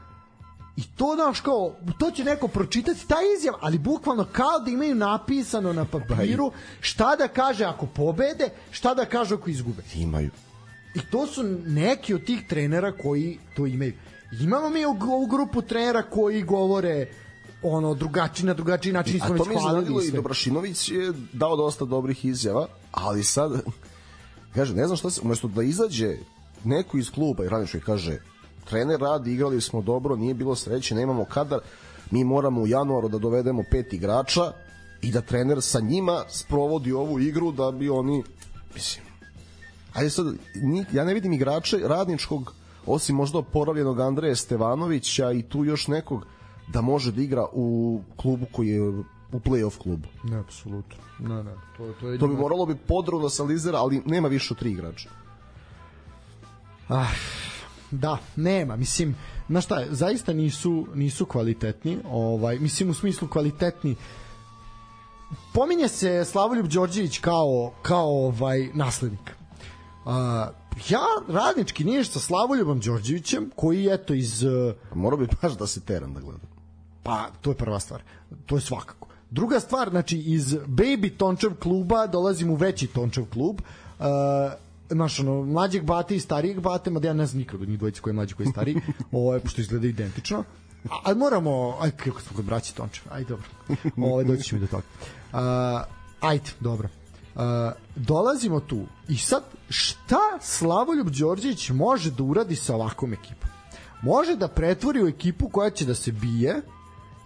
[0.76, 4.94] I to znaš kao, to će neko pročitati taj izjav, ali bukvalno kao da imaju
[4.94, 6.50] napisano na papiru
[6.80, 9.82] šta da kaže ako pobede, šta da kaže ako izgube.
[9.94, 10.30] Imaju.
[10.95, 13.92] I to su neki od tih trenera koji to imaju.
[14.40, 17.07] Imamo mi ovu grupu trenera koji govore
[17.62, 20.11] ono drugačiji na drugačiji način smo već hvalili i.
[20.11, 23.53] Dobrašinović je dao dosta dobrih izjava, ali sad,
[24.55, 26.16] kaže, ne znam šta se, umesto da izađe
[26.64, 28.18] neko iz kluba i radnički kaže,
[28.64, 31.61] trener radi, igrali smo dobro, nije bilo sreće, nemamo kadar,
[32.11, 34.53] mi moramo u januaru da dovedemo pet igrača
[35.03, 38.22] i da trener sa njima sprovodi ovu igru da bi oni,
[38.74, 39.05] mislim,
[39.95, 40.26] ajde sad,
[40.92, 42.55] ja ne vidim igrače radničkog,
[42.86, 46.26] osim možda oporavljenog Andreja Stevanovića i tu još nekog
[46.68, 48.82] da može da igra u klubu koji je
[49.32, 50.09] u play-off klubu.
[50.24, 50.97] Ne, apsolutno.
[51.18, 54.55] Ne, ne, to, to je To bi moralo bi podrobno sa Lizera, ali nema više
[54.55, 55.09] od tri igrača.
[56.88, 57.14] Ah,
[57.90, 59.16] da, nema, mislim,
[59.49, 63.97] na šta je, zaista nisu nisu kvalitetni, ovaj, mislim u smislu kvalitetni.
[65.55, 69.43] Pominje se Slavoljub Đorđević kao kao ovaj naslednik.
[70.05, 70.12] Uh,
[70.88, 75.80] ja radnički nije sa Slavoljubom Đorđevićem koji eto iz uh, Morao bi baš da se
[75.80, 76.46] teram da gleda.
[77.02, 78.02] Pa, to je prva stvar.
[78.46, 79.09] To je svakako.
[79.30, 83.61] Druga stvar, znači, iz Baby Tončev kluba dolazim u veći Tončev klub.
[83.98, 84.05] Uh,
[84.90, 88.00] znaš, ono, mlađeg bate i starijeg bate, mada ja ne znam nikog od njih dvojice
[88.00, 88.76] koji je mlađi, koji je stariji,
[89.12, 90.44] ovo, pošto izgleda identično.
[90.90, 93.46] A, ali moramo, aj, kako smo kod braći Tončev, aj, dobro.
[94.07, 94.82] Ovo, doći ćemo i do toga.
[95.32, 95.38] Uh,
[96.20, 96.88] ajde, dobro.
[97.35, 97.43] Uh,
[97.97, 103.51] dolazimo tu i sad šta Slavoljub Đorđević može da uradi sa ovakvom ekipom?
[104.03, 106.62] Može da pretvori u ekipu koja će da se bije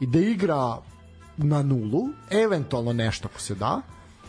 [0.00, 0.78] i da igra
[1.36, 3.82] na nulu, eventualno nešto ako se da.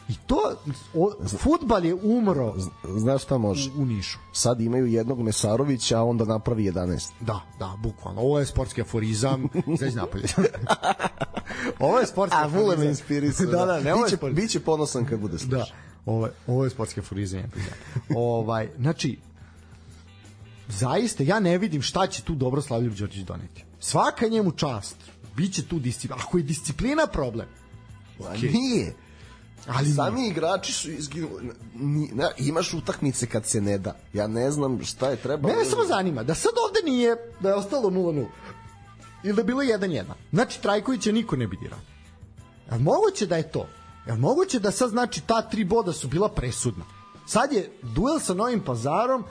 [0.10, 0.56] I to,
[0.94, 2.54] o, futbal je umro
[2.90, 3.72] Znaš šta može?
[3.72, 4.18] u Nišu.
[4.34, 7.10] Sad imaju jednog Mesarovića, a onda napravi 11.
[7.20, 8.22] Da, da, bukvalno.
[8.22, 10.24] Ovo je sportski aforizam, izađi napolje.
[11.80, 13.46] ovo je sportski A, vule me inspirisao.
[13.46, 14.42] Da, da, ne, ovo je biće, sportski.
[14.42, 15.78] biće ponosan kad bude Da, slušao.
[16.06, 17.44] ovo, je- ovo je sportski aforizam.
[18.10, 19.18] ovaj, znači,
[20.70, 23.64] zaista, ja ne vidim šta će tu dobro Slavljub Đorđević doneti.
[23.80, 24.96] Svaka njemu čast.
[25.36, 26.24] Biće tu disciplina.
[26.24, 27.48] Ako je disciplina problem,
[28.22, 28.96] A nije.
[29.68, 31.52] Ali Sami igrači su izginuli.
[31.76, 33.96] Ni, na, imaš utakmice kad se ne da.
[34.14, 35.54] Ja ne znam šta je trebalo.
[35.54, 38.26] Mene samo zanima da sad ovde nije da je ostalo 0-0
[39.24, 40.04] ili da je bilo 1-1.
[40.32, 41.80] Znači Trajkovića niko ne bi dirao.
[42.72, 43.68] Je moguće da je to?
[44.08, 46.86] Je moguće da sad znači ta tri boda su bila presudna?
[47.28, 49.24] Sad je duel sa Novim pazarom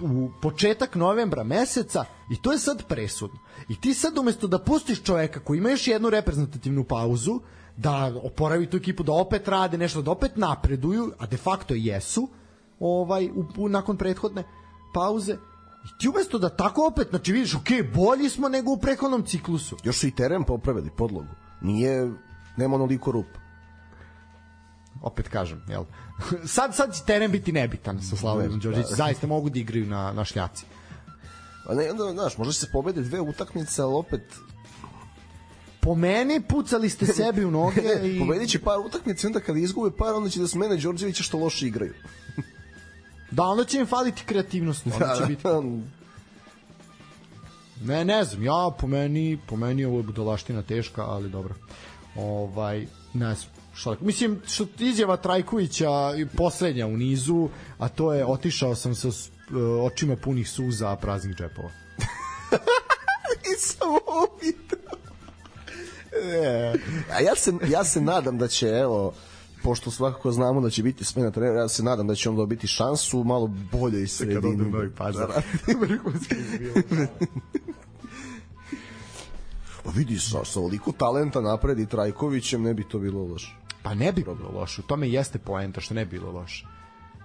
[0.00, 3.38] u početak novembra meseca i to je sad presudno.
[3.68, 7.40] I ti sad umesto da pustiš čoveka koji ima još jednu reprezentativnu pauzu,
[7.76, 12.28] da oporavi tu ekipu, da opet rade nešto, da opet napreduju, a de facto jesu,
[12.80, 14.44] ovaj, u, u, nakon prethodne
[14.94, 15.36] pauze,
[15.84, 19.76] i ti umesto da tako opet, znači vidiš, ok, bolji smo nego u prethodnom ciklusu.
[19.84, 21.34] Još su i teren popravili, podlogu.
[21.60, 22.12] Nije,
[22.56, 23.40] nema onoliko rupa.
[25.02, 25.84] opet kažem, jel?
[26.56, 28.96] sad, sad će teren biti nebitan sa Slavojom Ne, Đorđević, da.
[28.96, 30.66] zaista mogu da igraju na, na šljaci.
[31.68, 34.22] A ne, onda, znaš, možda se pobede dve utakmice, ali opet
[35.80, 38.18] Po meni pucali ste sebi u noge i...
[38.18, 41.66] pobedit će par utakmice, onda kada izgube par, onda će da smene Đorđevića što loše
[41.66, 41.94] igraju.
[43.30, 44.86] Da, onda će im faliti kreativnost.
[44.86, 45.42] Onda će biti...
[47.82, 51.54] Ne, ne znam, ja po meni, po meni ovo je budalaština teška, ali dobro.
[52.16, 53.50] Ovaj, ne znam.
[53.74, 58.94] Šta, da- mislim, što izjava Trajkovića i poslednja u nizu, a to je otišao sam
[58.94, 59.30] sa s-
[59.82, 61.70] očima punih suza, a praznih džepova.
[63.42, 64.89] Nisam ovo video.
[66.12, 66.74] E,
[67.12, 69.12] a ja se, ja se nadam da će, evo,
[69.62, 72.66] pošto svakako znamo da će biti smena trenera, ja se nadam da će on dobiti
[72.66, 74.90] šansu u malo boljoj sredini.
[74.96, 75.30] Pazar.
[75.80, 77.06] Vrhunski je bilo.
[79.84, 83.56] Pa vidi, sa, sa oliko talenta napred i Trajkovićem ne bi to bilo loše.
[83.82, 86.66] Pa ne bi bilo loše, u tome jeste poenta što ne bi bilo loše.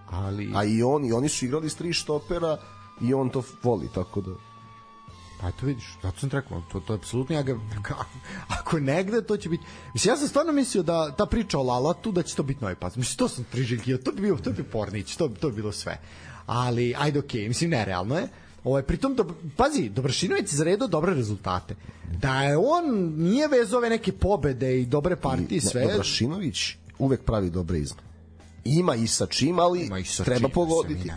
[0.09, 0.51] Ali...
[0.55, 2.57] A i on, i oni su igrali s tri štopera
[3.01, 4.31] i on to voli, tako da...
[5.41, 7.59] Pa to vidiš, zato sam rekao, to, to je apsolutno, ja ga,
[8.59, 9.63] ako, negde, to će biti,
[9.93, 12.75] mislim, ja sam stvarno mislio da ta priča o Lalatu, da će to biti novi
[12.75, 15.71] pas, mislim, to sam priželjkio, to bi bio, to bi Pornić, to, to bi bilo
[15.71, 15.97] sve,
[16.45, 18.27] ali, ajde, okej, okay, mislim, nerealno je,
[18.65, 19.25] Ovaj pritom do,
[19.55, 21.75] pazi, Dobrašinović je zaredao dobre rezultate.
[22.21, 25.81] Da je on nije vezao ove neke pobede i dobre partije i Ne, sve.
[25.88, 28.01] Dobrašinović uvek pravi dobre izme.
[28.63, 31.11] Ima i sa čim, ali Ima i sa treba čim, pogoditi.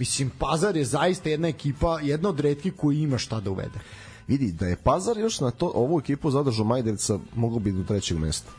[0.00, 3.80] Mislim, Pazar je zaista jedna ekipa, jedna od retkih koji ima šta da uvede.
[4.28, 8.18] Vidi, da je Pazar još na to, ovu ekipu zadržao Majdevca, mogu bi do trećeg
[8.18, 8.50] mesta.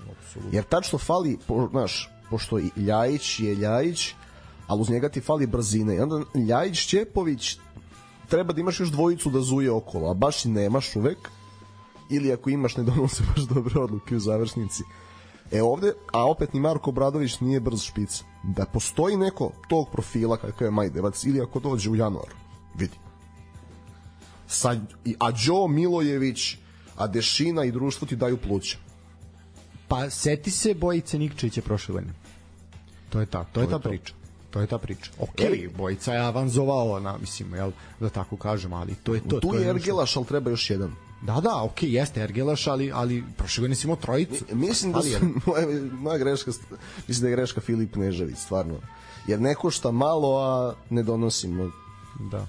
[0.51, 4.13] Jer tačno fali, po, znaš, pošto i Ljajić je Ljajić,
[4.67, 5.95] ali uz njega ti fali brzine.
[5.95, 7.57] I onda Ljajić, Ćepović,
[8.29, 11.29] treba da imaš još dvojicu da zuje okolo, a baš i nemaš uvek.
[12.09, 14.83] Ili ako imaš, ne donose baš dobre odluke u završnici.
[15.51, 18.23] E ovde, a opet ni Marko Bradović nije brz špic.
[18.43, 22.35] Da postoji neko tog profila kakav je Majdevac ili ako dođe u januaru,
[22.75, 22.97] vidi.
[24.47, 24.75] Sa,
[25.19, 26.57] a Đo Milojević,
[26.95, 28.77] a Dešina i društvo ti daju pluća.
[29.87, 32.13] Pa seti se Bojice Nikčevića prošle godine.
[33.09, 33.89] To je ta, to je ta to.
[33.89, 34.13] priča.
[34.49, 35.11] To je ta priča.
[35.19, 35.71] Ok, Jeli?
[35.77, 39.29] Bojica je avanzovao na, mislim, jel, da tako kažem, ali to je to.
[39.29, 40.91] Tu to je ono što- Ergelaš, ali treba još jedan.
[41.21, 44.45] Da, da, ok, jeste Ergelaš, ali, ali prošle godine si imao trojicu.
[44.51, 45.09] Mislim da su,
[45.45, 46.51] moja, moja greška,
[47.07, 48.79] mislim da je greška Filip Nežević, stvarno.
[49.27, 51.71] Jer ne košta malo, a ne donosi mnogo.
[52.19, 52.47] Da.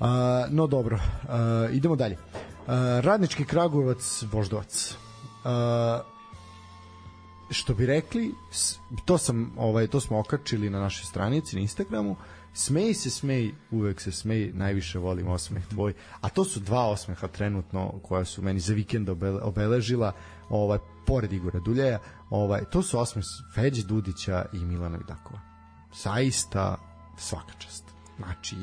[0.00, 2.18] A, no dobro, a, idemo dalje.
[2.66, 4.94] A, radnički Kragujevac, Voždovac.
[5.44, 6.00] A,
[7.50, 8.34] što bi rekli,
[9.04, 12.16] to sam ovaj to smo okačili na našoj stranici na Instagramu.
[12.54, 15.94] Smej se, smej, uvek se smej, najviše volim osmeh tvoj.
[16.20, 20.12] A to su dva osmeha trenutno koja su meni za vikend obele, obeležila,
[20.48, 21.98] ovaj pored Igora Duljeja,
[22.30, 23.24] ovaj to su osmeh
[23.54, 25.40] Feđi Dudića i Milana Vidakova.
[26.02, 26.76] Zaista
[27.16, 27.84] svaka čast.
[28.16, 28.56] Znači,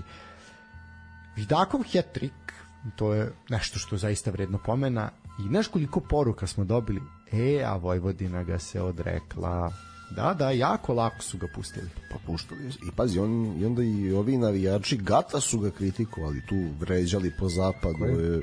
[1.36, 2.54] Vidakov hat-trick,
[2.96, 5.10] to je nešto što je zaista vredno pomena
[5.40, 9.72] i znaš koliko poruka smo dobili e, a Vojvodina ga se odrekla
[10.16, 12.68] da, da, jako lako su ga pustili Pa puštali.
[12.68, 17.50] I pazi, on, i onda i ovi navijači Gata su ga kritikovali, tu vređali po
[17.50, 18.06] zapadu.
[18.06, 18.42] Je,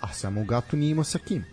[0.00, 1.44] a samo Gatu nije imao sa kim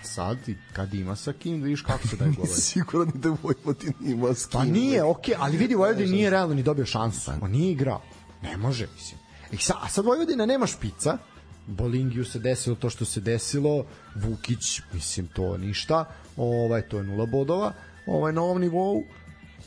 [0.00, 0.38] a sad,
[0.72, 4.60] kad ima sa kim, vidiš kako se daje golovi Sigurno da Vojvodin ima s kim.
[4.60, 7.30] Pa nije, okej, ali vidi Vojvodina nije realno ni dobio šansu.
[7.40, 8.02] On nije igrao.
[8.42, 9.20] Ne može, mislim.
[9.52, 11.18] I sad, a sad Vojvodina nema špica.
[11.66, 13.84] Bolingiju se desilo to što se desilo.
[14.14, 16.04] Vukić, mislim, to ništa.
[16.38, 17.72] Ovaj, to je nula bodova.
[18.06, 19.02] Ovaj, na ovom nivou.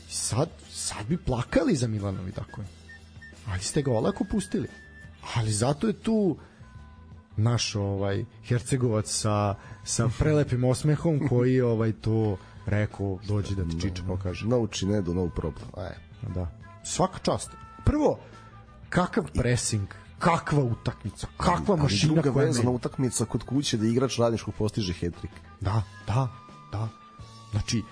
[0.08, 2.60] Sad, sad bi plakali za Milanovi tako.
[3.46, 4.68] Ali ste ga olako pustili.
[5.34, 6.36] Ali zato je tu
[7.36, 9.54] naš ovaj Hercegovac sa
[9.84, 14.46] sa prelepim osmehom koji ovaj to rekao dođi da ti Čiča pokaže.
[14.46, 15.68] No Chinedu, no problem.
[15.76, 15.94] Aj.
[16.34, 16.46] Da.
[16.84, 17.50] Svaka čast.
[17.84, 18.18] Prvo,
[18.88, 24.18] kakav pressing, kakva utakmica, kakva Ali mašina druga koja vezana utakmica kod kuće da igrač
[24.18, 25.32] radničkog postiže hat-trick.
[25.60, 26.28] Da, da,
[26.72, 26.88] da.
[27.50, 27.82] Znači,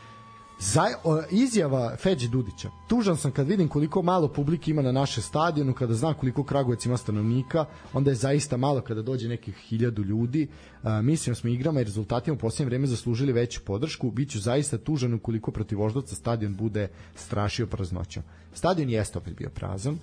[0.61, 2.71] za, o, izjava Feđi Dudića.
[2.89, 6.87] Tužan sam kad vidim koliko malo publike ima na naše stadionu, kada znam koliko Kragujevac
[6.87, 10.49] ima stanovnika, onda je zaista malo kada dođe nekih hiljadu ljudi.
[10.83, 14.11] A, mislim smo igrama i rezultatima u posljednje vreme zaslužili veću podršku.
[14.11, 18.23] Biću zaista tužan ukoliko protiv Voždovca stadion bude strašio praznoćom.
[18.53, 19.99] Stadion jeste opet bio prazan.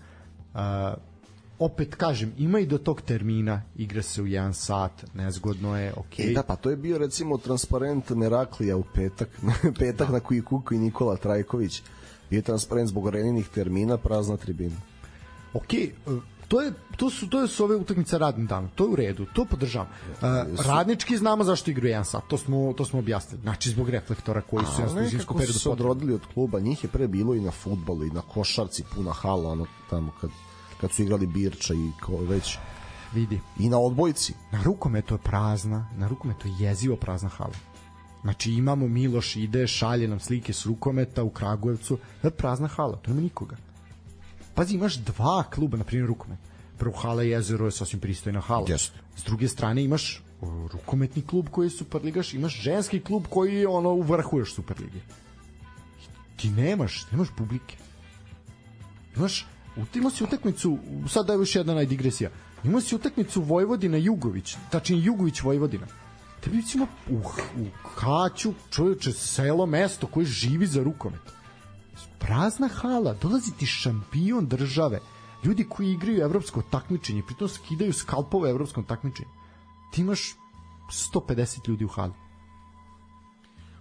[0.53, 0.93] A,
[1.59, 6.29] opet kažem, ima i do tog termina, igra se u jedan sat, nezgodno je, okej.
[6.31, 9.29] E, da, pa to je bio recimo transparent Meraklija u petak,
[9.79, 11.81] petak na koji kuku i Nikola Trajković.
[12.29, 14.75] Bio je transparent zbog areninih termina, prazna tribina.
[15.53, 15.89] ok, e,
[16.47, 18.69] to je to su to su ove utakmice radni dan.
[18.75, 19.87] To je u redu, to podržavam.
[19.87, 22.23] Uh, radnički znamo zašto igraju jedan sat.
[22.27, 23.41] To smo to smo objasnili.
[23.41, 27.07] Znači zbog reflektora koji su jasno u zimskom periodu odrodili od kluba, njih je pre
[27.07, 30.29] bilo i na futbolu i na košarci puna hala, ono tamo kad
[30.81, 32.57] kad su igrali Birča i ko već
[33.13, 34.33] Vidi, i na odbojci.
[34.51, 37.53] na rukometu je prazna, na rukometu je jezivo prazna hala.
[38.21, 43.11] Znači imamo Miloš ide, šalje nam slike s rukometa u Kragujevcu, je prazna hala, to
[43.11, 43.57] nema nikoga.
[44.55, 46.39] Pazi, imaš dva kluba, na primjer rukomet.
[46.77, 48.65] Prvo hala Jezero je sasvim pristojna hala.
[48.69, 48.99] Jeste.
[49.15, 50.23] S druge strane imaš
[50.71, 54.99] rukometni klub koji je Superligaš, imaš ženski klub koji je ono u vrhu još Superlige.
[56.35, 57.77] Ti nemaš, nemaš publike.
[59.15, 59.47] Imaš,
[59.95, 60.77] imao si utakmicu,
[61.09, 62.29] sad da je još jedna najdigresija,
[62.63, 65.87] imao si utakmicu Vojvodina Jugović, tačnije Jugović Vojvodina.
[66.41, 67.15] Tebi recimo u,
[67.61, 67.65] u
[67.95, 71.21] Kaću, čovječe, selo, mesto koje živi za rukomet.
[72.19, 74.99] Prazna hala, dolazi ti šampion države,
[75.43, 79.29] ljudi koji igraju evropsko takmičenje, pritom skidaju skalpove evropskom takmičenju.
[79.93, 80.35] Ti imaš
[81.13, 82.13] 150 ljudi u hali.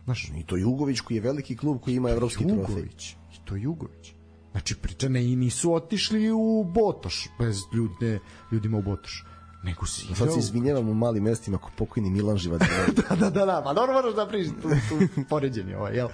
[0.05, 2.61] Znaš, I to Jugović koji je veliki klub koji ima evropski trofej.
[2.61, 3.11] Jugović.
[3.11, 4.16] I to Jugović.
[4.57, 8.19] Znači, priča ne, i nisu otišli u Botoš, bez ljude,
[8.53, 9.25] ljudima u Botoš.
[9.63, 12.61] Nego si Sad se izvinjavam u malim mestima ako pokojni Milan Živac.
[12.97, 14.69] da, da, da, da, pa dobro moraš da priš tu,
[15.15, 16.09] tu poređenje, ovaj, jel?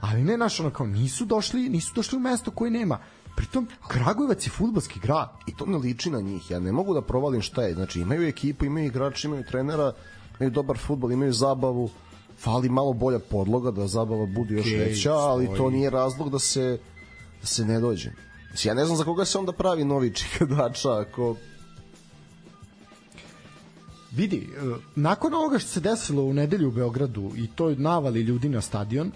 [0.00, 2.98] Ali ne, naš, ono, kao, nisu došli, nisu došli u mesto koje nema.
[3.36, 5.28] Pritom, Kragujevac je futbalski grad.
[5.46, 6.50] I to ne liči na njih.
[6.50, 7.74] Ja ne mogu da provalim šta je.
[7.74, 9.92] Znači, imaju ekipu, imaju igrača, imaju trenera,
[10.40, 11.90] imaju dobar futbol, imaju zabavu.
[12.38, 15.76] Fali malo bolja podloga da zabava bude još Okej, veća, ali to stoji.
[15.76, 16.78] nije razlog da se
[17.46, 18.10] se ne dođe.
[18.64, 21.36] Ja ne znam za koga se onda pravi novi čikadača ako
[24.16, 24.60] Vidi, e,
[24.94, 29.12] nakon ovoga što se desilo u nedelju u Beogradu i to navali ljudi na stadion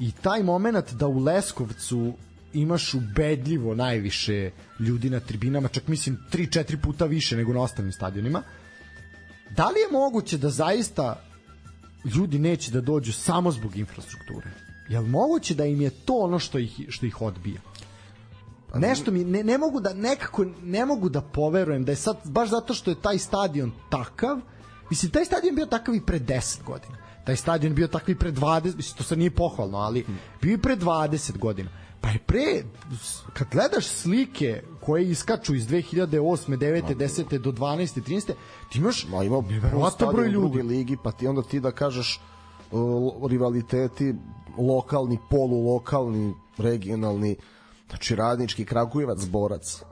[0.00, 2.12] i taj moment da u Leskovcu
[2.52, 4.50] imaš ubedljivo najviše
[4.80, 8.42] ljudi na tribinama, čak mislim 3-4 puta više nego na ostalim stadionima,
[9.56, 11.22] da li je moguće da zaista
[12.04, 14.50] ljudi neće da dođu samo zbog infrastrukture?
[14.88, 17.60] Je li moguće da im je to ono što ih, što ih odbija?
[18.74, 22.50] Nešto mi ne, ne mogu da nekako ne mogu da poverujem da je sad baš
[22.50, 24.40] zato što je taj stadion takav
[24.90, 28.32] mislim taj stadion bio takav i pre 10 godina taj stadion bio takav i pre
[28.32, 30.06] 20 mislim to sad nije pohvalno ali
[30.42, 31.70] bio i pre 20 godina
[32.02, 32.62] pa je pre
[33.32, 36.56] kad gledaš slike koje iskaču iz 2008.
[36.56, 36.94] 9.
[36.94, 37.38] 10.
[37.38, 38.00] do 12.
[38.00, 38.32] 13.
[38.72, 42.20] ti imaš Ma ima neverovatan broj ljudi ligi, pa ti onda ti da kažeš
[43.28, 44.14] rivaliteti
[44.58, 47.36] lokalni, polulokalni, regionalni,
[47.88, 49.82] znači radnički Kragujevac, Borac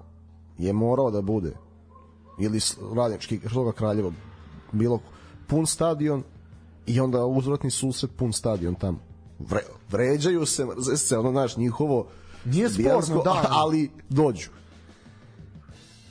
[0.58, 1.52] je morao da bude
[2.38, 2.60] ili
[2.94, 4.12] radnički Hrvatska Kraljevo
[4.72, 5.00] bilo
[5.46, 6.22] pun stadion
[6.86, 8.98] i onda uzvratni susret pun stadion tamo.
[9.38, 12.06] Vre, vređaju se, mrze se, ono, znaš, njihovo
[12.44, 13.44] Nije sporno, da.
[13.48, 14.48] ali dođu.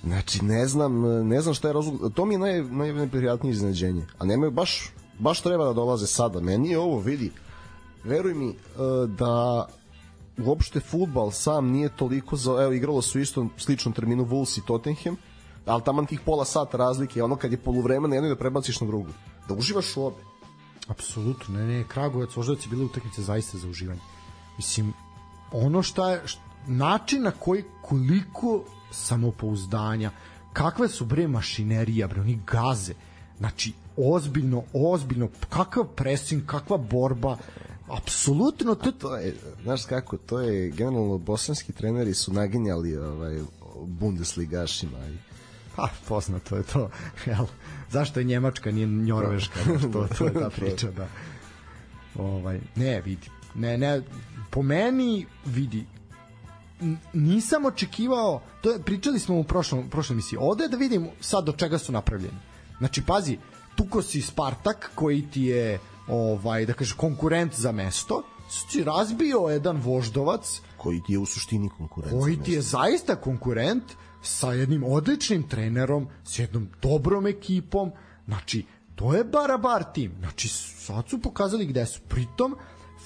[0.04, 2.14] Znači, ne znam, ne znam šta je razlog.
[2.14, 4.06] To mi je naj, najprijatnije iznenađenje.
[4.18, 6.40] A nemaju baš, baš treba da dolaze sada.
[6.40, 7.32] Meni je ovo, vidi,
[8.10, 8.56] veruj mi e,
[9.08, 9.68] da
[10.38, 15.16] uopšte futbal sam nije toliko za, evo igralo su isto sličnom terminu Wolves i Tottenham
[15.66, 18.88] ali taman tih pola sata razlike ono kad je poluvreme na jednu da prebaciš na
[18.88, 19.10] drugu
[19.48, 20.30] da uživaš u obe
[20.90, 24.00] Apsolutno, ne, ne, Kragujevac, Voždovac je bila utakmica zaista za uživanje.
[24.58, 24.94] Mislim,
[25.52, 30.12] ono šta je, št, način na koji, koliko samopouzdanja,
[30.54, 32.94] kakve su bre mašinerija, bre, oni gaze,
[33.38, 37.38] znači, ozbiljno, ozbiljno, kakav pressing, kakva borba,
[37.90, 43.42] apsolutno, to, to je, znaš kako, to je generalno bosanski treneri su naginjali ovaj,
[43.86, 45.18] Bundesligašima i
[45.76, 46.90] Pa, poznato je to.
[47.26, 47.46] Jel?
[47.90, 49.60] Zašto je Njemačka, nije Njorveška?
[49.64, 51.08] znaš, to, to je ta priča, da.
[52.16, 53.30] Ovaj, ne, vidi.
[53.56, 54.02] Ne, ne,
[54.50, 55.86] po meni, vidi,
[57.14, 61.52] nisam očekivao, to je, pričali smo u prošlom, prošloj emisiji, ovde da vidim sad do
[61.52, 62.38] čega su napravljeni.
[62.78, 63.38] Znači, pazi,
[63.76, 65.80] tuko si Spartak koji ti je
[66.10, 71.70] ovaj da kaže konkurent za mesto si razbio jedan voždovac koji ti je u suštini
[71.78, 72.22] konkurencija.
[72.22, 73.84] koji ti je zaista konkurent
[74.22, 77.92] sa jednim odličnim trenerom, s jednom dobrom ekipom,
[78.26, 80.12] znači to je barabar tim.
[80.20, 82.00] Znači sad su pokazali gde su.
[82.08, 82.56] Pritom,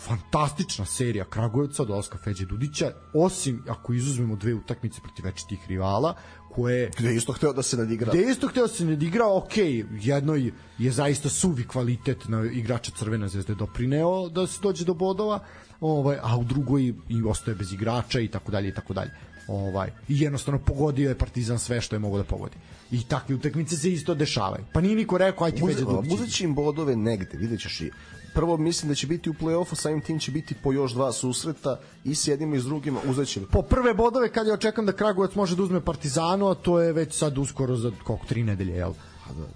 [0.04, 6.16] fantastična serija Kragujevca od Olaska Feđe Dudića, osim ako izuzmemo dve utakmice protiv večitih rivala,
[6.56, 8.12] koje Gde je isto hteo da se nadigra.
[8.12, 9.58] Gde je isto hteo se ne igra, ok,
[10.02, 15.40] jednoj je zaista suvi kvalitet na igrača Crvene zvezde doprineo da se dođe do bodova,
[15.82, 19.12] ovaj, a u drugoj i ostaje bez igrača i tako dalje i tako dalje.
[19.48, 22.56] Ovaj, I jednostavno pogodio je Partizan sve što je mogo da pogodi.
[22.92, 24.66] I takve utakmice se isto dešavaju.
[24.74, 26.14] Pa nije niko rekao, aj ti Feđa Uze, Dudić.
[26.14, 27.92] uzet će im bodove negde, vidjet ćeš i
[28.34, 31.80] prvo mislim da će biti u play-offu, samim tim će biti po još dva susreta
[32.04, 34.92] i s jednima i s drugima uzet će Po prve bodove kad ja očekam da
[34.92, 38.74] Kragujevac može da uzme Partizanu, a to je već sad uskoro za koliko, tri nedelje,
[38.74, 38.94] jel?
[39.28, 39.48] Pa da,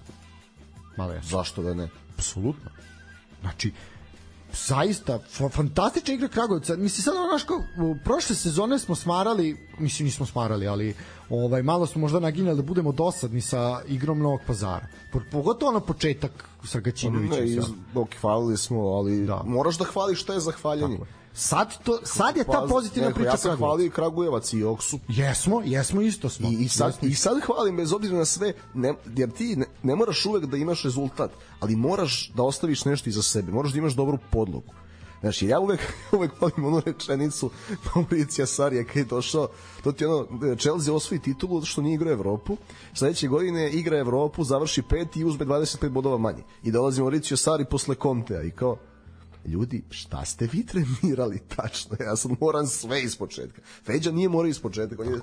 [0.96, 1.20] Malo je.
[1.24, 1.88] zašto da ne?
[2.14, 2.70] Apsolutno.
[3.40, 3.72] Znači,
[4.52, 6.76] zaista fa fantastična igra Kragujevca.
[6.76, 7.64] Mislim sad ono kao
[8.04, 10.94] prošle sezone smo smarali, mislim nismo smarali, ali
[11.30, 14.86] ovaj malo smo možda naginjali da budemo dosadni sa igrom Novog Pazara.
[15.32, 17.44] Pogotovo ono početak sa Gaćinovićem.
[17.44, 17.64] Ne, iz,
[17.94, 19.42] dok hvalili smo, ali Da.
[19.46, 20.98] moraš da hvališ šta je zahvaljenje.
[21.34, 23.30] Sad, to, sad je ta pozitivna Neko, priča.
[23.30, 23.58] Ja sam Kragujevac.
[23.58, 24.98] hvalio i Kragujevac i Oksu.
[25.08, 26.48] Jesmo, jesmo isto smo.
[26.48, 29.66] I, i, sad, Jesmo I sad hvalim bez obzira na sve, ne, jer ti ne,
[29.82, 31.30] ne moraš uvek da imaš rezultat,
[31.60, 34.72] ali moraš da ostaviš nešto iza sebe, moraš da imaš dobru podlogu.
[35.20, 35.80] Znači, ja uvek,
[36.16, 37.50] uvek volim onu rečenicu
[37.94, 39.48] Mauricija Sarija kad je došao,
[39.84, 40.26] to ti ono,
[40.56, 42.56] Chelsea osvoji titulu što nije igrao Evropu,
[42.94, 46.42] sledeće godine igra Evropu, završi pet i uzme 25 bodova manje.
[46.62, 48.76] I dolazi Mauricio Sari posle Contea i kao,
[49.44, 51.96] ljudi, šta ste vi trenirali tačno?
[52.00, 53.60] Ja sad moram sve iz početka.
[53.84, 55.02] Feđa nije morao iz početka.
[55.02, 55.20] On je,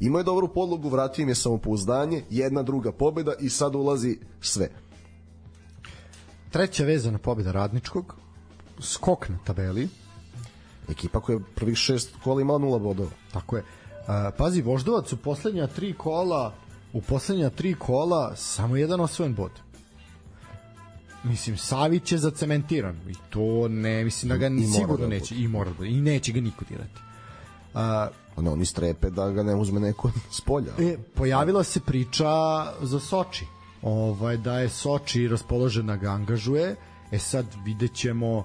[0.00, 4.70] imao je dobru podlogu, vratio im je samopouzdanje, jedna druga pobeda i sad ulazi sve.
[6.50, 8.19] Treća vezana pobjeda radničkog,
[8.80, 9.88] skok na tabeli,
[10.90, 13.10] Ekipa koja je prvih šest kola imala nula bodova.
[13.32, 13.62] tako je.
[13.62, 14.06] Uh,
[14.38, 16.54] pazi, Voždovac u poslednja tri kola,
[16.92, 19.50] u poslednja tri kola samo jedan osvojen bod.
[21.24, 25.48] Mislim, Savić je zacementiran i to ne, mislim da ga I sigurno da neće, i
[25.48, 27.00] mora da i neće ga niko dirati.
[27.74, 27.80] Uh,
[28.36, 30.72] Ono, oni strepe da ga ne uzme neko s polja.
[30.78, 32.26] E, pojavila se priča
[32.82, 33.46] za Soči.
[33.82, 36.76] Ovaj, da je Soči raspoložen da ga angažuje.
[37.10, 38.44] E sad vidjet ćemo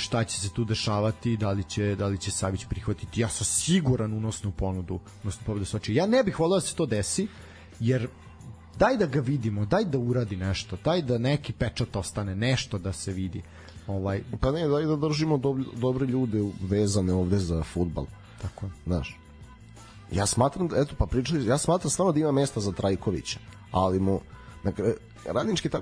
[0.00, 3.20] šta će se tu dešavati, da li će, da li će Savić prihvatiti.
[3.20, 5.94] Ja sam siguran unosnu ponudu, unosnu pobedu Soči.
[5.94, 7.28] Ja ne bih volao da se to desi,
[7.80, 8.08] jer
[8.78, 12.92] daj da ga vidimo, daj da uradi nešto, daj da neki pečat ostane, nešto da
[12.92, 13.42] se vidi.
[13.86, 18.06] Ovaj, Pa ne, daj da držimo dob, dobre ljude vezane ovde za futbal.
[18.42, 18.72] tako je.
[18.86, 19.18] Znaš.
[20.12, 23.38] Ja smatram, eto, pa pričali, ja smatram stvarno da ima mesta za Trajkovića,
[23.70, 24.20] ali mu,
[24.62, 24.94] na kraju,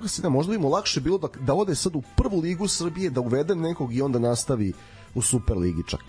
[0.09, 3.11] se da možda bi mu lakše bilo da, da ode sad u prvu ligu Srbije,
[3.11, 4.73] da uvede nekog i onda nastavi
[5.15, 6.01] u Super ligi čak,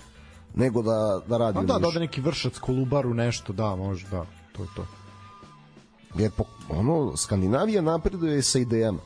[0.56, 4.08] nego da, da radi Pa u da, da ode neki vršac, kolubaru, nešto, da, može,
[4.12, 4.26] da,
[4.56, 4.86] to je to.
[6.18, 9.00] Jer po, ono, Skandinavija napreduje sa idejama.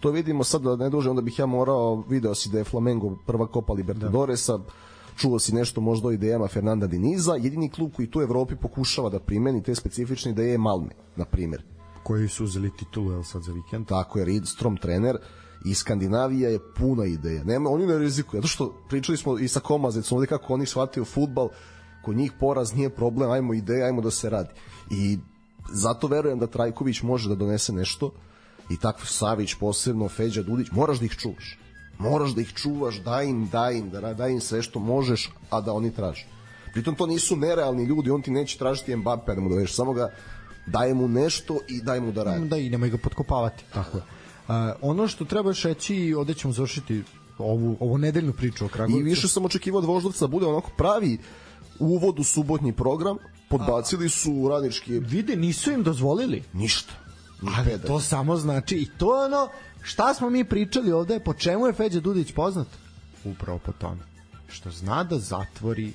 [0.00, 3.16] To vidimo sad da ne duže, onda bih ja morao, video si da je Flamengo
[3.26, 4.58] prva Copa Libertadoresa,
[5.16, 9.10] čuo si nešto možda o idejama Fernanda Diniza, jedini klub koji tu u Evropi pokušava
[9.10, 11.62] da primeni te specifične ideje je Malme, na primjer.
[12.02, 13.86] Koji su uzeli titulu, jel sad za vikend?
[13.86, 15.16] Tako je Ridstrom trener
[15.64, 17.44] i Skandinavija je puna ideja.
[17.44, 21.04] Nema, oni ne rizikuju, zato što pričali smo i sa Komazecom ovde kako oni shvataju
[21.04, 21.48] futbal,
[22.02, 24.54] kod njih poraz nije problem, ajmo ideja, ajmo da se radi.
[24.90, 25.18] I
[25.72, 28.10] zato verujem da Trajković može da donese nešto
[28.70, 31.58] i tako Savić posebno, Feđa Dudić, moraš da ih čuvaš.
[31.98, 35.60] Moraš da ih čuvaš, daj im, daj im, da, daj im sve što možeš, a
[35.60, 36.26] da oni traže.
[36.72, 40.12] Pritom to nisu nerealni ljudi, on ti neće tražiti Mbappe da mu doveš, samo ga
[40.66, 42.48] daj mu nešto i daj mu da radi.
[42.48, 43.64] Da, i nemoj ga potkopavati.
[43.74, 44.02] Tako je.
[44.02, 47.02] Uh, ono što treba još reći, i ovde ćemo završiti
[47.38, 49.00] ovu, ovu nedeljnu priču o Kragujevcu.
[49.00, 51.18] I više sam očekivao od Voždovca da bude onako pravi
[51.78, 53.16] uvod u subotnji program,
[53.48, 56.42] podbacili su radnički Vide, nisu im dozvolili.
[56.52, 56.92] ništa.
[57.42, 59.48] Ni Ali to samo znači, i to je ono,
[59.82, 62.66] šta smo mi pričali ovde, po čemu je Feđa Dudić poznat?
[63.24, 64.00] Upravo po tome.
[64.48, 65.92] Što zna da zatvori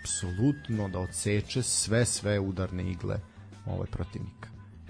[0.00, 3.20] apsolutno da odseče sve sve udarne igle
[3.66, 4.48] ovaj protivnika.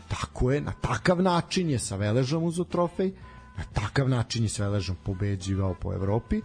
[0.09, 3.13] Tako je, na takav način je sa Veležom uzo trofej,
[3.57, 6.41] na takav način je sa Veležom pobeđivao po Evropi.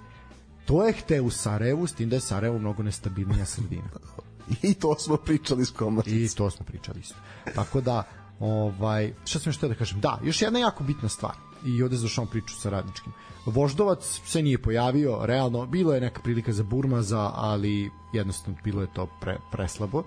[0.65, 3.89] To je hteo u Sarajevu, s tim da je Sarajevo mnogo nestabilnija sredina.
[4.69, 6.33] I to smo pričali s komadic.
[6.33, 7.15] I to smo pričali isto.
[7.55, 8.03] Tako da,
[8.39, 9.99] ovaj, šta sam još da kažem?
[9.99, 11.33] Da, još jedna jako bitna stvar.
[11.65, 13.13] I ovde završavam priču sa radničkim.
[13.45, 18.93] Voždovac se nije pojavio, realno, bilo je neka prilika za Burmaza, ali jednostavno bilo je
[18.93, 20.03] to pre, preslabo.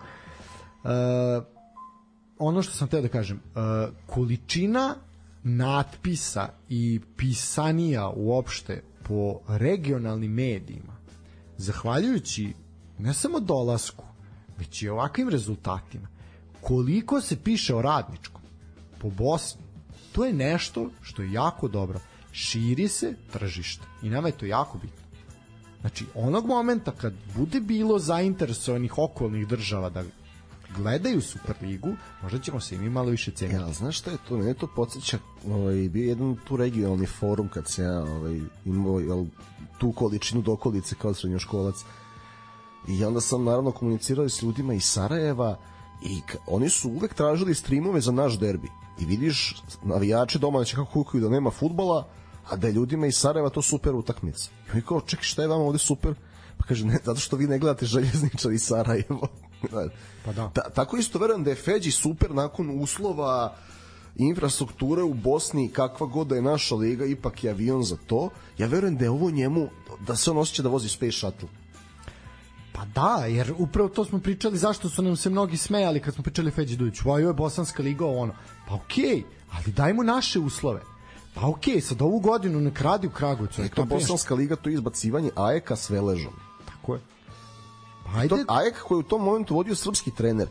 [0.84, 0.88] E,
[2.42, 3.60] ono što sam htio da kažem, e,
[4.06, 4.94] količina
[5.42, 10.96] natpisa i pisanija uopšte po regionalnim medijima,
[11.56, 12.52] zahvaljujući
[12.98, 14.04] ne samo dolasku,
[14.58, 16.08] već i ovakvim rezultatima,
[16.60, 18.42] koliko se piše o radničkom
[18.98, 19.62] po Bosni,
[20.12, 22.00] to je nešto što je jako dobro.
[22.32, 25.02] Širi se tržište i nama je to jako bitno.
[25.80, 30.04] Znači, onog momenta kad bude bilo zainteresovanih okolnih država da
[30.76, 31.88] gledaju Superligu,
[32.22, 33.56] možda ćemo se i malo više ceniti.
[33.56, 34.36] Ja, znaš šta je to?
[34.36, 35.18] Mene to podsjeća,
[35.50, 39.24] ovaj, bio je jedan tu regionalni forum kad se ja ovaj, imao jel,
[39.78, 41.74] tu količinu dokolice kao srednjoškolac.
[42.88, 45.58] I onda sam naravno komunicirao s ljudima iz Sarajeva
[46.02, 48.68] i oni su uvek tražili streamove za naš derbi.
[49.00, 52.08] I vidiš navijače domaće kako kukaju da nema futbala,
[52.50, 54.50] a da je ljudima iz Sarajeva to super utakmica.
[54.72, 56.14] I mi kao, čekaj, šta je vama ovde super?
[56.58, 59.28] Pa kaže, ne, zato što vi ne gledate željezničar iz Sarajevo.
[60.24, 60.50] Pa da.
[60.54, 63.56] Ta, tako isto verujem da je Feđi super nakon uslova
[64.16, 68.66] infrastrukture u Bosni kakva god da je naša liga ipak je avion za to ja
[68.66, 69.68] verujem da je ovo njemu
[70.06, 71.48] da se on osjeća da vozi space shuttle
[72.72, 76.22] Pa da, jer upravo to smo pričali zašto su nam se mnogi smejali kad smo
[76.22, 77.08] pričali Feđi Dujiću.
[77.08, 78.34] Ovo je Bosanska liga, ono.
[78.68, 80.80] Pa okej, okay, ali dajmo naše uslove.
[81.34, 83.64] Pa okej, okay, sad ovu godinu nek radi u Kragujevcu.
[83.64, 86.32] I to Bosanska liga, to je izbacivanje Ajeka s Veležom.
[86.66, 87.00] Tako je.
[88.04, 88.28] Pa ajde.
[88.28, 90.48] To, Ajek koji u tom momentu vodio srpski trener.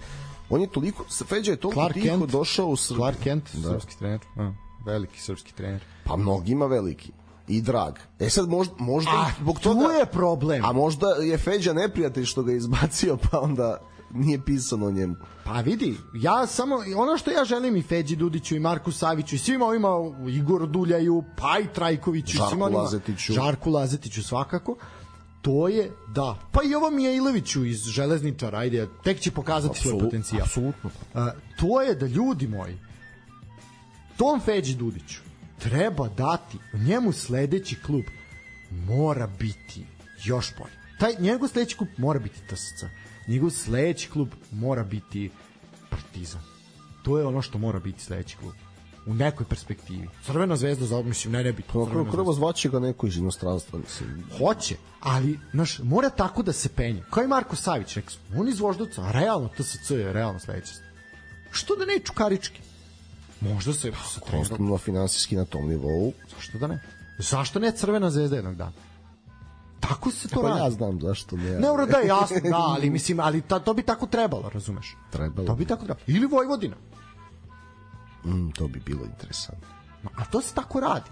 [0.49, 2.31] On je toliko, Feđa je toliko Clark tiho Kent.
[2.31, 2.99] došao u Srbiju.
[3.01, 3.69] Clark Kent, da.
[3.69, 4.19] srpski trener.
[4.37, 4.51] A,
[4.85, 5.83] veliki srpski trener.
[6.03, 7.11] Pa mnogima veliki
[7.47, 7.93] i drag.
[8.19, 9.85] E sad možda, možda a, zbog toga...
[9.85, 10.65] tu je problem.
[10.65, 13.77] A možda je Feđa neprijatelj što ga izbacio, pa onda
[14.13, 15.15] nije pisano o njemu.
[15.43, 19.39] Pa vidi, ja samo, ono što ja želim i Feđi Dudiću i Marku Saviću i
[19.39, 19.87] svima ovima,
[20.27, 23.33] Igor Duljaju, pa i Trajkoviću, Žarku svima onima, Lazetiću.
[23.33, 24.75] Žarku Lazetiću svakako,
[25.41, 26.39] to je da.
[26.51, 30.43] Pa i ovo Mijailoviću iz Železničara, ajde, tek će pokazati Absolut, svoj potencijal.
[30.43, 30.89] Apsolutno.
[31.13, 32.77] A, to je da ljudi moji,
[34.17, 35.19] tom Feđi Dudiću,
[35.59, 38.03] treba dati njemu sledeći klub
[38.71, 39.85] mora biti
[40.23, 40.73] još bolji.
[40.99, 42.83] Taj njegov sledeći klub mora biti TSC.
[43.27, 45.31] Njegov sledeći klub mora biti
[45.89, 46.41] Partizan.
[47.03, 48.53] To je ono što mora biti sledeći klub
[49.05, 50.09] u nekoj perspektivi.
[50.25, 51.85] Crvena zvezda za mislim ne ne bi to.
[51.85, 54.23] Prvo prvo zvaće ga neko iz inostranstva mislim.
[54.37, 57.03] Hoće, ali naš mora tako da se penje.
[57.09, 60.73] Kao i Marko Savić, rekao, on iz Voždovca, realno TSC je realno sledeći.
[61.51, 62.61] Što da ne Čukarički?
[63.41, 66.13] Možda se sa trenerom finansijski na tom nivou.
[66.35, 66.81] Zašto da ne?
[67.17, 68.71] Zašto ne Crvena zvezda jednog dana?
[69.79, 70.59] Tako se to pa radi.
[70.59, 71.51] ja znam zašto ne.
[71.51, 74.97] Ne, da je jasno, da, ali mislim, ali ta, to bi tako trebalo, razumeš?
[75.11, 75.47] Trebalo.
[75.47, 76.03] To bi tako trebalo.
[76.07, 76.75] Ili Vojvodina.
[78.25, 79.67] Mm, to bi bilo interesantno.
[80.15, 81.09] A to se tako radi.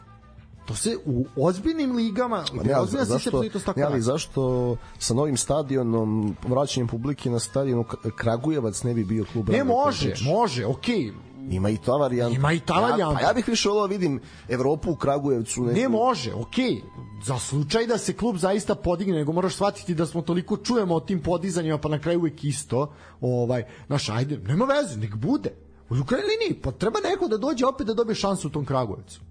[0.65, 4.75] To se u ozbiljnim ligama, Ma ne, ozbiljna zašto, se to tako ne, ali zašto
[4.99, 9.49] sa novim stadionom, vraćanjem publike na stadionu Kragujevac ne bi bio klub?
[9.49, 10.95] Ne, može, može, okej.
[10.95, 12.35] Okay Ima i ta varijanta.
[12.35, 13.13] Ima i ta varijanta.
[13.13, 14.19] Ja, pa ja bih više volao da vidim
[14.49, 15.61] Evropu u Kragujevcu.
[15.61, 15.79] Neku...
[15.79, 16.65] Ne može, okej.
[16.65, 16.81] Okay.
[17.23, 20.99] Za slučaj da se klub zaista podigne, nego moraš shvatiti da smo toliko čujemo o
[20.99, 22.93] tim podizanjima, pa na kraju uvek isto.
[23.21, 25.55] Ovaj, naš, ajde, nema veze, nek bude.
[25.89, 29.21] U krajnjoj liniji, pa treba neko da dođe opet da dobije šansu u tom Kragujevcu.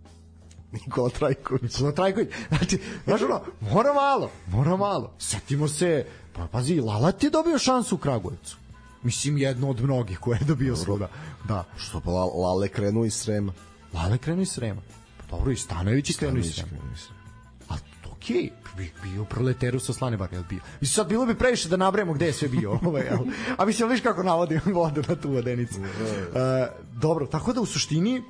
[0.72, 1.62] Nikola Trajković.
[1.62, 2.28] Nikola Trajković.
[2.48, 5.12] Znači, znaš ono, mora malo, mora malo.
[5.18, 8.56] Setimo se, pa pazi, Lala ti je dobio šansu u Kragujevcu.
[9.02, 11.08] Mislim, jedno od mnogih koje je dobio svuda.
[11.48, 11.64] Da.
[11.76, 13.52] Što pa Lale krenu iz Srema?
[13.94, 14.82] Lale krenu iz Srema.
[15.16, 16.70] Pa dobro, i Stanojević krenu iz Srema.
[18.28, 20.60] Okej, okay, bi, bio proleteru sa slane bar, jel bio?
[20.80, 22.78] Mislim, sad bilo bi previše da nabremo gde je sve bio.
[22.86, 23.18] Ovaj, jel?
[23.56, 25.80] A mislim, viš kako navodim vodu na tu vodenicu.
[25.80, 25.86] Uh,
[26.92, 28.22] dobro, tako da u suštini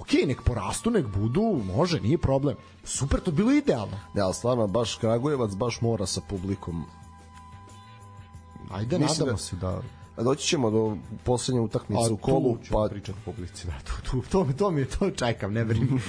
[0.00, 2.56] ok, nek porastu, nek budu, može, nije problem.
[2.84, 4.00] Super, to bilo idealno.
[4.14, 6.84] Ne, ali stvarno, baš Kragujevac baš mora sa publikom.
[8.70, 9.38] Ajde, Mislim nadamo da...
[9.38, 9.80] se da
[10.24, 14.70] doći ćemo do poslednje utakmice u kolu pa pričati publici da tu, tu, to, to
[14.70, 16.00] mi je to čekam ne brini uh,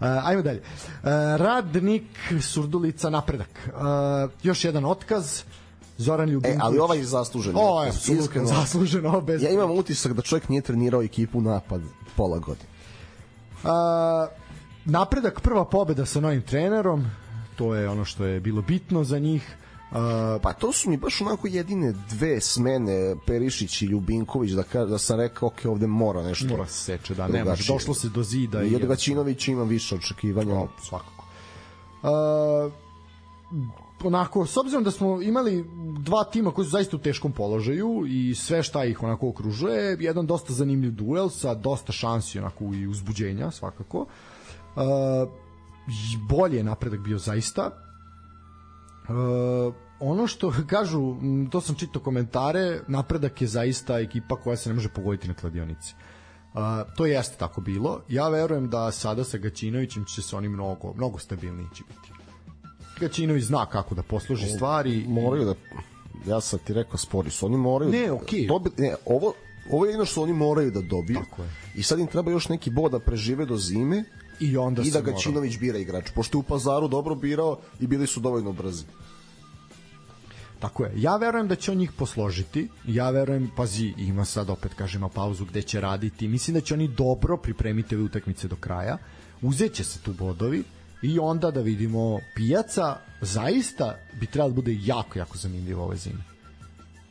[0.00, 2.02] ajmo dalje uh, Radnik
[2.40, 5.42] Surdulica napredak uh, još jedan otkaz
[6.00, 6.56] Zoran Ljubinković.
[6.56, 7.52] E, ali ovaj je zaslužen.
[7.56, 8.46] O, je, iskreno.
[8.46, 9.42] Zasluženo, bez...
[9.42, 11.80] Ja imam utisak da čovjek nije trenirao ekipu napad
[12.16, 12.68] pola godine.
[13.62, 13.70] Uh,
[14.84, 17.06] napredak, prva pobeda sa novim trenerom,
[17.56, 19.56] to je ono što je bilo bitno za njih.
[19.90, 19.96] Uh,
[20.42, 24.98] pa to su mi baš onako jedine dve smene Perišić i Ljubinković da kaže da
[24.98, 28.62] sam rekao ok ovde mora nešto mora se seče da nema došlo se do zida
[28.62, 31.24] i od Gaćinović imam više očekivanja no, svakako
[32.02, 32.72] uh,
[34.04, 35.64] onako, s obzirom da smo imali
[35.98, 40.26] dva tima koji su zaista u teškom položaju i sve šta ih onako okružuje, jedan
[40.26, 43.98] dosta zanimljiv duel sa dosta šansi onako i uzbuđenja svakako.
[44.00, 44.82] Uh,
[46.28, 47.70] bolje je napredak bio zaista.
[49.10, 51.16] Uh, ono što kažu,
[51.50, 55.94] to sam čitao komentare, napredak je zaista ekipa koja se ne može pogoditi na kladionici.
[56.54, 56.60] Uh,
[56.96, 58.00] to jeste tako bilo.
[58.08, 62.12] Ja verujem da sada sa Gaćinovićem će se oni mnogo, mnogo stabilniji će biti.
[63.00, 65.04] Gaćinović zna kako da posloži stvari.
[65.08, 65.54] Moraju da
[66.26, 68.48] ja sam ti rekao spori su, oni moraju ne, okay.
[68.48, 69.32] dobi, ne, ovo
[69.70, 71.18] ovo je jedno što oni moraju da dobiju.
[71.30, 71.48] Tako je.
[71.74, 74.04] I sad im treba još neki bod da prežive do zime
[74.40, 76.10] i onda i da Gaćinović bira igrač.
[76.14, 78.84] Pošto je u Pazaru dobro birao i bili su dovoljno brzi.
[80.60, 80.92] Tako je.
[80.96, 82.68] Ja verujem da će on njih posložiti.
[82.86, 86.28] Ja verujem, pazi, ima sad opet kažemo pauzu gde će raditi.
[86.28, 88.98] Mislim da će oni dobro pripremiti ove utakmice do kraja.
[89.42, 90.64] Uzeće se tu bodovi
[91.02, 96.24] i onda da vidimo pijaca zaista bi trebalo da bude jako, jako zanimljivo ove zime.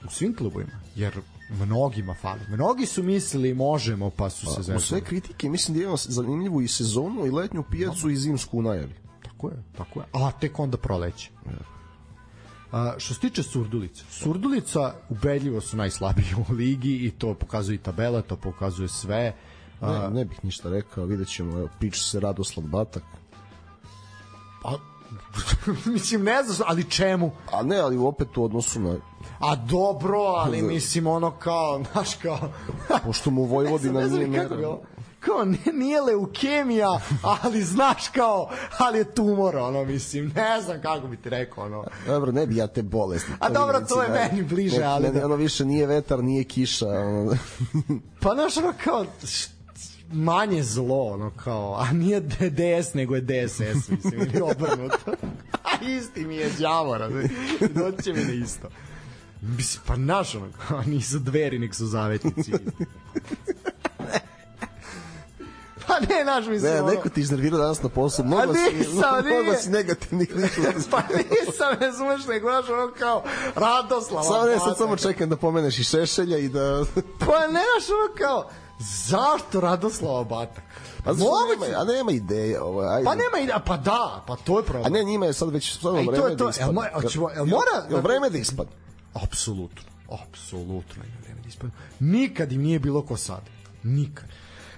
[0.06, 1.14] U svim klubovima, jer
[1.50, 2.42] mnogima fali.
[2.50, 4.82] Mnogi su mislili možemo, pa su pa, se zezali.
[4.82, 8.14] sve kritike, mislim da imamo zanimljivu i sezonu i letnju pijacu no.
[8.14, 8.96] i zimsku u najavi.
[9.24, 10.06] Tako je, tako je.
[10.14, 11.32] A tek onda proleće.
[12.72, 17.80] A, što se tiče Surdulica, Surdulica ubedljivo su najslabiji u ligi i to pokazuje i
[17.80, 19.36] tabela, to pokazuje sve.
[19.82, 23.04] A, ne, ne bih ništa rekao, vidjet ćemo, evo, piče se Radoslav Batak,
[24.62, 24.80] Pa,
[25.94, 27.32] mislim, ne znam, ali čemu?
[27.54, 28.96] A ne, ali opet u odnosu na...
[29.40, 32.40] A dobro, ali mislim ono kao, znaš kao...
[33.06, 34.78] Pošto mu Vojvodina ne nije mera.
[35.20, 37.00] Kao, ne, nije leukemija,
[37.44, 41.86] ali znaš kao, ali je tumor, ono, mislim, ne znam kako bi ti rekao, ono.
[42.08, 43.32] Dobro, ne bi ja te bolesti.
[43.40, 45.26] A dobro, to je da- meni bliže, ne, ali meni da.
[45.26, 46.88] ono više nije vetar, nije kiša.
[46.88, 47.38] Ono.
[48.20, 49.06] Pa znaš, ono kao,
[50.12, 55.12] manje zlo, ono kao, a nije DDS, nego je DSS, mislim, ili obrnuto.
[55.64, 56.50] A isti mi je
[56.98, 57.32] razumiješ?
[57.76, 58.68] Doći će mi na isto.
[59.42, 62.52] Mislim, pa naš, ono, kao, nisu dveri, nek su zavetnici.
[65.88, 66.92] pa ne, naš, mislim, Ne, ono...
[66.92, 68.26] neko ti iznervirao danas na poslu.
[68.26, 68.94] Mnogo si, nisam,
[69.26, 69.58] mnogo nije.
[69.58, 70.92] si negativnih ličnosti.
[70.92, 73.24] Pa nisam, ne zumeš, nego znaš, ono kao
[73.56, 74.24] Radoslava.
[74.24, 76.86] Samo ne, sad samo čekam da pomeneš i Šešelja i da...
[77.20, 78.50] Pa ne, znaš, ono kao,
[78.80, 80.64] zašto Radoslava Batak?
[81.00, 81.70] A, zašto Moguće.
[81.70, 82.62] nema, a nema ideje.
[82.62, 83.06] Ovo, ajde.
[83.06, 84.86] Pa nema ide, pa da, pa to je problem.
[84.86, 86.74] A ne, njima je sad već stvarno A i to vreme je to, da ispadne.
[86.74, 88.72] jel mo- hoćemo- jel mora- Jel vreme da ispadne?
[89.14, 91.76] Apsolutno, apsolutno je vreme da ispadne.
[92.00, 93.42] Nikad im nije bilo ko sad.
[93.84, 94.26] Nikad.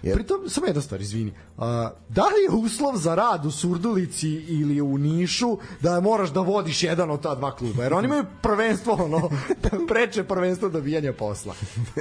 [0.03, 1.34] Jer- Pritom, samo jedna stvar, izvini.
[1.58, 6.40] A, da li je uslov za rad u Surdulici ili u Nišu da moraš da
[6.40, 7.84] vodiš jedan od ta dva kluba?
[7.84, 9.30] Jer oni imaju prvenstvo, ono,
[9.90, 11.53] preče prvenstvo dobijanja posla.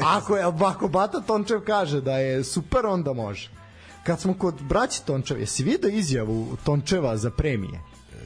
[0.04, 3.50] Ako, je, ako Bata Tončev kaže da je super, onda može.
[4.04, 7.80] Kad smo kod braći Tončeva, jesi vidio izjavu Tončeva za premije?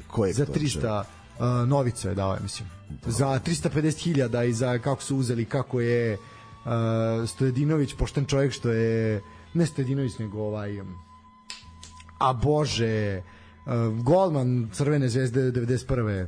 [0.07, 0.53] Ko je za to?
[0.53, 2.69] 300 uh, novica je dao, mislim.
[3.07, 9.23] Za 350.000 i za kako su uzeli, kako je uh, Stojedinović pošten čovjek što je
[9.55, 10.95] ne Stojedinović nego ovaj um,
[12.19, 13.23] a bože
[13.67, 16.27] uh, golman Crvene zvezde 91.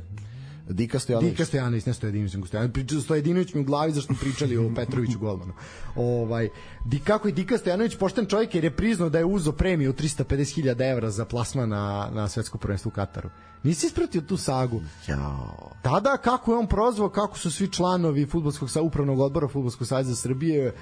[0.69, 1.31] Dika Stojanović.
[1.31, 2.73] Dika Stojanović, ne Stojedinović, nego Stojanović.
[2.73, 5.53] Priča Stojedinović mi u glavi zašto smo pričali o Petroviću golmanu.
[5.95, 6.49] Ovaj,
[6.85, 10.91] di, kako je Dika Stojanović pošten čovjek jer je priznao da je uzo premiju 350.000
[10.91, 13.29] evra za plasman na, na svetsko prvenstvo u Kataru.
[13.63, 14.81] Nisi ispratio tu sagu?
[15.07, 15.71] Jao.
[15.81, 20.15] Tada kako je on prozvao, kako su svi članovi fudbalskog sa upravnog odbora fudbalskog saveza
[20.15, 20.73] Srbije e,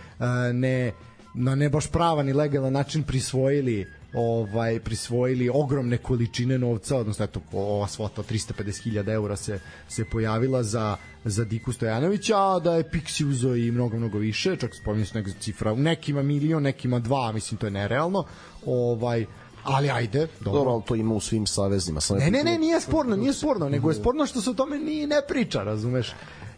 [0.54, 0.94] ne
[1.36, 7.42] na ne baš pravan i legalan način prisvojili ovaj prisvojili ogromne količine novca, odnosno eto
[7.52, 12.90] ova svota od 350.000 eura se se pojavila za za Diku Stojanovića, a da je
[12.90, 17.00] Pixi uzo i mnogo mnogo više, čak spominje se neka cifra, u nekima milion, nekima
[17.00, 18.26] dva, mislim to je nerealno.
[18.66, 19.26] Ovaj
[19.64, 20.60] ali ajde, dobro.
[20.60, 22.02] Dobro, ali to ima u svim savezima.
[22.02, 24.80] Samo Ne, ne, ne, nije sporno, nije sporno, nego je sporno što se o tome
[24.80, 26.14] ni ne priča, razumeš?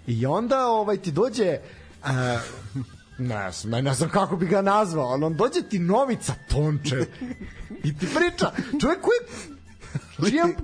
[0.07, 1.57] I onda ovaj ti dođe
[2.03, 2.09] uh,
[3.17, 7.05] ne znam, ne, ne znam kako bi ga nazvao, ali on dođe ti Novica Tončev
[7.83, 9.19] i ti priča, čovjek koji
[10.31, 10.55] čijem,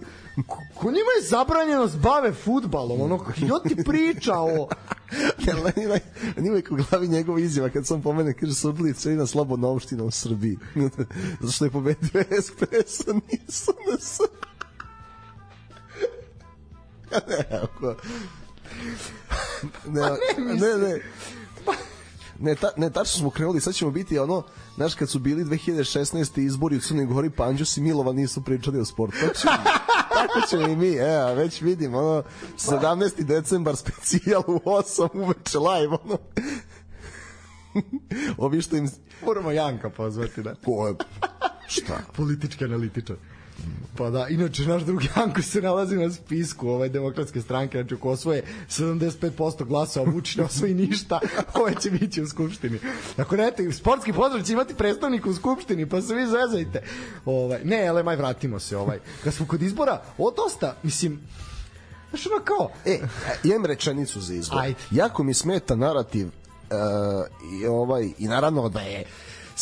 [0.47, 4.67] ko, njima je zabranjeno da se bave futbalom, ono, i on ti priča o
[6.37, 10.03] njima je u glavi njegova izjava kad sam pomene, kaže Surdulica je jedna slobodna opština
[10.03, 10.57] u Srbiji.
[11.41, 14.19] Zato što je pobedio SPS, a nije SNS.
[17.29, 17.95] ne, ako...
[19.87, 20.01] Ne,
[20.37, 20.77] ne, ne.
[20.77, 20.99] Ne,
[22.61, 24.43] ta, ne, tačno smo krenuli, sad ćemo biti ono,
[24.75, 26.39] znaš, kad su bili 2016.
[26.39, 29.17] izbori u Crnoj Gori, Panđus i Milova nisu pričali o sportu.
[30.13, 32.23] Tako ćemo i mi, evo, već vidim, ono,
[32.57, 33.23] 17.
[33.23, 36.17] decembar specijal u 8 uveče live, ono.
[38.37, 38.89] Ovi što im...
[39.25, 40.55] Moramo Janka pozvati, da.
[40.65, 40.95] Ko je?
[41.67, 41.99] Šta?
[42.15, 43.15] Politički analitičar.
[43.97, 48.09] Pa da, inače naš drugi Janko se nalazi na spisku ove demokratske stranke, znači ako
[48.09, 51.19] osvoje 75% glasova, Vučić ne osvoji ništa,
[51.61, 52.79] ove će biti u skupštini.
[53.17, 56.83] Ako ne, te, sportski pozdrav će imati predstavnika u skupštini, pa se vi zezajte.
[57.25, 58.77] Ovaj, ne, ale maj vratimo se.
[58.77, 58.99] Ovaj.
[59.23, 61.19] Kad smo kod izbora, o dosta, mislim,
[62.09, 62.99] znaš ono kao, E,
[63.43, 64.59] imam rečenicu za izbor.
[64.59, 64.75] Ajde.
[64.91, 66.31] Jako mi smeta narativ uh,
[67.61, 69.05] i, ovaj, i naravno da je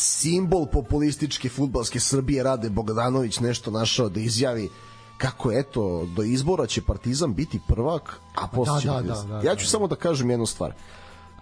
[0.01, 4.69] simbol populističke futbalske Srbije Rade Bogdanović nešto našao da izjavi
[5.17, 9.41] kako eto do izbora će Partizan biti prvak, a posle Da, će da, da, da,
[9.49, 10.73] Ja ću samo da kažem jednu stvar.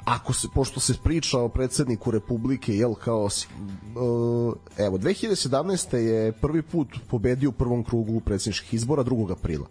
[0.05, 5.95] Ako se pošto se priča o predsedniku Republike, jel kao uh, evo 2017.
[5.95, 9.31] je prvi put pobedio u prvom krugu predsjedničkih izbora 2.
[9.31, 9.67] aprila.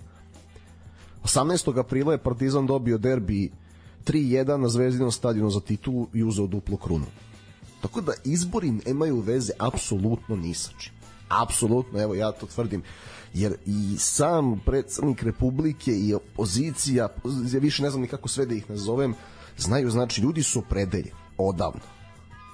[1.24, 1.78] 18.
[1.78, 3.50] aprila je Partizan dobio derbi
[4.06, 7.06] 3-1 na Zvezdinom stadionu za titulu i uzeo duplu krunu.
[7.82, 10.92] Tako da izbori nemaju veze apsolutno ni sa čim.
[11.28, 12.82] Apsolutno, evo ja to tvrdim.
[13.34, 17.08] Jer i sam predsednik Republike i opozicija,
[17.52, 19.14] ja više ne znam ni kako sve da ih nazovem,
[19.58, 21.80] znaju, znači ljudi su opredeljeni odavno.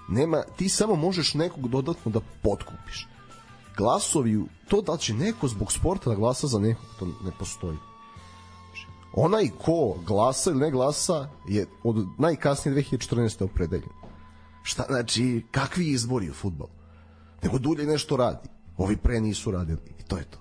[0.08, 3.08] Nema, ti samo možeš nekog dodatno da potkupiš.
[3.76, 7.76] Glasovi, to da će neko zbog sporta da glasa za nekog, to ne postoji
[9.16, 13.44] onaj ko glasa ili ne glasa je od najkasnije 2014.
[13.44, 13.88] opredeljen.
[14.64, 16.70] Šta, znači, kakvi izbori u futbolu?
[17.42, 18.48] Nego dulje nešto radi.
[18.76, 19.80] Ovi pre nisu radili.
[20.00, 20.38] I to je to.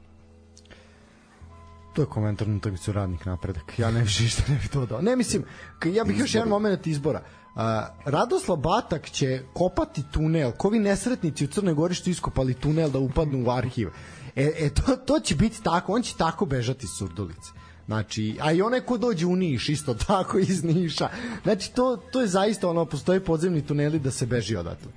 [1.93, 3.79] to je komentar na utakmicu radnik napredak.
[3.79, 5.01] Ja ne više ništa ne bih to dao.
[5.01, 5.43] Ne mislim,
[5.85, 7.21] ja bih još jedan moment izbora.
[7.21, 7.61] Uh,
[8.05, 12.99] Radoslav Batak će kopati tunel, ko vi nesretnici u Crnoj Gori što iskopali tunel da
[12.99, 13.89] upadnu u arhiv.
[14.35, 17.51] E, e to, to će biti tako, on će tako bežati iz Surdulice.
[17.85, 21.10] Znači, a i onaj ko dođe u Niš, isto tako iz Niša.
[21.43, 24.91] Znači, to, to je zaista ono, postoje podzemni tuneli da se beži odatle.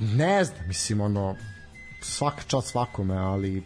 [0.00, 1.36] Ne znam, mislim, ono,
[2.00, 3.62] svaka čast svakome, ali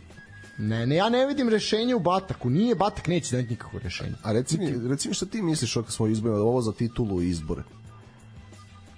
[0.58, 2.50] Ne, ne, ja ne vidim rešenje u Bataku.
[2.50, 4.14] Nije Batak neće da nikakvo rešenje.
[4.22, 7.28] A reci mi, reci mi šta ti misliš ako smo izbojili ovo za titulu i
[7.28, 7.62] izbore?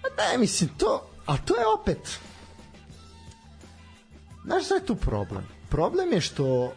[0.02, 2.18] A ne, mislim, to, a to je opet,
[4.44, 5.44] znaš šta je tu problem?
[5.68, 6.72] Problem je što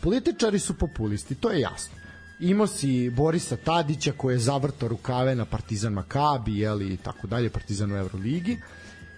[0.00, 1.98] političari su populisti, to je jasno.
[2.40, 7.50] Imao si Borisa Tadića koji je zavrto rukave na Partizan Makabi, jeli, i tako dalje,
[7.50, 8.58] Partizan u Euroligi.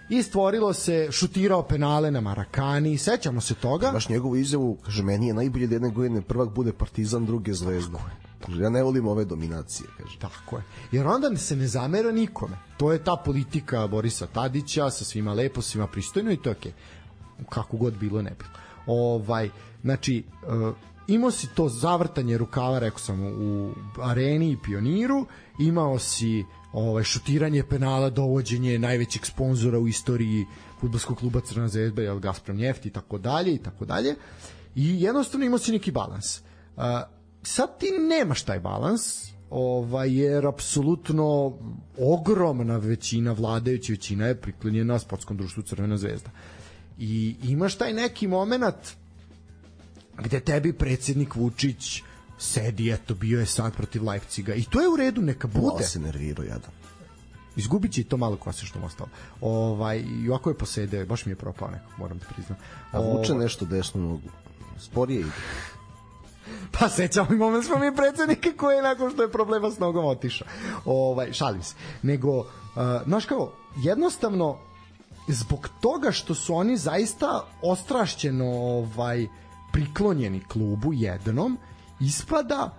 [0.09, 3.91] I stvorilo se, šutirao penale na Marakani, sećamo se toga.
[3.91, 7.99] Baš njegovu izjavu, kaže, meni je najbolje da jedne godine prvak bude Partizan, druge Zvezda.
[8.49, 10.19] Ja ne volim ove dominacije, kaže.
[10.19, 10.63] Tako je.
[10.91, 12.57] Jer onda se ne zamera nikome.
[12.77, 16.71] To je ta politika Borisa Tadića, sa svima lepo, svima pristojno i to je okej.
[16.71, 17.45] Okay.
[17.49, 18.49] Kako god bilo ne bilo.
[18.85, 19.49] Ovaj,
[19.81, 20.75] znači, uh,
[21.07, 25.25] imao si to zavrtanje rukava, rekao sam, u areni i pioniru,
[25.59, 30.45] imao si ovaj šutiranje penala, dovođenje najvećeg sponzora u istoriji
[30.79, 34.15] fudbalskog kluba Crna zvezda, je Gazprom Neft i tako dalje i tako dalje.
[34.75, 36.39] I jednostavno imao si neki balans.
[36.39, 36.83] Uh,
[37.43, 41.57] sad ti nemaš taj balans, ovaj, jer apsolutno
[41.97, 46.29] ogromna većina, vladajuća većina je priklonjena sportskom društvu Crvena zvezda.
[47.03, 48.87] I imaš taj neki moment
[50.17, 52.03] gde tebi predsednik Vučić
[52.37, 55.65] sedi, eto, bio je sad protiv Leipciga i to je u redu, neka bude.
[55.65, 56.71] Malo se nervirao, jadan.
[57.55, 59.09] Izgubit će i to malo kose što mu ostalo.
[59.41, 62.57] Ovaj, I ovako je posedeo, baš mi je propao neko, moram da priznam.
[62.91, 64.29] A vuče ovaj, nešto desnu nogu.
[64.79, 65.29] Sporije ide.
[66.79, 70.05] Pa sećamo i moment smo mi predsednike koji je nakon što je problema s nogom
[70.05, 70.47] otišao.
[70.85, 71.75] Ovaj, šalim se.
[72.01, 72.45] Nego, uh,
[73.05, 74.59] znaš kao, jednostavno,
[75.27, 79.27] zbog toga što su oni zaista ostrašćeno ovaj,
[79.71, 81.57] priklonjeni klubu jednom,
[81.99, 82.69] ispada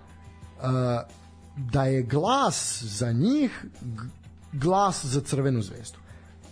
[0.57, 0.63] uh,
[1.57, 3.65] da je glas za njih
[4.53, 5.97] glas za crvenu zvezdu.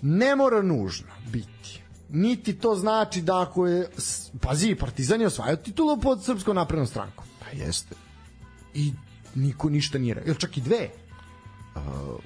[0.01, 1.81] Ne mora nužno biti.
[2.09, 3.89] Niti to znači da ako je
[4.41, 7.26] pazi, Partizan je osvajao titulu pod Srpskom naprednom strankom.
[7.39, 7.95] Pa jeste.
[8.73, 8.93] I
[9.35, 10.34] niko ništa nije rekao.
[10.34, 10.89] čak i dve?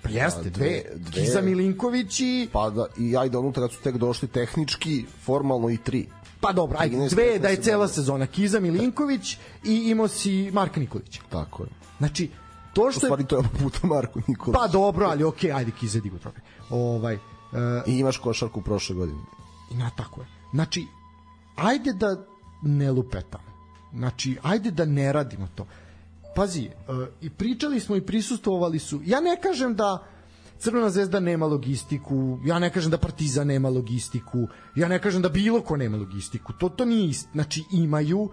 [0.01, 2.49] Pa jeste, dve, dve, Kiza Milinković i...
[2.53, 6.07] Pa da, i ajde unutra kad su tek došli tehnički, formalno i tri.
[6.39, 8.27] Pa dobro, ajde, dve da je cela sezona.
[8.27, 11.21] Kiza Milinković i imao si Marka Nikolića.
[11.29, 11.69] Tako je.
[11.97, 12.29] Znači,
[12.73, 13.11] to što je...
[13.11, 14.59] U stvari to je puta Marko Nikolić.
[14.61, 16.41] Pa dobro, ali okej, okay, ajde Kiza digu trofej.
[16.69, 17.21] Ovaj, uh,
[17.85, 19.19] I imaš košarku prošle godine.
[19.71, 20.27] I na tako je.
[20.53, 20.87] Znači,
[21.55, 22.25] ajde da
[22.61, 23.43] ne lupetamo.
[23.93, 25.67] Znači, ajde da ne radimo to.
[26.35, 29.01] Pazi, uh, i pričali smo i prisustvovali su.
[29.05, 30.07] Ja ne kažem da
[30.59, 35.29] Crvena zvezda nema logistiku, ja ne kažem da Partizan nema logistiku, ja ne kažem da
[35.29, 37.27] bilo ko nema logistiku, to, to nije ist.
[37.31, 38.31] Znači imaju, uh,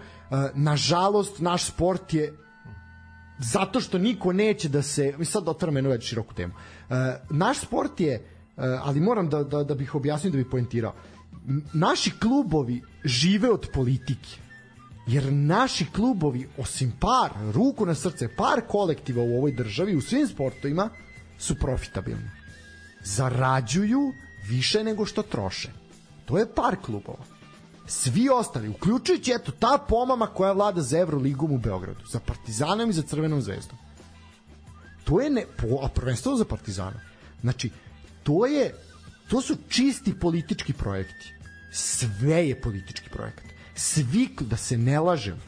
[0.54, 2.34] nažalost naš sport je
[3.38, 6.96] zato što niko neće da se, mi sad otvaram jednu već široku temu, uh,
[7.30, 8.18] naš sport je,
[8.56, 10.94] uh, ali moram da, da, da bih objasnio da bih poentirao,
[11.72, 14.41] naši klubovi žive od politike
[15.06, 20.26] jer naši klubovi osim par, ruku na srce, par kolektiva u ovoj državi u svim
[20.28, 20.90] sportovima
[21.38, 22.30] su profitabilni.
[23.04, 24.12] Zarađuju
[24.48, 25.72] više nego što troše.
[26.24, 27.24] To je par klubova.
[27.86, 32.92] Svi ostali, uključujući eto ta pomama koja vlada za Evroligom u Beogradu, za Partizanom i
[32.92, 33.78] za Crvenom zvezdom.
[35.04, 37.00] To je ne, po, a prvenstveno za Partizana.
[37.40, 37.70] Znači,
[38.22, 38.74] to je
[39.28, 41.34] to su čisti politički projekti.
[41.72, 45.40] Sve je politički projekat svi, da se ne lažem.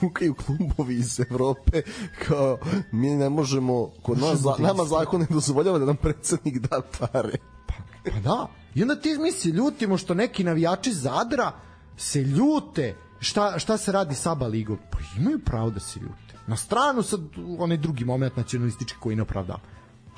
[0.00, 1.82] Kukaju klubovi iz Evrope
[2.26, 2.58] kao
[2.92, 7.38] mi ne možemo, kod nas, za, nama zakon ne dozvoljava da nam predsednik da pare.
[7.66, 7.74] Pa,
[8.04, 8.46] pa da.
[8.74, 11.52] I onda ti mi se ljutimo što neki navijači Zadra
[11.96, 14.78] se ljute šta, šta se radi sa ABA ligom.
[14.90, 16.34] Pa imaju pravo da se ljute.
[16.46, 17.20] Na stranu sad
[17.58, 19.58] onaj drugi moment nacionalistički koji ne opravda.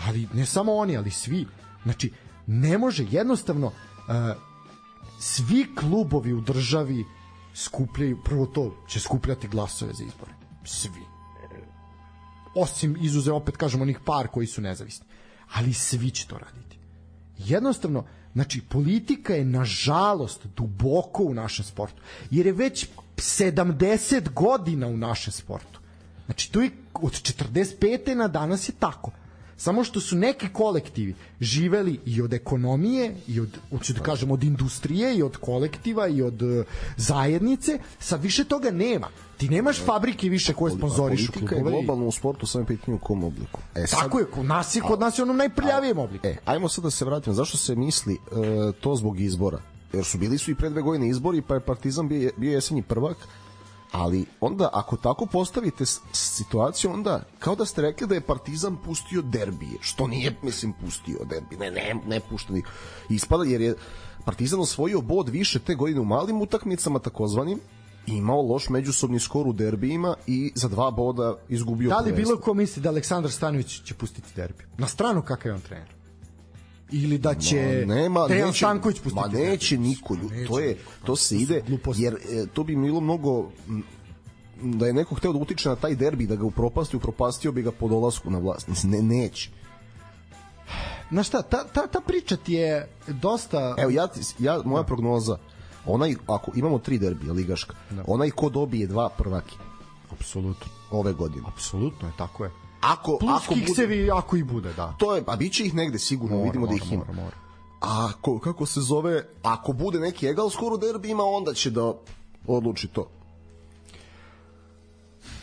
[0.07, 1.47] Ali ne samo oni, ali svi.
[1.83, 2.13] Znači,
[2.47, 3.73] ne može jednostavno uh,
[5.19, 7.05] svi klubovi u državi
[7.55, 10.33] skupljaju, prvo to će skupljati glasove za izbore.
[10.65, 11.01] Svi.
[12.55, 15.07] Osim izuze, opet kažemo, onih par koji su nezavisni.
[15.55, 16.79] Ali svi će to raditi.
[17.39, 22.03] Jednostavno, znači, politika je nažalost duboko u našem sportu.
[22.31, 25.81] Jer je već 70 godina u našem sportu.
[26.27, 28.15] Znači, to je od 45.
[28.15, 29.11] na danas je tako.
[29.61, 34.45] Samo što su neki kolektivi živeli i od ekonomije i od hoću da kažem od
[34.45, 36.65] industrije i od kolektiva i od uh,
[36.97, 42.07] zajednice sad više toga nema ti nemaš fabrike više koje sponzorišu Politika je klubove globalno
[42.07, 43.61] u sportu samo je pitanje u kom obliku.
[43.75, 46.69] E, sad, tako je kod nas je kod nas je onom najprljavijem obliku E, ajmo
[46.69, 47.35] sad da se vratimo.
[47.35, 49.59] Zašto se misli e, to zbog izbora?
[49.93, 52.83] Jer su bili su i pre dve godine izbori, pa je Partizan bio, bio jesenji
[52.83, 53.17] prvak,
[53.93, 59.23] ali onda ako tako postavite situaciju, onda kao da ste rekli da je Partizan pustio
[59.23, 62.63] derbije, što nije, mislim, pustio derbi, ne, ne, ne pušta ni
[63.09, 63.75] ispada, jer je
[64.25, 67.61] Partizan osvojio bod više te godine u malim utakmicama, takozvanim,
[68.07, 72.55] imao loš međusobni skor u derbijima i za dva boda izgubio Da li bilo ko
[72.55, 74.65] misli da Aleksandar Stanović će pustiti derbi?
[74.79, 76.00] Na stranu kakav je on trener?
[76.93, 80.59] Ili da će Ma, nema, Dejan neće, Stanković pustiti Ma neće niko, lju- Neće to
[80.59, 81.63] je to se ide
[81.97, 83.51] jer e, to bi bilo mnogo
[84.63, 87.73] da je neko hteo da utiče na taj derbi da ga upropasti, upropastio bi ga
[87.73, 88.69] po dolasku na vlast.
[88.69, 89.51] Mislim, ne, neće.
[91.11, 93.75] Znaš šta, ta, ta, ta priča ti je dosta...
[93.79, 94.09] Evo, ja,
[94.39, 95.39] ja, moja prognoza,
[95.87, 97.75] onaj, ako imamo tri derbija ligaška,
[98.07, 99.57] onaj ko dobije dva prvaki
[100.13, 100.67] Apsolutno.
[100.91, 101.43] ove godine.
[101.49, 102.51] Apsolutno je, tako je.
[102.81, 104.95] Ako, Plus ako bude, kiksevi, ako i bude, da.
[104.99, 107.05] to je, a bit će ih negde sigurno, Mora, vidimo da mora, ih ima.
[107.07, 107.37] mora, mora.
[107.81, 111.93] A ako, kako se zove, ako bude neki egal skoro derbijima, onda će da
[112.47, 113.11] odluči to.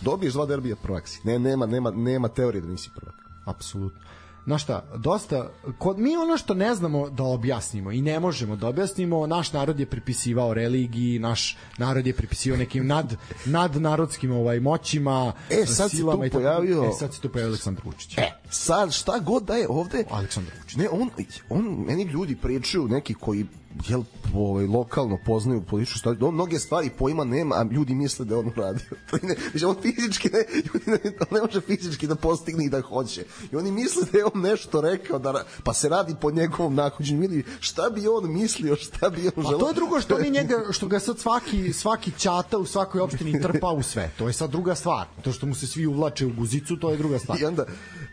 [0.01, 1.19] Dobiješ dva derbija prvak si.
[1.23, 3.15] Ne, nema, nema, nema teorije da nisi prvak.
[3.45, 3.99] Apsolutno.
[4.47, 8.67] Znaš šta, dosta, kod, mi ono što ne znamo da objasnimo i ne možemo da
[8.67, 13.15] objasnimo, naš narod je pripisivao religiji, naš narod je pripisivao nekim nad,
[13.45, 17.29] nadnarodskim ovaj, moćima, E, sad se silama tu i tako- pojavio- E, sad se tu
[17.29, 18.17] pojavio Aleksandar Vučić.
[18.17, 20.03] E, sad šta god da je ovde...
[20.09, 20.75] Aleksandar Vučić.
[20.75, 21.09] Ne, on,
[21.49, 23.45] on, meni ljudi pričaju, neki koji
[23.87, 24.03] jel,
[24.35, 28.39] ovaj, lokalno poznaju političku stvari, on mnoge stvari pojma nema, a ljudi misle da je
[28.39, 28.85] on uradio.
[29.11, 30.39] To ne, znači, on fizički ne,
[30.73, 33.25] ljudi ne, on ne može fizički da postigne i da hoće.
[33.51, 37.23] I oni misle da je on nešto rekao, da, pa se radi po njegovom nahođenju.
[37.23, 39.59] Ili šta bi on mislio, šta bi on A želeo?
[39.59, 43.41] to je drugo što mi njega što ga sad svaki svaki ćata u svakoj opštini
[43.41, 44.11] trpa u sve.
[44.17, 45.07] To je sad druga stvar.
[45.21, 47.41] To što mu se svi uvlače u guzicu, to je druga stvar.
[47.41, 47.65] I onda,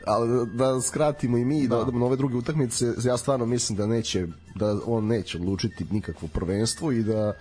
[0.07, 3.79] ali da skratimo i mi i da odemo na ove druge utakmice, ja stvarno mislim
[3.79, 7.33] da neće, da on neće odlučiti nikakvo prvenstvo i da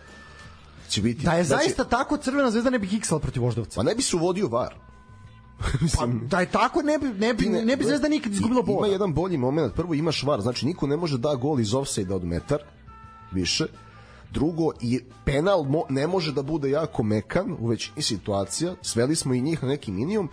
[0.90, 1.26] će biti...
[1.26, 3.76] Da je će- zaista tako Crvena zvezda ne bi kiksala protiv Voždovca.
[3.76, 4.76] Pa ne bi se uvodio var.
[5.98, 8.74] Pa, da je tako ne bi ne bi Ti ne, bi Zvezda nikad izgubila Ima
[8.74, 8.88] boda.
[8.88, 9.74] jedan bolji moment.
[9.74, 12.60] Prvo imaš var, znači niko ne može da gol iz ofsajda od metar
[13.32, 13.66] više.
[14.32, 18.76] Drugo, i penal mo, ne može da bude jako mekan u većini situacija.
[18.82, 20.30] Sveli smo i njih na neki minimum.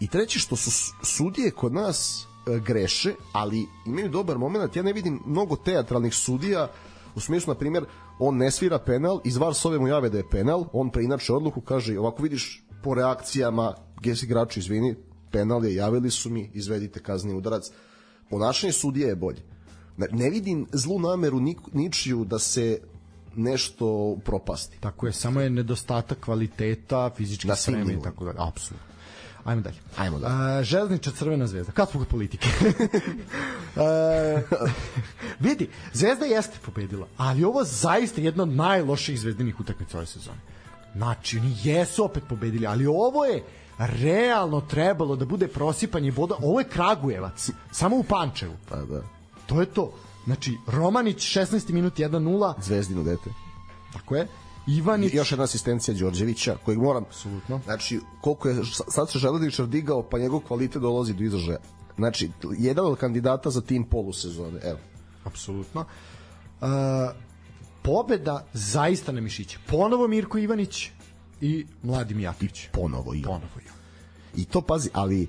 [0.00, 0.70] I treće, što su
[1.02, 4.76] sudije kod nas greše, ali imaju dobar moment.
[4.76, 6.68] Ja ne vidim mnogo teatralnih sudija
[7.14, 7.84] u smislu, na primjer,
[8.18, 11.60] on ne svira penal, iz VAR sove mu jave da je penal, on preinače odluku,
[11.60, 14.94] kaže, ovako vidiš po reakcijama, ges igraču, izvini,
[15.30, 17.70] penal je, javili su mi, izvedite kazni udarac.
[18.30, 19.42] Ponašanje sudije je bolje.
[19.96, 21.40] Ne, vidim zlu nameru
[21.72, 22.80] ničiju da se
[23.36, 24.78] nešto propasti.
[24.80, 28.38] Tako je, samo je nedostatak kvaliteta, fizičke spreme i tako dalje.
[28.40, 28.91] Apsolutno.
[29.44, 29.76] Ajmo dalje.
[29.96, 30.34] Ajmo dalje.
[30.34, 31.72] A, železniča Crvena zvezda.
[31.72, 32.48] Kad smo kod politike?
[33.76, 34.40] A,
[35.40, 40.38] vidi, Zvezda jeste pobedila, ali ovo zaista jedna od najloših zvezdinih utakmica ove sezone.
[40.94, 43.44] Znači, oni jesu opet pobedili, ali ovo je
[43.78, 46.34] realno trebalo da bude prosipanje boda.
[46.42, 48.54] Ovo je Kragujevac, samo u Pančevu.
[48.68, 49.02] Pa da,
[49.46, 49.92] To je to.
[50.24, 51.72] Znači, Romanić 16.
[51.72, 53.30] minut 1-0, zvezdino dete.
[53.92, 54.26] tako je.
[54.66, 57.02] Ivanić I još jedna asistencija Đorđevića, kojeg moram...
[57.02, 57.60] Apsolutno.
[57.64, 58.56] Znači, koliko je
[58.88, 61.58] sad se Železničar digao, pa njegov kvalitet dolazi do izražaja.
[61.96, 64.78] Znači, jedan od kandidata za tim polusezone, evo.
[65.24, 65.80] apsolutno.
[66.60, 66.68] Uh,
[67.82, 69.58] pobeda zaista na mišiće.
[69.66, 70.90] Ponovo Mirko Ivanić
[71.40, 72.68] i Mladi Mijatović.
[72.72, 73.24] Ponovo i on.
[73.24, 74.40] Ponovo i on.
[74.40, 75.28] I to pazi, ali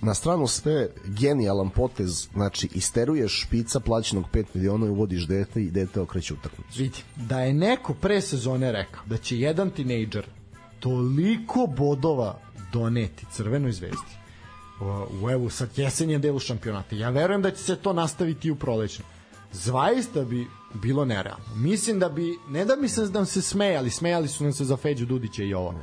[0.00, 5.70] na stranu sve genijalan potez, znači isteruješ špica plaćenog 5 miliona i uvodiš dete i
[5.70, 6.78] dete okreće utakmicu.
[6.78, 10.26] Vidi, da je neko pre sezone rekao da će jedan tinejdžer
[10.80, 12.38] toliko bodova
[12.72, 14.16] doneti Crvenoj zvezdi
[14.80, 16.96] u, u evo sad jesenjem delu šampionata.
[16.96, 19.08] Ja verujem da će se to nastaviti u prolećnom.
[19.52, 21.44] Zaista bi bilo nerealno.
[21.54, 24.76] Mislim da bi, ne da mi se da se smejali, smejali su nam se za
[24.76, 25.74] Feđu Dudića i ovo.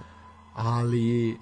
[0.53, 1.37] Ali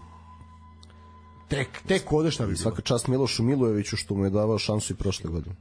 [1.51, 2.63] tek, tek ode šta bi bilo.
[2.63, 5.55] Svaka čast Milošu Milojeviću što mu je davao šansu i prošle godine.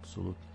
[0.00, 0.46] Apsolutno.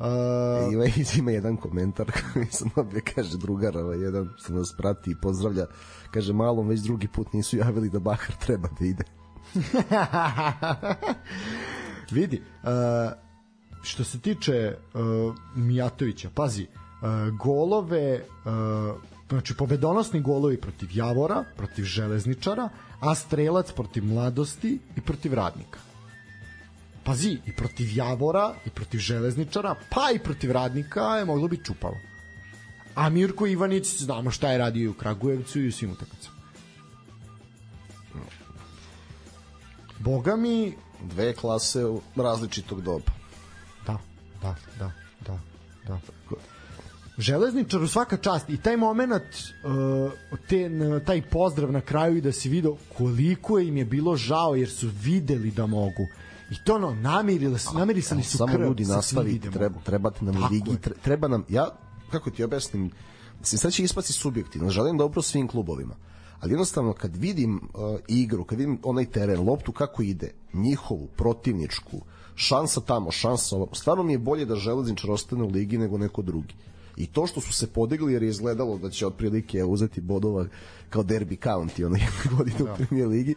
[0.00, 0.84] E, ima,
[1.18, 5.66] ima jedan komentar koji sam dobio, kaže drugar, ovaj, jedan što nas prati i pozdravlja,
[6.10, 9.04] kaže malom već drugi put nisu javili da Bahar treba da ide.
[12.10, 12.68] Vidi, uh,
[13.82, 15.00] što se tiče uh,
[15.54, 18.96] Mijatovića, pazi, uh, golove, uh,
[19.28, 22.68] znači pobedonosni golovi protiv Javora, protiv Železničara,
[23.02, 25.78] a strelac protiv Mladosti i protiv Radnika.
[27.04, 31.96] pazi, i protiv Javora, i protiv Železničara, pa i protiv Radnika je moglo biti čupavo.
[32.94, 36.36] A Mirko Ivanić, znamo šta je radio i u Kragujevcu i u svim utakmicama.
[39.98, 41.82] Boga mi, Dve klase
[42.16, 43.12] različitog doba.
[43.86, 43.98] da,
[44.42, 44.92] da, da,
[45.26, 45.38] da,
[45.86, 45.98] da.
[47.18, 50.12] Železničaru svaka čast i taj moment uh,
[50.48, 50.70] te,
[51.06, 54.88] taj pozdrav na kraju i da si video koliko im je bilo žao jer su
[55.02, 56.06] videli da mogu
[56.50, 59.52] i to ono namirili, namirisali su Samo krv ljudi sa svim nastavite, vidimo.
[59.52, 61.68] treba, trebate nam Tako ligi, tre- treba nam, ja,
[62.10, 62.90] kako ti objasnim,
[63.40, 65.94] mislim, sad će ispasti subjektivno, želim dobro svim klubovima,
[66.40, 67.60] ali jednostavno kad vidim uh,
[68.08, 72.00] igru, kad vidim onaj teren, loptu kako ide, njihovu, protivničku,
[72.34, 76.22] šansa tamo, šansa ovo, stvarno mi je bolje da železničar ostane u ligi nego neko
[76.22, 76.54] drugi.
[76.96, 80.46] I to što su se podigli jer je izgledalo da će otprilike uzeti bodova
[80.90, 83.34] kao derby county ono jedne godine u premier ligi,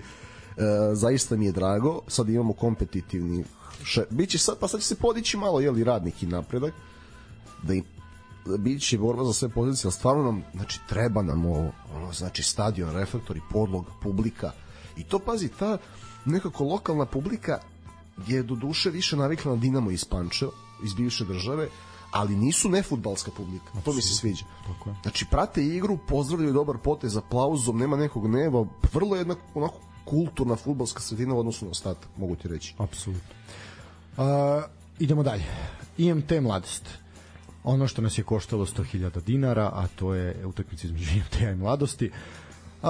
[0.57, 2.01] E, zaista mi je drago.
[2.07, 3.43] Sad imamo kompetitivni
[3.83, 6.73] še, biće sad, pa sad će se podići malo jeli radnik i napredak
[7.63, 7.83] da im
[8.59, 12.93] biće borba za sve pozicije, ali stvarno nam, znači, treba nam ovo, ono, znači, stadion,
[12.93, 14.51] reflektori, podlog, publika.
[14.97, 15.77] I to, pazi, ta
[16.25, 17.59] nekako lokalna publika
[18.27, 20.51] je do duše više navikla na Dinamo iz Pančeva,
[20.85, 21.67] iz bivše države,
[22.15, 23.65] ali nisu nefudbalska publika.
[23.85, 24.45] To mi se sviđa.
[24.67, 24.95] Tako je.
[25.01, 30.99] Znači, prate igru, pozdravljaju dobar potez, aplauzom, nema nekog neva, vrlo jedna onako kulturna fudbalska
[30.99, 32.73] sredina u odnosu na ostatak, mogu ti reći.
[32.77, 33.29] Apsolutno.
[34.17, 34.23] Uh,
[34.99, 35.43] idemo dalje.
[35.97, 36.89] IMT Mladost.
[37.63, 42.11] Ono što nas je koštalo 100.000 dinara, a to je utakmica između IMT-a i Mladosti.
[42.81, 42.89] Uh,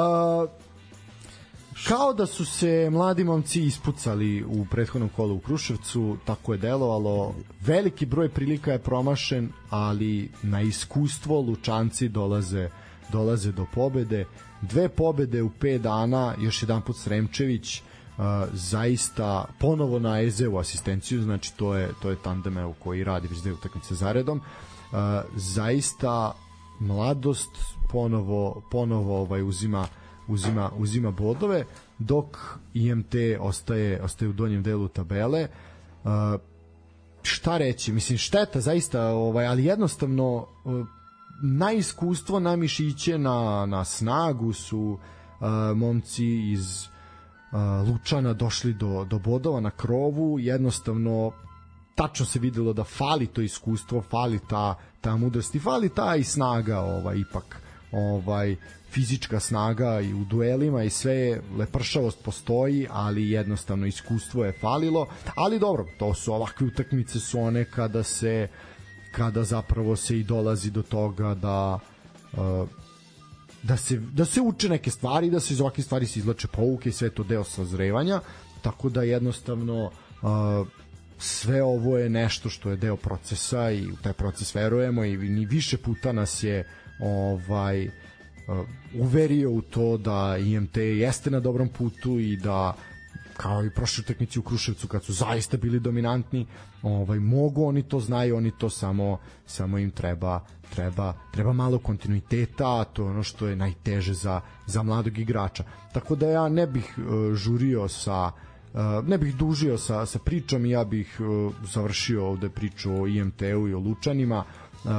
[1.88, 7.36] kao da su se mladi momci ispucali u prethodnom kolu u Kruševcu, tako je delovalo.
[7.62, 12.70] Veliki broj prilika je promašen, ali na iskustvo Lučanci dolaze
[13.12, 14.26] dolaze do pobede.
[14.62, 18.24] Dve pobede u 5 dana, još jedan put Sremčević, uh,
[18.54, 23.40] zaista ponovo na Ezeu asistenciju, znači to je to je tandem evo, koji radi već
[23.40, 24.38] dve utakmice zaredom.
[24.38, 24.98] Uh,
[25.36, 26.32] zaista
[26.80, 27.50] mladost
[27.92, 29.88] ponovo ponovo ovaj uzima
[30.28, 31.66] uzima uzima bodove
[32.00, 32.38] dok
[32.74, 35.48] IMT ostaje ostaje u donjem delu tabele.
[36.04, 36.12] Uh,
[37.22, 40.88] šta reći, mislim šteta zaista, ovaj, ali jednostavno uh,
[41.44, 49.06] na iskustvo, na mišiće, na, na snagu su uh, momci iz uh, Lučana došli do,
[49.10, 51.32] do bodova na krovu, jednostavno
[51.96, 56.24] tačno se videlo da fali to iskustvo, fali ta, ta mudrost i fali ta i
[56.24, 57.65] snaga ovaj, ipak
[57.96, 58.56] ovaj
[58.90, 65.60] fizička snaga i u duelima i sve lepršavost postoji, ali jednostavno iskustvo je falilo, ali
[65.60, 68.48] dobro, to su ovakve utakmice su one kada se
[69.12, 71.80] kada zapravo se i dolazi do toga da
[72.34, 72.70] uh,
[73.64, 76.90] da se, da se uče neke stvari, da se iz ovakvih stvari se izlače pouke
[76.90, 78.20] i sve je to deo sazrevanja,
[78.62, 80.68] tako da jednostavno uh,
[81.20, 85.46] sve ovo je nešto što je deo procesa i u taj proces verujemo i ni
[85.46, 86.68] više puta nas je
[87.00, 87.94] ovaj uh,
[88.94, 92.76] uverio u to da IMT jeste na dobrom putu i da
[93.38, 96.46] kao i prošle utakmice u Kruševcu kad su zaista bili dominantni,
[96.84, 100.40] ovaj mogu oni to znaju, oni to samo samo im treba
[100.76, 105.64] treba treba malo kontinuiteta, to je ono što je najteže za za mladog igrača.
[105.94, 108.32] Tako da ja ne bih uh, žurio sa
[108.74, 113.68] uh, ne bih dužio sa, sa pričom ja bih uh, završio ovde priču o IMT-u
[113.68, 114.44] i o Lučanima
[114.84, 114.92] uh,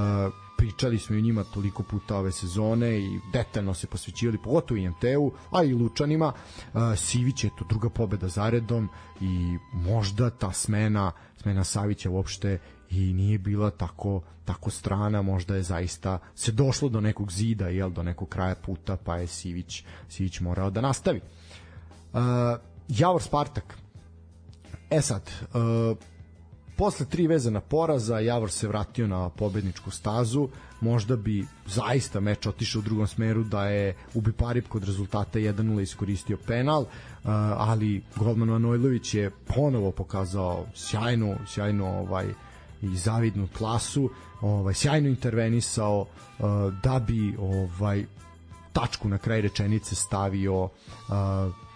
[0.56, 5.64] pričali smo i njima toliko puta ove sezone i detaljno se posvećivali pogotovo IMT-u, a
[5.64, 8.88] i Lučanima uh, Sivić je to druga pobeda zaredom
[9.20, 12.58] i možda ta smena smena Savića uopšte
[12.90, 17.90] i nije bila tako tako strana, možda je zaista se došlo do nekog zida, jel,
[17.90, 21.20] do nekog kraja puta, pa je Sivić Sivić morao da nastavi.
[22.12, 22.20] Uh,
[22.88, 23.78] Javor Spartak.
[24.90, 25.96] E sad, uh,
[26.76, 30.48] posle tri vezana poraza Javor se vratio na pobedničku stazu.
[30.80, 35.80] Možda bi zaista meč otišao u drugom smeru da je Ubi Parip kod rezultata 1-0
[35.80, 36.84] iskoristio penal
[37.56, 42.26] ali golman Manojlović je ponovo pokazao sjajnu sjajnu ovaj
[42.82, 46.06] i zavidnu klasu ovaj sjajno intervenisao
[46.82, 48.04] da bi ovaj
[48.72, 50.68] tačku na kraj rečenice stavio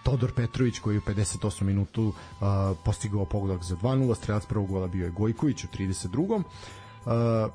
[0.03, 1.63] Todor Petrović koji u 58.
[1.63, 2.47] minutu uh,
[2.85, 6.43] postigao pogodak za 2-0, strelac prvog gola bio je Gojković u 32.
[7.05, 7.51] Uh,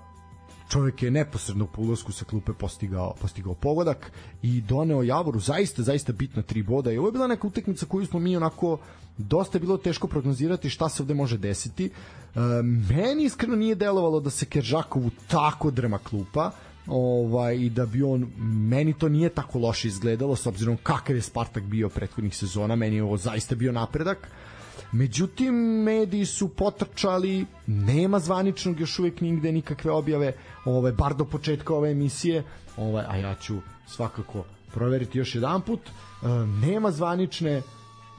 [0.69, 4.13] čovjek je neposredno po ulasku sa klupe postigao, postigao pogodak
[4.43, 8.07] i doneo Javoru zaista, zaista bitna tri boda i ovo je bila neka utakmica koju
[8.07, 8.79] smo mi onako
[9.19, 11.87] dosta je bilo teško prognozirati šta se ovde može desiti.
[11.87, 16.51] E, meni iskreno nije delovalo da se Keržakovu tako drma klupa,
[16.87, 18.33] ovaj i da bi on
[18.69, 22.97] meni to nije tako loše izgledalo s obzirom kakav je Spartak bio prethodnih sezona meni
[22.97, 24.29] je ovo zaista bio napredak.
[24.93, 30.33] Međutim, mediji su potrčali, nema zvaničnog još uvek nigde nikakve objave,
[30.65, 32.45] ovaj, bar do početka ove emisije,
[32.77, 33.57] ovaj, a ja ću
[33.87, 34.45] svakako
[34.75, 37.63] proveriti još jedan put, e, nema zvanične,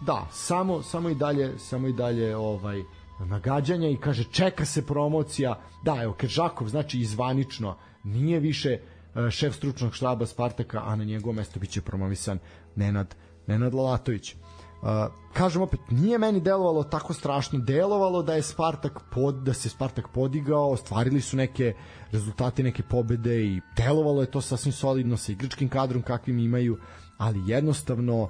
[0.02, 2.84] da, samo, samo i dalje, samo i dalje ovaj,
[3.20, 7.78] nagađanja i kaže čeka se promocija, da, evo, Keržakov, znači izvanično,
[8.08, 12.40] nije više e, šef stručnog štaba Spartaka, a na njegovo mesto biće promovisan
[12.76, 13.16] Nenad,
[13.48, 14.36] Nenad Lalatović.
[14.82, 14.90] Uh,
[15.34, 20.08] kažem opet, nije meni delovalo tako strašno, delovalo da je Spartak pod, da se Spartak
[20.14, 21.74] podigao, ostvarili su neke
[22.12, 26.78] rezultate, neke pobede i delovalo je to sasvim solidno sa igračkim kadrom kakvim imaju,
[27.18, 28.30] ali jednostavno uh,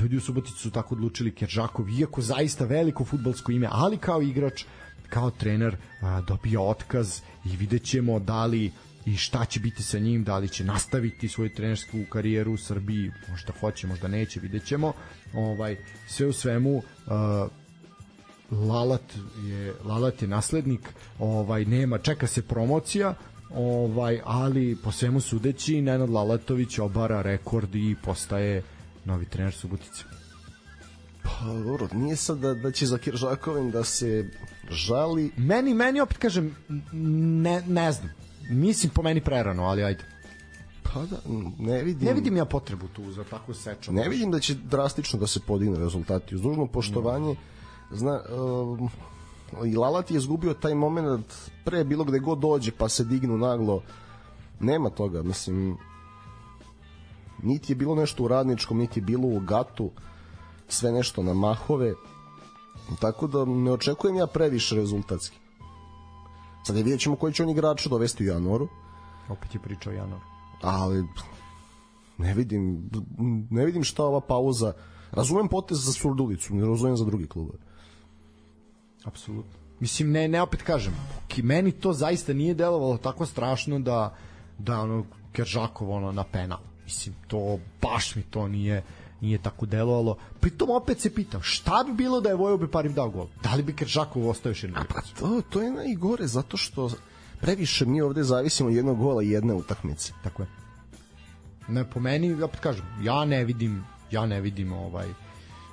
[0.00, 4.64] ljudi u Subotici su tako odlučili Keržakov, iako zaista veliko futbalsko ime, ali kao igrač,
[5.08, 8.72] kao trener uh, dobio otkaz i vidjet ćemo da li
[9.06, 13.12] i šta će biti sa njim, da li će nastaviti svoju trenersku karijeru u Srbiji,
[13.30, 14.92] možda hoće, možda neće, vidjet ćemo.
[15.34, 15.76] Ovaj,
[16.06, 16.82] sve u svemu, uh,
[18.50, 19.02] Lalat
[19.46, 23.14] je Lalat je naslednik, ovaj nema, čeka se promocija,
[23.54, 28.62] ovaj ali po svemu sudeći Nenad Lalatović obara rekord i postaje
[29.04, 30.17] novi trener Subotice.
[31.28, 34.30] Pa dobro, nije sad da, da će za Kiržakovim da se
[34.70, 35.30] žali.
[35.36, 36.56] Meni, meni opet kažem,
[37.42, 38.10] ne, ne znam,
[38.50, 40.04] mislim po meni prerano, ali ajde.
[40.82, 41.16] Pa da,
[41.58, 42.08] ne vidim.
[42.08, 43.94] Ne vidim ja potrebu tu za tako sečan.
[43.94, 46.34] Ne vidim da će drastično da se podigne rezultati.
[46.34, 47.36] Uz dužno poštovanje,
[47.90, 48.90] zna, uh,
[49.66, 51.34] i Lalat je izgubio taj moment
[51.64, 53.82] pre bilo gde god dođe pa se dignu naglo.
[54.60, 55.76] Nema toga, mislim,
[57.42, 59.90] niti je bilo nešto u radničkom, niti je bilo u gatu,
[60.68, 61.94] sve nešto na mahove,
[63.00, 65.38] tako da ne očekujem ja previše rezultatski.
[66.66, 68.68] Sad je vidjet ćemo koji će on igrača dovesti u januaru,
[69.28, 70.20] Opet je pričao Janor.
[70.62, 71.04] ali
[72.18, 72.90] ne vidim
[73.50, 74.72] ne vidim šta ova pauza
[75.10, 77.48] razumem potez za Surdulicu, ne razumem za drugi klub.
[79.04, 79.52] Apsolutno.
[79.80, 80.94] Mislim, ne, ne opet kažem,
[81.28, 84.16] ki meni to zaista nije delovalo tako strašno da,
[84.58, 86.58] da ono, Keržakov ono na penal.
[86.84, 88.82] Mislim, to, baš mi to nije,
[89.20, 90.16] nije tako delovalo.
[90.40, 93.26] Pritom opet se pitam, šta bi bilo da je Vojo Beparim dao gol?
[93.42, 96.90] Da li bi Keržakov ostao još jednu Pa to, to je najgore zato što
[97.40, 100.12] previše mi ovde zavisimo jednog gola i jedne utakmice.
[100.24, 100.48] Tako je.
[101.68, 105.08] Ne, po meni, opet kažem, ja ne vidim, ja ne vidim ovaj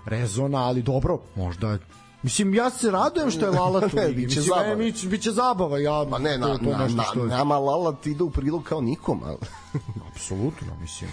[0.06, 1.78] rezona, ali dobro, možda
[2.26, 3.96] Mislim, ja se radujem što je Lala tu.
[3.96, 4.70] Ne, biće Mislim, zabave.
[4.70, 5.80] ne, biće, biće zabava.
[5.80, 8.82] Ja, Ma ne, na, to to na, na, što nama Lalat ide u prilog kao
[8.82, 9.38] nikom, ali...
[10.12, 11.10] Apsolutno, mislim.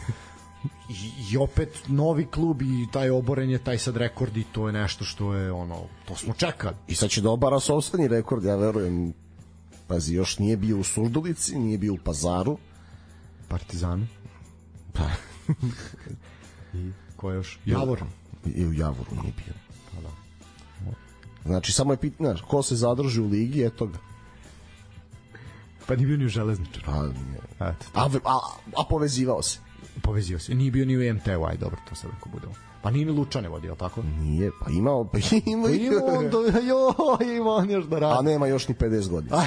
[0.93, 4.73] I, I opet novi klub i taj oboren je taj sad rekord i to je
[4.73, 5.77] nešto što je ono,
[6.09, 6.75] to smo čekali.
[6.89, 9.13] I sad će da obara sobstveni rekord, ja verujem.
[9.87, 12.59] Pazi, još nije bio u Surdulici, nije bio u Pazaru.
[13.49, 14.07] Partizanu.
[14.93, 15.09] Pa,
[16.79, 17.59] I ko još?
[17.65, 18.05] Javor.
[18.55, 19.55] i u Javoru nije bio.
[19.95, 20.09] Pa da.
[21.45, 23.99] Znači, samo je pitanje, ko se zadrži u ligi, eto ga.
[25.87, 26.83] Pa nije bio ni u železničar.
[26.85, 27.41] Pa, nije.
[27.55, 28.39] Eto, A, a,
[28.77, 29.59] a povezivao se.
[30.03, 30.55] Povezio se.
[30.55, 32.53] Nije bio ni u MT-u, aj dobro, to sad ako budemo.
[32.83, 34.03] Pa nije ni Lučane vodio, tako?
[34.03, 36.95] Nije, pa imao, pa ima, Pa ima on, do, jo,
[37.37, 38.19] ima on još da radi.
[38.19, 39.37] a nema još ni 50 godina.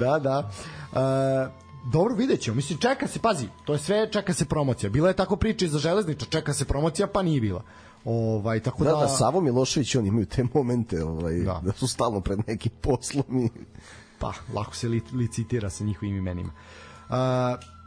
[0.00, 0.50] da, da.
[0.92, 1.50] E,
[1.92, 2.54] dobro, vidjet ćemo.
[2.54, 4.90] Mislim, čeka se, pazi, to je sve, čeka se promocija.
[4.90, 7.62] Bila je tako priča i za železniča, čeka se promocija, pa nije bila.
[8.04, 11.60] Ovaj, tako Da, da, da, Savo Milošević, oni imaju te momente, ovaj, Da.
[11.64, 11.72] da.
[11.72, 13.50] su stalno pred nekim poslom i...
[14.18, 16.52] pa, lako se li, licitira sa njihovim imenima.
[17.10, 17.77] E,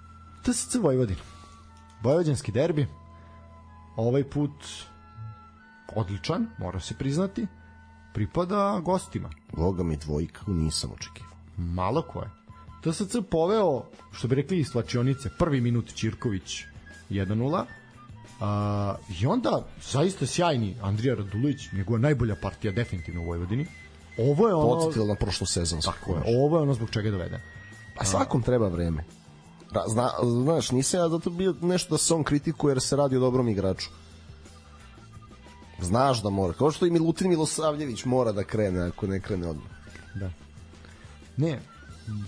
[0.44, 1.22] TSC Vojvodina.
[2.04, 2.88] Vojvođanski derbi.
[3.96, 4.52] Ovaj put
[5.96, 7.48] odličan, mora se priznati.
[8.14, 9.30] Pripada gostima.
[9.54, 11.32] Boga mi dvojku nisam očekivao.
[11.58, 12.30] malo ko je.
[12.84, 16.64] TSC poveo, što bi rekli iz slačionice, prvi minut Ćirković
[17.10, 17.66] 1-0,
[18.40, 23.66] a, i onda zaista sjajni Andrija Radulović, njegova najbolja partija definitivno u Vojvodini.
[24.18, 24.70] Ovo je ono...
[24.70, 25.92] Podsjetilo na prošlo sezonsku.
[25.92, 27.40] Tako je, ovo je ono zbog čega je doveden.
[27.98, 29.04] Pa svakom treba vreme.
[29.72, 30.10] Ra, zna,
[30.44, 33.50] znaš, nisam ja zato bio nešto da se on kritikuje jer se radi o dobrom
[33.50, 33.90] igraču.
[35.82, 36.54] Znaš da mora.
[36.54, 39.72] Kao što i Milutin Milosavljević mora da krene ako ne krene odmah.
[40.16, 40.30] Da.
[41.38, 41.62] Ne,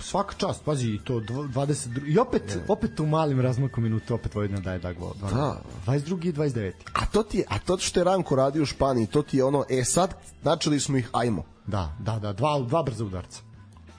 [0.01, 2.13] svaka čast, pazi, to dv- 22.
[2.13, 5.13] I opet, opet u malim razmakom minuta opet Vojvodina daje da gol.
[5.21, 5.61] Da.
[5.85, 6.27] 22.
[6.27, 6.71] i 29.
[6.93, 9.65] A to ti a to što je Ranko radio u Španiji, to ti je ono,
[9.69, 10.13] e sad
[10.43, 11.43] načeli smo ih, ajmo.
[11.67, 13.41] Da, da, da, dva, dva brza udarca.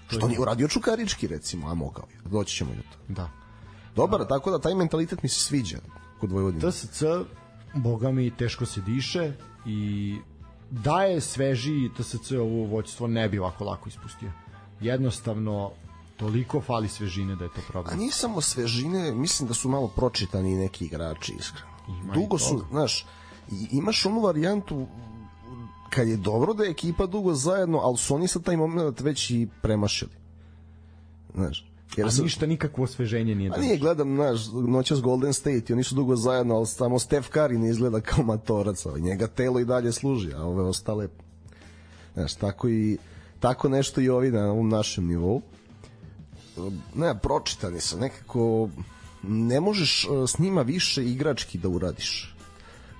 [0.08, 2.30] Što nije uradio Čukarički recimo, a mogao je.
[2.30, 3.04] Doći ćemo i do toga.
[3.08, 3.30] Da.
[3.96, 5.78] Dobar, tako da taj mentalitet mi se sviđa
[6.20, 6.70] kod Vojvodine.
[6.70, 7.02] TSC,
[7.74, 9.32] boga mi, teško se diše
[9.66, 10.16] i
[10.70, 14.32] da je sveži TSC ovo voćstvo ne bi ovako lako ispustio.
[14.80, 15.70] Jednostavno,
[16.16, 17.98] toliko fali svežine da je to A problem.
[17.98, 21.68] nije samo svežine, mislim da su malo pročitani neki igrači, iskreno.
[21.88, 23.06] Ima Dugo su, znaš,
[23.70, 24.86] imaš onu varijantu
[25.94, 29.30] kad je dobro da je ekipa dugo zajedno, ali su oni sad taj moment već
[29.30, 30.12] i premašili.
[31.34, 33.50] Znaš, Jer A sam, ništa, nikakvo osveženje nije.
[33.54, 37.28] A nije, gledam, znaš, noćas Golden State i oni su dugo zajedno, ali samo Steph
[37.30, 41.08] Curry ne izgleda kao matorac, ali njega telo i dalje služi, a ove ostale,
[42.14, 42.98] znaš, tako i
[43.40, 45.42] tako nešto i ovi na ovom našem nivou.
[46.94, 48.68] Ne, pročitani sam, nekako
[49.22, 52.36] ne možeš e, s njima više igrački da uradiš.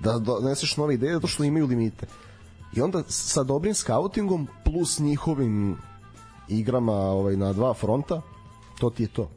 [0.01, 2.07] Da doneseš nove ideje, zato što imaju limite.
[2.77, 5.77] I onda sa dobrim skautingom plus njihovim
[6.49, 8.23] igrama ovaj, na dva fronta,
[8.79, 9.31] to ti je to.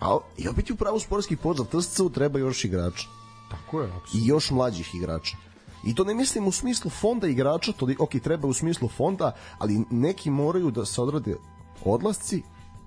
[0.00, 3.08] A, I opet je upravo sportski pod za TSC-u treba još igrača.
[3.50, 4.20] Tako je, apsolutno.
[4.20, 5.36] I još mlađih igrača.
[5.84, 9.84] I to ne mislim u smislu fonda igrača, to ok, treba u smislu fonda, ali
[9.90, 11.36] neki moraju da se odrade
[11.84, 12.42] odlasci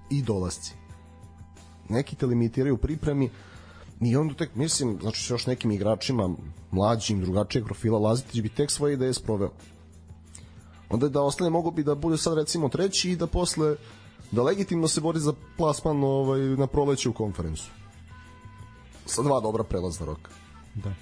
[0.10, 0.74] i dolasci.
[1.90, 3.30] Neki te limitiraju pripremi
[4.02, 6.30] i onda tek mislim, znači sa još nekim igračima
[6.72, 9.52] mlađim, drugačijeg profila Lazitić bi tek svoje ideje sproveo
[10.90, 13.76] onda da ostane mogu bi da bude sad recimo treći i da posle
[14.32, 17.70] da legitimno se bori za plasman ovaj, na proleće u konferencu.
[19.06, 20.32] Sa dva dobra prelazna roka.
[20.76, 20.94] Da.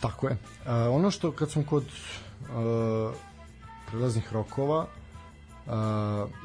[0.00, 0.32] Tako je.
[0.32, 3.14] Uh, ono što kad smo kod uh,
[3.88, 4.86] prelaznih rokova
[5.66, 5.72] uh,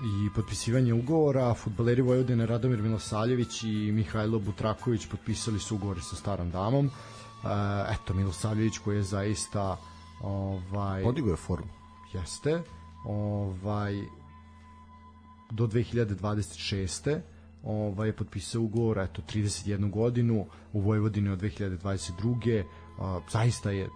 [0.06, 6.52] i potpisivanje ugovora, futbaleri Vojvodine Radomir Milosavljević i Mihajlo Butraković potpisali su ugovore sa starom
[6.52, 6.86] damom.
[6.86, 6.92] Uh,
[7.94, 9.78] eto, Milosavljević koji je zaista
[10.22, 11.70] ovaj podigo je formu
[12.14, 12.62] jeste
[13.06, 13.94] ovaj
[15.52, 17.20] do 2026
[17.64, 22.64] ovaj je potpisao ugovor eto 31 godinu u Vojvodini od 2022
[23.00, 23.90] a, zaista je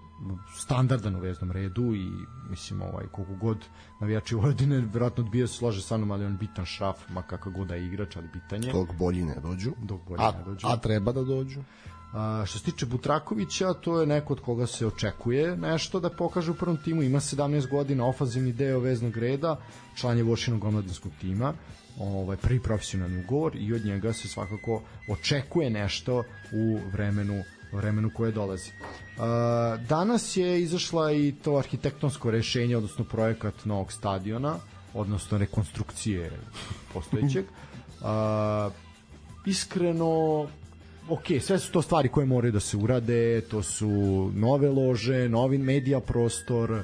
[0.56, 2.12] standardan u veznom redu i
[2.50, 3.66] mislim ovaj koliko god
[4.00, 7.68] navijači Vojvodine verovatno odbija se slože sa mnom ali on bitan šraf ma kakav god
[7.68, 8.74] da je igrač ali bitan je.
[8.74, 9.72] Dok bolji ne dođu.
[9.82, 10.68] Dok bolji a, ne dođu.
[10.68, 11.60] a treba da dođu.
[12.14, 16.52] A, što se tiče Butrakovića, to je neko od koga se očekuje nešto da pokaže
[16.52, 17.04] u prvom timu.
[17.04, 19.58] Ima 17 godina, ofanzivni deo veznog reda,
[19.96, 21.54] član je Vošinog omladinskog tima,
[22.00, 28.32] ovaj, prvi profesionalni ugovor i od njega se svakako očekuje nešto u vremenu vremenu koje
[28.32, 28.72] dolazi.
[29.90, 34.56] Danas je izašla i to arhitektonsko rešenje, odnosno projekat novog stadiona,
[34.94, 36.32] odnosno rekonstrukcije
[36.94, 37.46] postojećeg.
[39.46, 40.48] Iskreno
[41.10, 43.90] ok, sve su to stvari koje moraju da se urade, to su
[44.36, 46.82] nove lože, novi medija prostor, uh,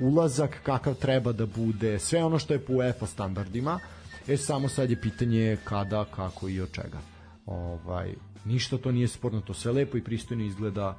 [0.00, 3.80] ulazak kakav treba da bude, sve ono što je po UEFA standardima.
[4.28, 6.98] E samo sad je pitanje kada, kako i od čega.
[7.46, 10.96] Ovaj, ništa to nije sporno, to sve lepo i pristojno izgleda,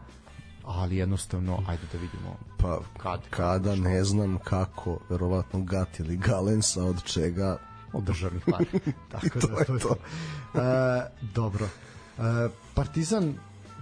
[0.64, 6.84] ali jednostavno, ajde da vidimo pa kad, kada, ne znam kako, verovatno Gat ili Galensa
[6.84, 7.58] od čega
[7.94, 8.66] od državnih para.
[9.12, 9.96] Tako to da, to je to.
[10.54, 10.62] Uh,
[11.34, 11.66] dobro.
[11.66, 13.34] E, Partizan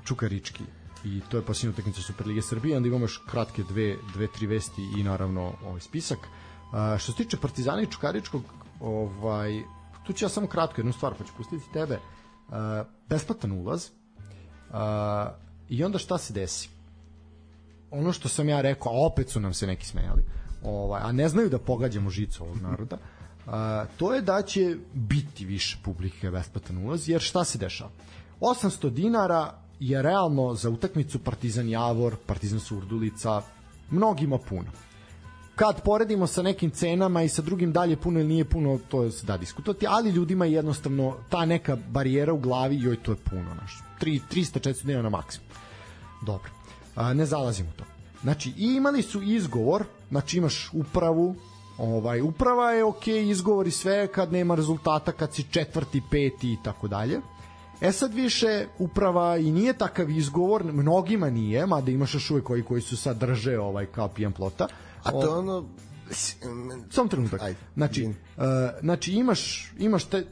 [0.06, 0.64] Čukarički
[1.04, 4.82] i to je posljednja utakmica Superlige Srbije, onda imamo još kratke dve, dve tri vesti
[4.98, 6.20] i naravno ovaj spisak.
[6.20, 8.44] Uh, što se tiče Partizana i Čukaričkog,
[8.80, 9.64] ovaj,
[10.04, 12.00] tu ću ja samo kratko jednu stvar, pa ću pustiti tebe.
[13.10, 13.90] Besplatan ulaz
[14.70, 14.78] uh,
[15.70, 16.70] i onda šta se desi?
[17.92, 20.24] Ono što sam ja rekao, a opet su nam se neki smejali,
[20.64, 22.98] ovaj, a ne znaju da pogađamo žicu ovog naroda,
[23.46, 23.52] uh,
[23.98, 27.92] to je da će biti više publike besplatan ulaz, jer šta se dešava?
[28.40, 33.42] 800 dinara je realno za utakmicu Partizan Javor, Partizan Surdulica,
[33.90, 34.72] mnogima puno.
[35.62, 39.26] Kad poredimo sa nekim cenama i sa drugim dalje puno ili nije puno, to se
[39.26, 43.54] da diskutovati, ali ljudima je jednostavno ta neka barijera u glavi, joj to je puno,
[43.62, 43.84] naš.
[44.00, 45.48] 3, 300-400 dinara na maksimum.
[46.22, 46.50] Dobro,
[46.96, 47.84] a, ne zalazimo to.
[48.22, 51.36] Znači, i imali su izgovor, znači imaš upravu,
[51.78, 56.58] ovaj, uprava je ok, izgovor i sve kad nema rezultata, kad si četvrti, peti i
[56.64, 57.22] tako dalje
[57.82, 62.64] E sad više uprava i nije takav izgovor, mnogima nije, mada imaš još uvek koji
[62.64, 64.68] koji su sad drže ovaj kao pijan plota.
[65.04, 65.66] A to je ono
[66.90, 67.42] Samo trenutak.
[67.42, 67.60] Ajde.
[67.76, 68.44] Znači, uh,
[68.82, 70.26] znači imaš, imaš te,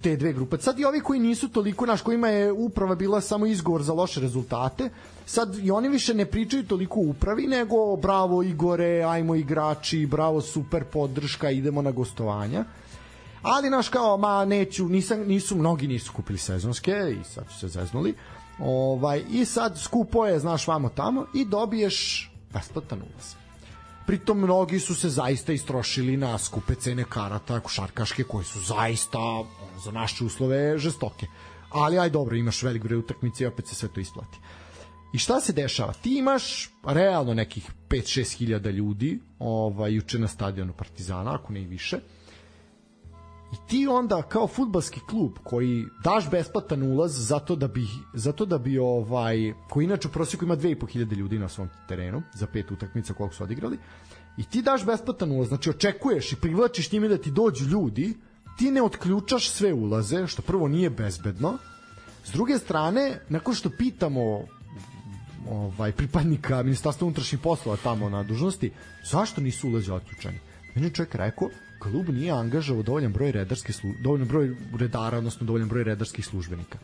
[0.00, 0.58] te dve grupe.
[0.58, 4.20] Sad i ovi koji nisu toliko, naš kojima je uprava bila samo izgovor za loše
[4.20, 4.90] rezultate,
[5.26, 10.84] sad i oni više ne pričaju toliko upravi, nego bravo Igore, ajmo igrači, bravo super
[10.84, 12.64] podrška, idemo na gostovanja
[13.44, 17.68] ali naš kao ma neću nisam nisu mnogi nisu kupili sezonske i sad su se
[17.68, 18.14] zeznuli
[18.58, 23.43] ovaj i sad skupo je znaš vamo tamo i dobiješ besplatan ulaz
[24.06, 29.44] pritom mnogi su se zaista istrošili na skupe cene karata košarkaške koje su zaista
[29.84, 31.26] za naše uslove žestoke
[31.70, 34.38] ali aj dobro imaš velik broj utakmica i opet se sve to isplati
[35.14, 35.92] I šta se dešava?
[35.92, 41.66] Ti imaš realno nekih 5-6 hiljada ljudi ovaj, juče na stadionu Partizana, ako ne i
[41.66, 41.98] više
[43.68, 48.78] ti onda kao fudbalski klub koji daš besplatan ulaz zato da bi zato da bi
[48.78, 53.34] ovaj koji inače u prosjeku ima 2500 ljudi na svom terenu za pet utakmica koliko
[53.34, 53.78] su odigrali
[54.36, 58.14] i ti daš besplatan ulaz, znači očekuješ i privlačiš njime da ti dođu ljudi,
[58.58, 61.58] ti ne otključaš sve ulaze, što prvo nije bezbedno.
[62.24, 64.44] S druge strane, nakon što pitamo
[65.50, 68.72] ovaj pripadnika ministarstva unutrašnjih poslova tamo na dužnosti,
[69.10, 70.38] zašto nisu ulazi otključani?
[70.74, 71.48] Meni je čovjek rekao,
[71.84, 76.78] klub nije angažovao dovoljan broj redarskih slu, dovoljan broj redara, odnosno dovoljan broj redarskih službenika.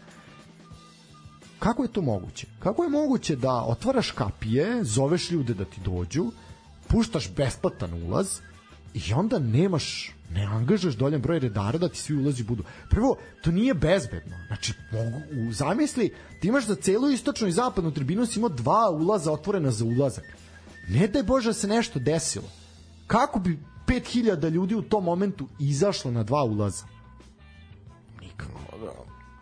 [1.58, 2.46] Kako je to moguće?
[2.58, 6.32] Kako je moguće da otvaraš kapije, zoveš ljude da ti dođu,
[6.88, 8.38] puštaš besplatan ulaz
[8.94, 12.64] i onda nemaš ne angažaš doljan broj redara da ti svi ulazi budu.
[12.90, 14.36] Prvo, to nije bezbedno.
[14.46, 18.90] Znači, mogu, u zamisli, ti imaš za celu istočnu i zapadnu tribinu si imao dva
[18.90, 20.24] ulaza otvorena za ulazak.
[20.88, 22.48] Ne daj Bože da se nešto desilo.
[23.06, 23.58] Kako bi
[23.90, 26.84] 5000 ljudi u tom momentu izašlo na dva ulaza?
[28.20, 28.60] Nikako.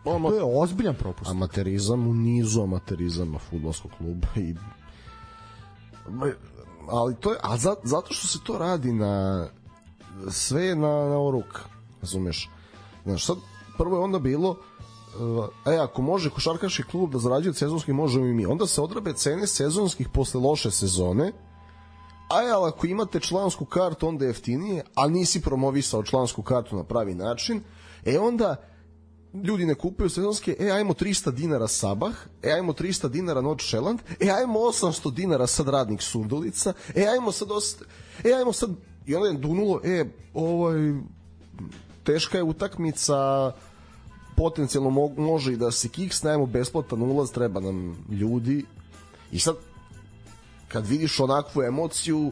[0.03, 1.31] To je ozbiljan propust.
[1.31, 4.55] Amaterizam u nizu amaterizama futbolskog kluba i
[6.89, 9.47] ali to je, a za, zato što se to radi na
[10.29, 11.59] sve je na, na oruk
[12.01, 12.49] razumeš
[13.05, 13.37] znaš sad
[13.77, 14.57] prvo je onda bilo
[15.65, 18.45] e, ako može košarkaški klub da zarađuje sezonski, možemo i mi.
[18.45, 21.31] Onda se odrabe cene sezonskih posle loše sezone,
[22.29, 26.75] a je, ali ako imate člansku kartu, onda je jeftinije, a nisi promovisao člansku kartu
[26.75, 27.61] na pravi način,
[28.05, 28.55] e onda
[29.33, 34.29] ljudi ne kupuju sezonske, e ajmo 300 dinara Sabah, e ajmo 300 dinara Nordšeland, e
[34.29, 37.83] ajmo 800 dinara sad radnik Surdulica, e ajmo sad ost...
[38.23, 38.69] e ajmo sad
[39.05, 40.93] i onda je dunulo, e ovaj
[42.03, 43.51] teška je utakmica
[44.37, 48.65] potencijalno mo može i da se kiksne, ajmo besplatan ulaz, treba nam ljudi.
[49.31, 49.55] I sad
[50.69, 52.31] kad vidiš onakvu emociju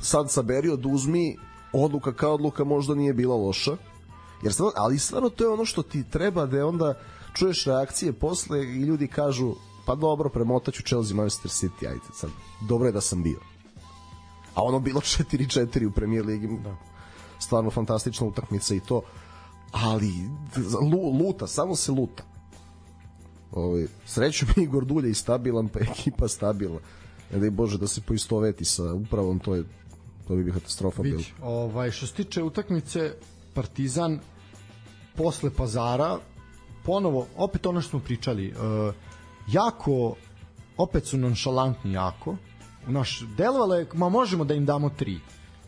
[0.00, 1.36] sad saberi oduzmi
[1.72, 3.76] odluka kao odluka možda nije bila loša
[4.44, 6.94] Jer stvarno, ali stvarno to je ono što ti treba da je onda
[7.34, 9.54] čuješ reakcije posle i ljudi kažu
[9.86, 12.30] pa dobro, premotaću Chelsea Manchester City, ajde sad,
[12.68, 13.40] dobro je da sam bio.
[14.54, 16.76] A ono bilo 4-4 u Premier Ligi, da.
[17.38, 19.02] stvarno fantastična utakmica i to,
[19.72, 20.12] ali
[21.20, 22.22] luta, samo se luta.
[23.52, 26.78] Ovaj, sreću mi Igor Dulje i stabilan, pa ekipa stabilna.
[27.34, 29.64] Ne daj Bože da se poistoveti sa upravom, to je
[30.28, 31.22] to bi bi katastrofa bila.
[31.42, 33.14] Ovaj, što se tiče utakmice,
[33.54, 34.20] Partizan
[35.16, 36.18] posle pazara
[36.84, 38.94] ponovo, opet ono što smo pričali uh,
[39.48, 40.14] jako
[40.76, 42.36] opet su nonšalantni jako
[42.86, 45.14] naš delovalo je, ma možemo da im damo tri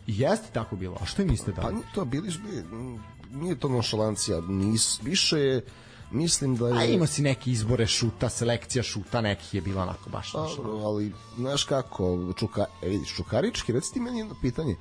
[0.06, 1.74] i jeste tako bilo, a što im niste dali?
[1.74, 2.32] Pa to bili,
[3.32, 5.64] nije to nonšalancija, nis, više je
[6.10, 6.78] mislim da je...
[6.78, 10.46] A ima si neki izbore šuta, selekcija šuta, nekih je bila onako baš A,
[10.84, 14.76] ali, znaš kako, čuka, e, vidiš, Čukarički, reci ti meni jedno pitanje,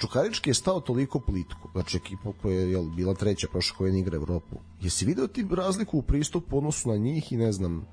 [0.00, 4.16] Čukarički je stao toliko plitko, znači ekipa koja je jel, bila treća prošla koja igra
[4.16, 4.56] Evropu.
[4.80, 7.86] Jesi video ti razliku u pristupu odnosu na njih i ne znam,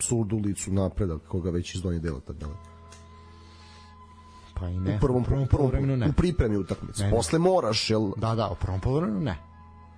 [0.00, 2.54] Surdulicu, napredak, koga već iz donje dela tabele?
[4.54, 4.96] Pa i ne.
[4.96, 6.08] U prvom, prvom, prvom, prvom ne.
[6.08, 7.10] U pripremi utakmice.
[7.10, 8.10] Posle moraš, jel?
[8.16, 9.38] Da, da, u prvom polovremenu ne.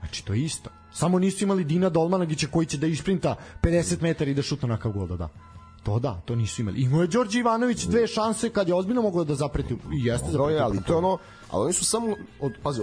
[0.01, 0.71] Znači, to je isto.
[0.95, 4.93] Samo nisu imali Dina Dolmanagića koji će da isprinta 50 metara i da šutno nakav
[4.93, 5.29] gol da da.
[5.83, 6.81] To da, to nisu imali.
[6.81, 10.61] Imao je Đorđe Ivanović dve šanse kad je ozbiljno mogao da zapreti i jeste zapreti.
[10.61, 11.19] ali to je ono,
[11.51, 12.81] ali oni su samo od pazi,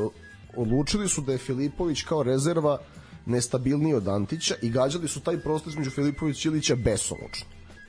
[0.57, 2.77] odlučili su da je Filipović kao rezerva
[3.25, 7.47] nestabilniji od Antića i gađali su taj prostor između Filipovića i Ilića besomučno.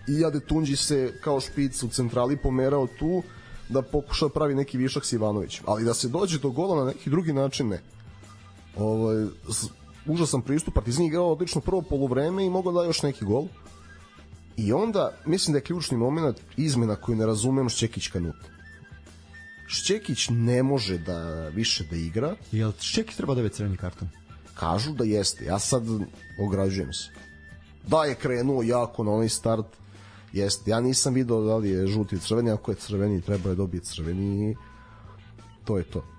[0.09, 3.23] I Jade Tunđi se kao špic u centrali pomerao tu
[3.69, 5.65] da pokuša da pravi neki višak s Ivanovićem.
[5.67, 7.83] Ali da se dođe do gola na neki drugi način, ne.
[8.77, 9.27] Ovo, ovaj,
[10.07, 13.47] užasan pristup, Partizan igrao odlično prvo polovreme i mogao da još neki gol
[14.57, 18.37] I onda, mislim da je ključni moment izmena koju ne razumem Šćekić Kanut.
[19.67, 22.37] Šćekić ne može da više da igra.
[22.53, 24.09] Jel Šćekić treba da je crveni karton?
[24.55, 25.45] Kažu da jeste.
[25.45, 25.83] Ja sad
[26.47, 27.09] ograđujem se.
[27.87, 29.67] Da je krenuo jako na onaj start.
[30.33, 30.71] Jeste.
[30.71, 34.57] Ja nisam video da li je žuti crveni, ako je crveni treba je dobiti crveni
[35.65, 36.12] to je to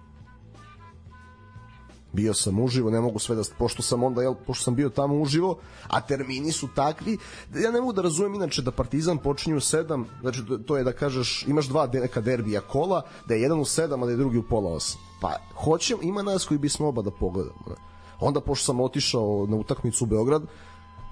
[2.13, 5.15] bio sam uživo, ne mogu sve da pošto sam onda jel, pošto sam bio tamo
[5.15, 5.57] uživo,
[5.87, 7.17] a termini su takvi,
[7.49, 10.83] da ja ne mogu da razumem inače da Partizan počinje u 7, znači to je
[10.83, 14.17] da kažeš imaš dva neka derbija kola, da je jedan u 7, a da je
[14.17, 14.95] drugi u pola 8.
[15.21, 17.75] Pa hoćem, ima nas koji bismo oba da pogledamo.
[18.19, 20.43] Onda pošto sam otišao na utakmicu u Beograd,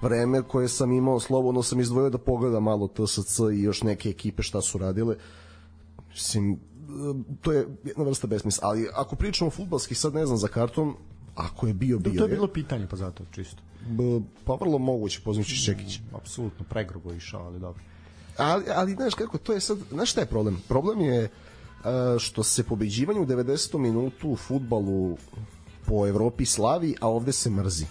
[0.02, 4.42] vreme koje sam imao slobodno sam izdvojio da pogledam malo TSC i još neke ekipe
[4.42, 5.16] šta su radile.
[6.10, 6.60] Mislim,
[7.40, 10.94] to je jedna vrsta besmisla, ali ako pričamo futbalski, sad ne znam za karton,
[11.34, 13.62] ako je bio, bio To je bilo pitanje, pa zato, čisto.
[13.86, 14.02] B,
[14.44, 15.98] pa vrlo moguće, pozmići Čekić.
[15.98, 17.82] Mm, apsolutno, pregrubo išao, ali dobro.
[18.38, 20.62] Ali, ali znaš kako, to je sad, znaš šta je problem?
[20.68, 23.78] Problem je uh, što se pobeđivanje u 90.
[23.78, 25.16] minutu u futbalu
[25.86, 27.86] po Evropi slavi, a ovde se mrzi.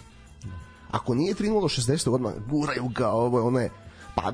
[0.90, 3.70] Ako nije 3-0 60 odmah guraju ga, ovo je one
[4.14, 4.32] pa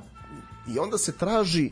[0.69, 1.71] i onda se traži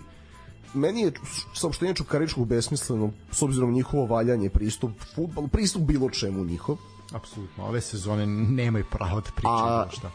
[0.76, 1.12] meni je
[1.54, 6.76] saopštenje Čukaričkog besmisleno s obzirom njihovo valjanje, pristup futbolu, pristup bilo čemu njihov.
[7.12, 10.10] Apsolutno, ove sezone nemaju pravo da pričaju A- šta.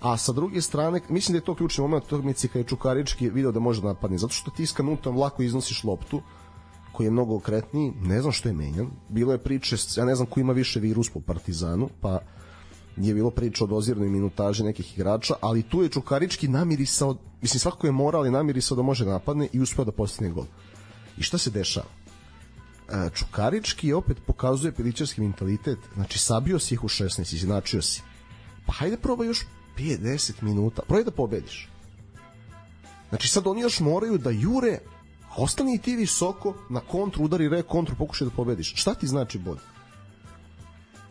[0.00, 3.52] A sa druge strane, mislim da je to ključni moment utakmici kada je Čukarički video
[3.52, 6.22] da može da napadne, zato što ti s kanutom lako iznosiš loptu,
[6.92, 8.90] koji je mnogo okretniji, ne znam što je menjan.
[9.08, 12.18] Bilo je priče, ja ne znam ko ima više virus po Partizanu, pa
[13.08, 17.86] je bilo priča o doziranoj minutaži nekih igrača, ali tu je Čukarički namirisao, mislim svako
[17.86, 20.44] je morao ali namirisao da može da napadne i uspeo da postigne gol.
[21.18, 21.86] I šta se dešava?
[22.88, 28.02] E, Čukarički opet pokazuje pilićarski mentalitet, znači sabio si ih u 16, izjednačio si.
[28.66, 29.46] Pa hajde probaj još
[29.78, 31.68] 5-10 minuta, probaj da pobediš.
[33.08, 34.78] Znači sad oni još moraju da jure,
[35.28, 38.72] a ostani i ti visoko na kontru, udari re kontru, pokušaj da pobediš.
[38.76, 39.58] Šta ti znači bod?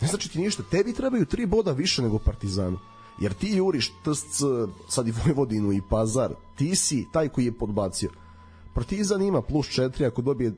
[0.02, 2.80] Ne znači ti ništa, tebi trebaju tri boda više nego Partizanu.
[3.20, 4.42] Jer ti juriš TSC,
[4.90, 8.10] sad i Vojvodinu i Pazar, ti si taj koji je podbacio.
[8.76, 10.54] Partizan ima plus 4 ako dobije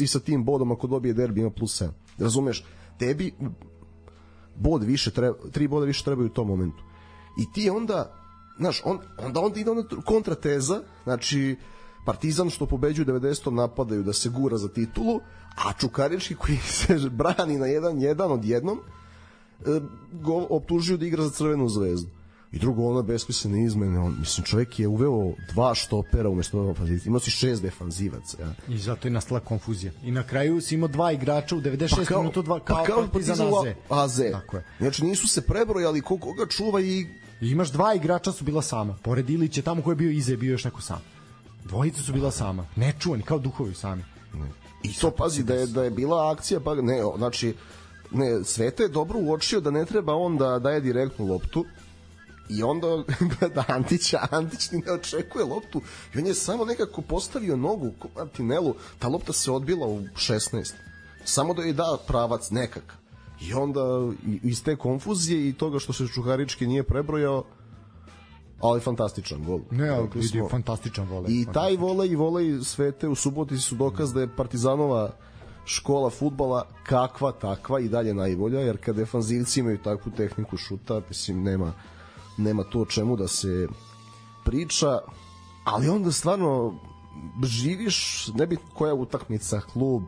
[0.00, 1.88] i sa tim bodom ako dobije derbi ima plus 7.
[2.18, 2.64] Razumeš?
[2.98, 3.32] Tebi
[4.56, 6.82] bod više treba, tri boda više trebaju u tom momentu.
[7.38, 8.22] I ti onda
[8.58, 11.56] znaš, on, onda onda ide ona kontrateza, znači
[12.04, 13.50] Partizan što pobeđuju 90.
[13.50, 15.20] napadaju da se gura za titulu,
[15.56, 19.80] a Čukarički koji se brani na 1-1 odjednom e,
[20.12, 22.10] go optužuju da igra za Crvenu zvezdu.
[22.52, 27.08] I drugo, ona besmislene izmene, on, mislim, čovjek je uveo dva štopera umesto ofanzivaca.
[27.08, 28.42] Imao si šest defanzivaca.
[28.42, 28.52] Ja.
[28.68, 29.92] I zato je nastala konfuzija.
[30.02, 33.74] I na kraju si imao dva igrača u 96 minuta, dva, kao, kao Partizan AZ.
[33.88, 34.20] AZ.
[34.32, 34.64] Tako je.
[34.78, 37.06] Znači nisu se prebrojali ko koga čuva i
[37.42, 38.94] I imaš dva igrača su bila sama.
[39.02, 41.00] Pored Ilića, tamo ko je bio iza je bio još neko sam.
[41.64, 42.66] Dvojica su bila sama.
[42.76, 44.04] Nečuvani, kao duhovi sami.
[44.82, 47.54] I to pazi da je da je bila akcija pa ne znači
[48.10, 51.64] ne Sveta je dobro uočio da ne treba on da daje direktnu loptu
[52.48, 52.86] i onda
[53.38, 55.80] gleda Antića, Antić ni ne očekuje loptu
[56.14, 60.72] i on je samo nekako postavio nogu ko Martinelu, ta lopta se odbila u 16
[61.24, 62.94] samo da je da pravac nekak
[63.40, 63.80] i onda
[64.42, 67.44] iz te konfuzije i toga što se Čukarički nije prebrojao
[68.62, 71.32] ali fantastičan gol Ne, ali vidi, smo- fantastičan volej.
[71.32, 75.10] I taj volej i volej Svete u Subotici su dokaz da je Partizanova
[75.64, 81.42] škola futbala kakva takva i dalje najbolja, jer kad defanzivci imaju takvu tehniku šuta, mislim,
[81.42, 81.72] nema,
[82.38, 83.68] nema to čemu da se
[84.44, 84.98] priča,
[85.64, 86.74] ali onda stvarno
[87.44, 90.02] živiš, nebitno koja utakmica, klub,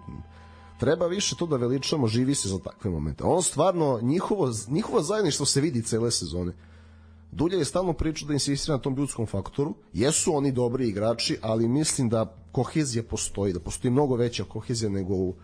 [0.81, 3.25] treba više to da veličamo, živi se za takve momente.
[3.25, 6.53] On stvarno, njihovo, njihovo zajedništvo se vidi cele sezone.
[7.35, 9.75] Dulja je stalno pričao da insistira na tom ljudskom faktoru.
[9.93, 15.15] Jesu oni dobri igrači, ali mislim da kohezija postoji, da postoji mnogo veća kohezija nego
[15.15, 15.35] u,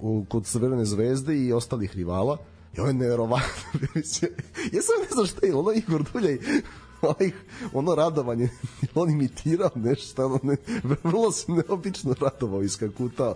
[0.00, 2.38] u, kod Crvene zvezde i ostalih rivala.
[2.76, 3.46] I ovo je neverovatno.
[4.74, 6.38] ja sam ne znam šta je, ono Igor Duljaj,
[7.02, 7.30] ovaj,
[7.72, 8.48] ono radovanje,
[8.94, 10.56] on imitirao nešto, ono ne,
[11.04, 13.34] vrlo se neobično radovao, iskakutao.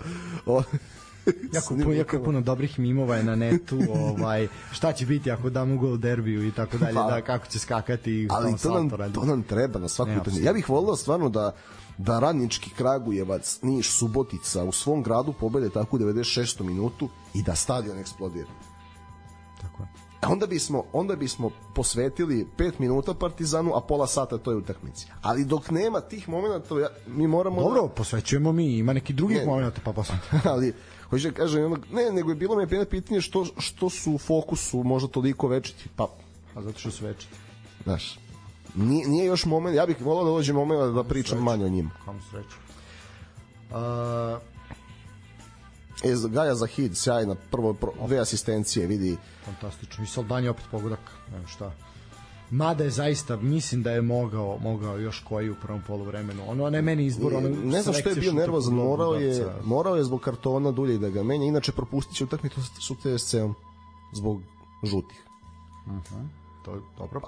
[1.54, 3.78] Jako, pu, jako puno dobrih mimova je na netu,
[4.08, 7.58] ovaj, šta će biti ako dam gol derbiju i tako dalje, Pa, da, kako će
[7.58, 9.14] skakati i ali to nam, radi.
[9.14, 10.46] to nam treba na svaku apsolutno.
[10.46, 11.54] Ja bih volio stvarno da
[11.98, 16.62] da Radnički Kragujevac, Niš, Subotica u svom gradu pobede tako u 96.
[16.62, 18.48] minutu i da stadion eksplodira.
[19.60, 19.88] Tako je.
[20.20, 25.06] A onda bismo, onda bismo posvetili 5 minuta Partizanu, a pola sata toj utakmici.
[25.22, 27.60] Ali dok nema tih momenata, ja, mi moramo...
[27.60, 29.46] Dobro, posvećujemo mi, ima neki drugih Ne.
[29.46, 30.14] momenta, pa posle.
[30.52, 30.74] ali
[31.10, 34.82] hoću da kažem, ne, nego je bilo mi jedno pitanje što, što su u fokusu
[34.82, 36.08] možda toliko večiti, pa
[36.54, 37.34] A zato što su večiti.
[37.84, 38.18] Znaš,
[38.74, 41.90] nije, nije još moment, ja bih volao da dođe moment da pričam manje o njima.
[42.04, 42.56] Kam sreću.
[43.70, 44.42] Uh,
[46.02, 49.16] E, Gaja za hit, sjajna, prvo pro, dve asistencije, vidi.
[49.44, 50.04] fantastično.
[50.04, 51.00] I Saldani opet pogodak,
[51.32, 51.72] ne šta.
[52.54, 56.42] Mada je zaista, mislim da je mogao, mogao još koji u prvom poluvremenu.
[56.48, 60.04] Ono ne meni izbor, ono ne znam što je bio nervozan, morao je, morao je
[60.04, 63.54] zbog kartona dulje da ga menja, inače propustit će utakmicu su TSC-om
[64.12, 64.40] zbog
[64.84, 65.24] žutih.
[66.64, 67.20] To je dobro.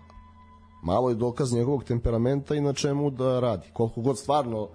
[0.82, 3.68] Malo je dokaz njegovog temperamenta i na čemu da radi.
[3.72, 4.68] Koliko god stvarno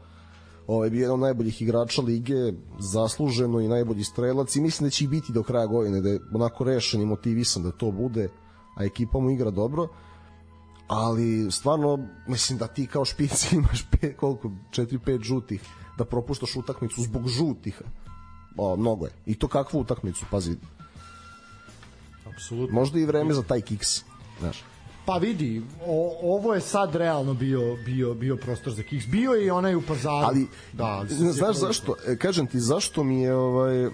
[0.67, 5.03] ovaj bio jedan od najboljih igrača lige, zasluženo i najbolji strelac i mislim da će
[5.03, 8.29] i biti do kraja godine, da je onako rešen i motivisan da to bude,
[8.75, 9.87] a ekipa mu igra dobro
[10.87, 15.61] ali stvarno mislim da ti kao špici imaš pet, koliko, 4-5 žutih
[15.97, 17.81] da propuštaš utakmicu zbog žutih
[18.57, 20.55] o, mnogo je i to kakvu utakmicu pazi,
[22.25, 22.75] Apsolutno.
[22.79, 24.03] možda i vreme za taj kiks
[24.39, 24.63] znaš
[25.05, 29.05] Pa vidi, o, ovo je sad realno bio bio bio prostor za kiks.
[29.07, 30.25] Bio je i onaj u pazaru.
[30.27, 33.89] ali da, ali znaš zašto e, kažem ti zašto mi je ovaj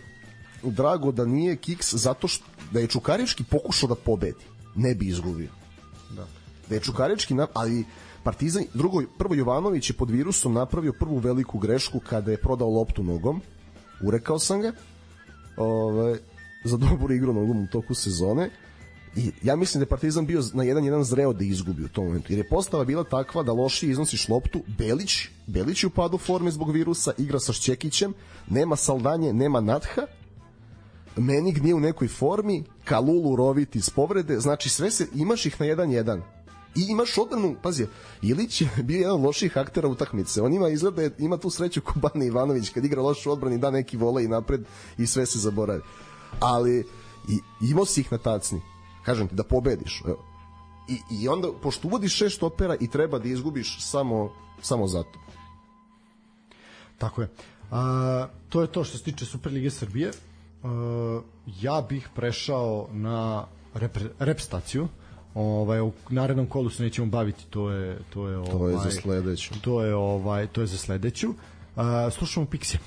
[0.64, 4.46] drago da nije Kiks zato što da je Čukarički pokušao da pobedi,
[4.76, 5.50] ne bi izgubio.
[6.68, 6.70] Da.
[6.70, 7.86] Da je Čukarički, ali
[8.24, 13.04] Partizan, drugo, prvo Jovanović je pod virusom napravio prvu veliku grešku kada je prodao loptu
[13.04, 13.42] nogom.
[14.02, 14.72] Urekao sam ga.
[15.58, 16.18] Ove,
[16.64, 18.50] za dobru igru nogom u toku sezone.
[19.16, 22.06] I ja mislim da je Partizan bio na jedan jedan zreo da izgubi u tom
[22.06, 22.32] momentu.
[22.32, 26.52] Jer je postava bila takva da loši iznosiš loptu, Belić, Belić je u padu forme
[26.52, 28.14] zbog virusa, igra sa Šćekićem,
[28.50, 30.02] nema Saldanje, nema Natha,
[31.16, 35.66] Menig nije u nekoj formi, Kalulu roviti iz povrede, znači sve se, imaš ih na
[35.66, 36.22] 1-1
[36.78, 37.88] i imaš odbranu, pazi,
[38.22, 40.42] Ilić je bio jedan loših aktera utakmice.
[40.42, 43.98] On ima izgleda ima tu sreću ko Bane Ivanović kad igra lošu odbranu da neki
[43.98, 44.66] volej napred
[44.98, 45.82] i sve se zaboravi.
[46.40, 46.86] Ali
[47.30, 47.40] i,
[47.70, 48.62] imao si ih na tacni.
[49.06, 50.02] Kažem ti da pobediš.
[50.06, 50.26] Evo.
[50.90, 55.20] I, I onda, pošto uvodiš šest opera i treba da izgubiš samo, samo zato.
[56.98, 57.30] Tako je.
[57.72, 60.12] A, to je to što se tiče Superlige Srbije.
[60.64, 61.22] A,
[61.62, 64.88] ja bih prešao na rep, rep staciju
[65.38, 68.80] ovaj u narednom kolu se nećemo baviti to je to je ovaj to je za
[68.80, 69.54] ovaj, sledeću.
[69.62, 71.30] to je ovaj to je za sledeću.
[71.30, 72.78] Uh, slušamo Pixie.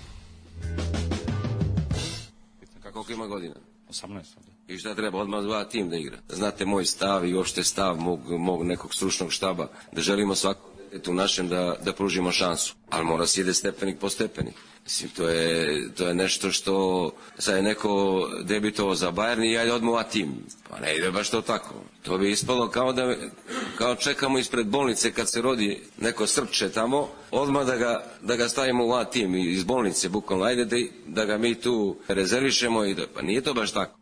[2.82, 3.55] Kako ima godina?
[3.90, 6.18] 18 i šta treba odmah dva tim da igra?
[6.28, 10.70] Znate moj stav i uopšte stav mog, mog nekog stručnog štaba da želimo svako
[11.09, 14.55] u našem da, da pružimo šansu ali mora se ide stepenik po stepenik
[14.91, 19.75] Mislim, to je, to je nešto što sad je neko debitovao za Bayern i ja
[19.75, 20.35] odmah tim.
[20.71, 21.75] Pa ne ide baš to tako.
[22.03, 23.15] To bi ispalo kao da
[23.79, 28.49] kao čekamo ispred bolnice kad se rodi neko srpče tamo, odmah da ga, da ga
[28.49, 30.77] stavimo u A tim iz bolnice, bukvalno, ajde da,
[31.07, 33.99] da ga mi tu rezervišemo i da, pa nije to baš tako.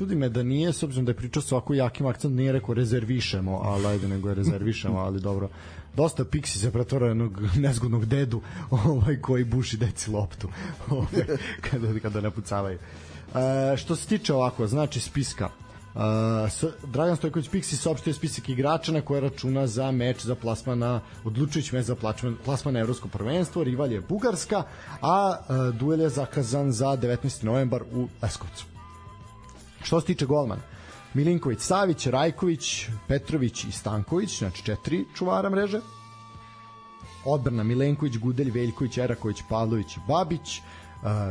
[0.00, 3.60] Čudi me da nije, s obzirom da je pričao ovako jakim akcentom, nije rekao rezervišemo,
[3.64, 5.48] ali ajde nego je rezervišemo, ali dobro
[5.96, 8.40] dosta Pixi se pretvara jednog nezgodnog dedu
[8.70, 10.48] ovaj, koji buši deci loptu
[10.90, 11.26] ovaj,
[11.60, 12.78] kada, kada ne pucavaju.
[12.78, 15.50] E, što se tiče ovako, znači spiska,
[15.94, 16.00] Uh,
[16.92, 21.74] Dragan Stojković Pixi saopštio spisak igrača na koje računa za meč za plasman na odlučujući
[21.74, 21.96] meč za
[22.44, 24.62] plasman na evropsko prvenstvo, rival je Bugarska,
[25.02, 27.44] a uh, duel je zakazan za 19.
[27.44, 28.79] novembar u Leskovcu.
[29.82, 30.62] Što se tiče golmana,
[31.14, 35.80] Milinković, Savić, Rajković, Petrović i Stanković, znači četiri čuvara mreže.
[37.24, 40.60] Odbrana Milenković, Gudelj, Veljković, Eraković, Pavlović, Babić,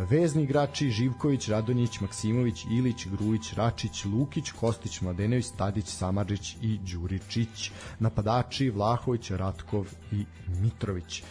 [0.09, 7.71] vezni igrači Živković, Radonjić, Maksimović, Ilić, Grujić, Račić, Lukić, Kostić, Mladenović, Tadić, Samarđić i Đuričić.
[7.99, 11.23] Napadači Vlahović, Ratkov i Mitrović.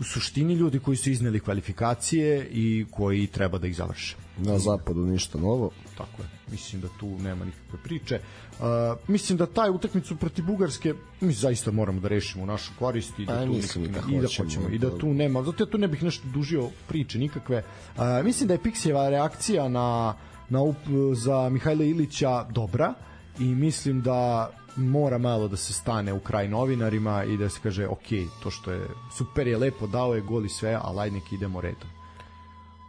[0.00, 4.16] U suštini ljudi koji su izneli kvalifikacije i koji treba da ih završe.
[4.38, 5.70] Na zapadu ništa novo.
[5.96, 6.28] Tako je.
[6.50, 8.20] Mislim da tu nema nikakve priče.
[8.50, 8.66] Uh,
[9.08, 13.26] mislim da taj utakmicu protiv Bugarske mi zaista moramo da rešimo u našu korist i
[13.26, 15.42] da, tu mislim da i da hoćemo i da tu nema.
[15.42, 17.62] Zato ja tu ne bih nešto dužio priče nikakve.
[17.96, 20.14] Uh, mislim da je Pixijeva reakcija na
[20.48, 20.76] na up,
[21.14, 22.94] za Mihajla Ilića dobra
[23.38, 27.86] i mislim da mora malo da se stane u kraj novinarima i da se kaže
[27.86, 28.08] ok,
[28.42, 31.60] to što je super je lepo, dao je gol i sve, ali ajde nek idemo
[31.60, 31.88] redom.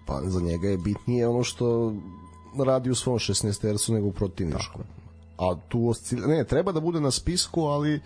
[0.06, 1.94] Pa za njega je bitnije ono što
[2.64, 4.82] radi u svom 16 tercu nego u protivničkom.
[5.38, 6.20] A tu oscil...
[6.28, 8.00] ne, treba da bude na spisku, ali e,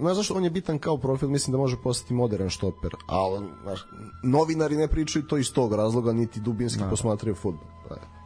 [0.00, 3.86] znaš zašto on je bitan kao profil, mislim da može postati modern štoper, ali znaš,
[4.22, 6.90] novinari ne pričaju to iz tog razloga, niti dubinski da.
[6.90, 7.66] posmatraju futbol.
[7.88, 8.21] Da.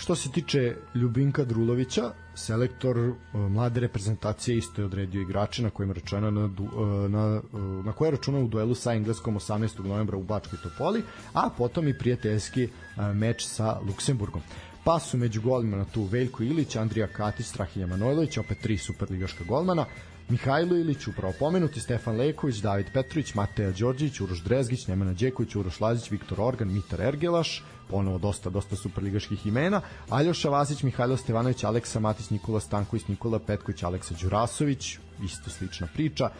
[0.00, 5.94] Što se tiče Ljubinka Drulovića, selektor uh, mlade reprezentacije isto je odredio igrače na kojima
[5.94, 9.84] računa na, uh, na, uh, na koje računa u duelu sa Engleskom 18.
[9.84, 11.02] novembra u Bačkoj Topoli,
[11.32, 12.68] a potom i prijateljski
[13.14, 14.42] meč sa Luksemburgom.
[14.84, 19.44] Pa su među golima na tu Veljko Ilić, Andrija Katić, Strahilja Manojlović, opet tri superligaška
[19.44, 19.84] golmana,
[20.30, 25.80] Mihajlo Ilić, upravo pomenuti, Stefan Leković, David Petrović, Mateja Đorđević, Uroš Drezgić, Nemanja Đeković, Uroš
[25.80, 32.00] Lazić, Viktor Organ, Mitar Ergelaš, ponovo dosta, dosta superligaških imena, Aljoša Vasić, Mihajlo Stevanović, Aleksa
[32.00, 36.30] Matić, Nikola Stanković, Nikola Petković, Aleksa Đurasović, isto slična priča,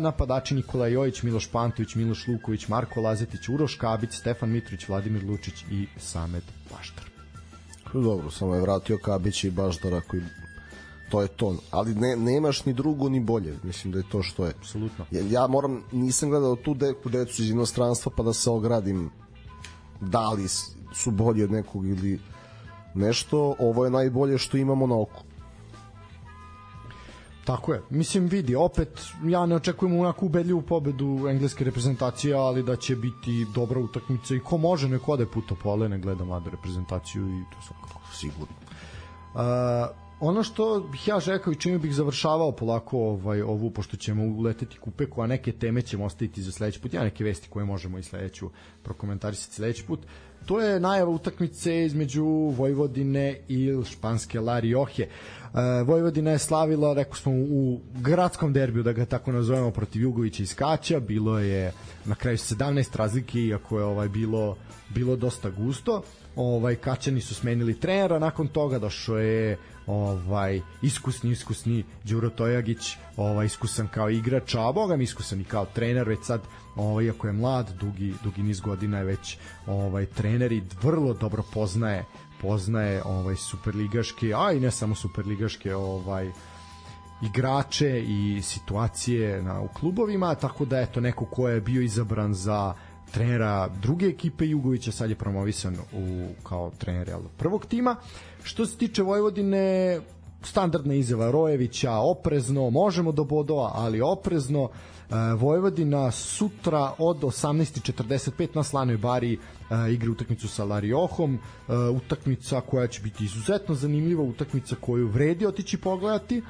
[0.00, 5.64] napadači Nikola Jojić, Miloš Pantović, Miloš Luković, Marko Lazetić, Uroš Kabić, Stefan Mitrović, Vladimir Lučić
[5.70, 7.04] i Samet Baštar.
[7.92, 10.22] Dobro, samo je vratio Kabić i Baštara koji
[11.10, 11.56] to je to.
[11.70, 13.58] Ali ne, nemaš ni drugo ni bolje.
[13.62, 14.54] Mislim da je to što je.
[14.58, 15.04] Apsolutno.
[15.10, 19.10] Ja, ja moram, nisam gledao tu deku decu iz inostranstva pa da se ogradim
[20.00, 20.48] da li
[20.92, 22.18] su bolji od nekog ili
[22.94, 23.54] nešto.
[23.58, 25.22] Ovo je najbolje što imamo na oku.
[27.48, 27.82] Tako je.
[27.90, 33.46] Mislim, vidi, opet, ja ne očekujem onako ubedljivu pobedu engleske reprezentacije, ali da će biti
[33.54, 37.62] dobra utakmica i ko može neko ode puta pole, ne gleda mladu reprezentaciju i to
[37.66, 38.00] svakako.
[38.12, 38.54] Sigurno.
[39.34, 39.40] Uh,
[40.20, 44.78] ono što bih ja rekao i čime bih završavao polako ovaj ovu pošto ćemo uleteti
[44.78, 46.94] kupeku, a neke teme ćemo ostaviti za sledeći put.
[46.94, 48.50] Ja neke vesti koje možemo i sledeću
[48.82, 50.00] prokomentarisati sledeći put.
[50.46, 52.24] To je najava utakmice između
[52.56, 55.04] Vojvodine i španske La Rioje.
[55.04, 55.08] E,
[55.84, 60.54] Vojvodina je slavila, rekao smo, u gradskom derbiju, da ga tako nazovemo, protiv Jugovića iz
[60.54, 61.00] Kaća.
[61.00, 61.72] Bilo je
[62.04, 64.56] na kraju 17 razlike, iako je ovaj bilo
[64.88, 66.02] bilo dosta gusto.
[66.36, 69.58] Ovaj Kaćani su smenili trenera, nakon toga došao je
[69.88, 75.66] ovaj iskusni iskusni Đuro Tojagić, ovaj iskusan kao igrač, a boga mi iskusan i kao
[75.66, 76.40] trener već sad
[76.76, 81.42] ovaj iako je mlad, dugi dugi niz godina je već ovaj trener i vrlo dobro
[81.54, 82.04] poznaje
[82.42, 86.30] poznaje ovaj superligaške, a i ne samo superligaške ovaj
[87.22, 92.74] igrače i situacije na u klubovima, tako da eto neko ko je bio izabran za
[93.12, 97.96] trenera druge ekipe Jugovića, sad je promovisan u, kao trener prvog tima.
[98.42, 100.00] Što se tiče Vojvodine,
[100.42, 104.68] standardna izjava Rojevića, oprezno, možemo do bodova, ali oprezno.
[105.10, 112.60] E, Vojvodina sutra od 18.45 na Slanoj Bari e, igra utakmicu sa Lariohom, e, utakmica
[112.60, 116.42] koja će biti izuzetno zanimljiva, utakmica koju vredi otići pogledati.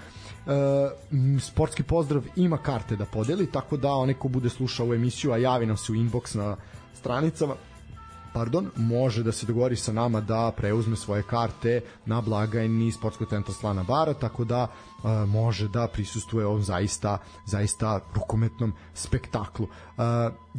[1.41, 5.37] Sportski pozdrav ima karte da podeli, tako da onaj ko bude slušao ovu emisiju, a
[5.37, 6.57] javi nam se u inbox na
[6.95, 7.55] stranicama,
[8.39, 13.55] pardon, može da se dogovori sa nama da preuzme svoje karte na blagajni Sportskog centra
[13.55, 19.67] Slana Bara, tako da uh, može da prisustuje ovom zaista zaista rukometnom spektaklu.
[19.67, 20.05] Uh,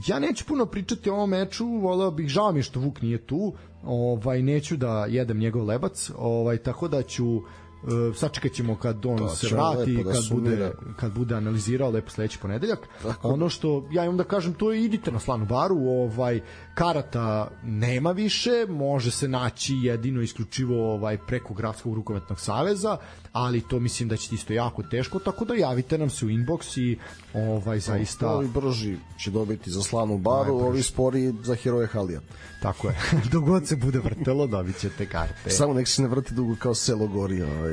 [0.07, 3.53] ja neću puno pričati o ovom meču, voleo bih, žao mi što Vuk nije tu,
[3.83, 7.41] ovaj neću da jedem njegov lebac, ovaj tako da ću
[7.83, 12.09] Uh, sačekat ćemo kad on to, se vrati da kad bude kad bude analizirao lepo
[12.09, 12.79] sledeći ponedeljak.
[13.03, 13.27] Tako.
[13.29, 16.41] ono što ja imam da kažem to je idite na Slanu baru ovaj
[16.75, 22.97] karata nema više može se naći jedino isključivo ovaj preko gradskog rukometnog saveza
[23.31, 26.79] ali to mislim da će isto jako teško tako da javite nam se u inbox
[26.79, 26.97] i
[27.33, 32.21] ovaj zaista ovi brži će dobiti za Slanu baru ovi spori za heroje Halija.
[32.61, 32.95] Tako je.
[33.31, 35.49] Dogod se bude vrtelo dobićete karte.
[35.49, 37.68] Samo nek se ne vrti dugo kao selo gori ovaj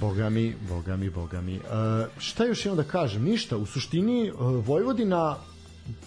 [0.00, 1.56] Boga mi, boga mi, boga mi.
[1.56, 1.62] Uh,
[2.18, 3.22] šta još imam da kažem?
[3.24, 5.36] Ništa, u suštini uh, Vojvodina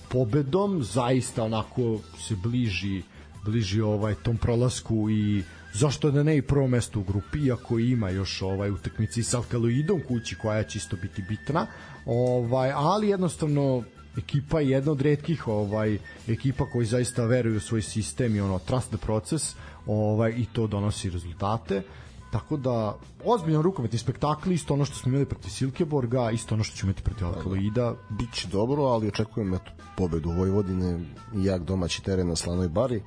[0.10, 3.02] pobedom zaista onako se bliži
[3.46, 5.44] bliži ovaj tom prolasku i
[5.74, 10.02] zašto da ne i prvo mesto u grupi iako ima još ovaj utakmici sa Alkaloidom
[10.08, 11.68] kući koja će isto biti bitna
[12.06, 13.84] ovaj ali jednostavno
[14.18, 15.98] ekipa je jedna od retkih ovaj
[16.28, 19.56] ekipa koji zaista veruju u svoj sistem i ono trust the process
[19.88, 21.82] ovaj i to donosi rezultate
[22.34, 26.78] Tako da, ozbiljan rukometni spektakl, isto ono što smo imali protiv Silkeborga, isto ono što
[26.78, 27.94] ćemo imati protiv Alkaloida.
[28.10, 31.00] Biće dobro, ali očekujem eto, pobedu Vojvodine
[31.36, 33.04] jak domaći teren na Slanoj Bari.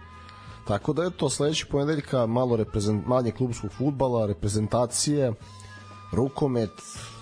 [0.66, 5.32] Tako da eto, sledeći ponedeljka malo reprezent, manje klubskog futbala, reprezentacije,
[6.12, 6.70] rukomet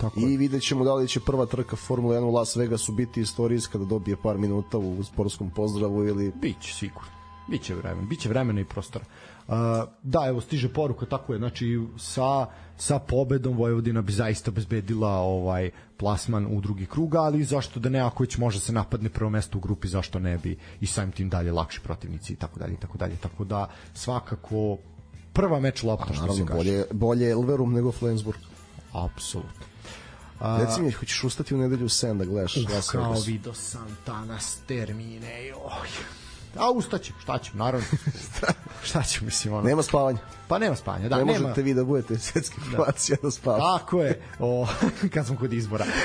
[0.01, 3.21] Tako i vidjet ćemo da li će prva trka Formula 1 u Las Vegasu biti
[3.21, 6.31] istorijska da dobije par minuta u sportskom pozdravu ili...
[6.41, 7.09] Biće sigurno.
[7.47, 9.05] Biće vremena, biće vremena i prostora.
[9.47, 9.55] Uh,
[10.03, 12.45] da, evo stiže poruka tako je, znači sa
[12.77, 17.99] sa pobedom Vojvodina bi zaista obezbedila ovaj plasman u drugi krug, ali zašto da ne
[17.99, 21.29] ako već može se napadne prvo mesto u grupi, zašto ne bi i samim tim
[21.29, 23.15] dalje lakši protivnici i tako dalje i tako dalje.
[23.15, 24.77] Tako da svakako
[25.33, 26.57] prva meč lopta što se kaže.
[26.57, 28.39] Bolje bolje Elverum nego Flensburg.
[28.93, 29.65] Apsolutno.
[30.39, 33.97] A, Reci mi, hoćeš ustati u nedelju u 7 da gledaš Las Kao vidio sam
[34.05, 35.89] danas termine, joj.
[36.59, 37.87] A ustaćem, šta ću, naravno.
[38.87, 39.63] šta ću, mislim, ono.
[39.63, 40.19] Nema spavanja.
[40.47, 41.39] Pa nema spavanja, da, ne nema.
[41.39, 43.17] možete vi da budete svetski prvaci, da.
[43.21, 43.61] da spavate.
[43.61, 44.67] Tako je, o,
[45.13, 45.85] kad smo kod izbora.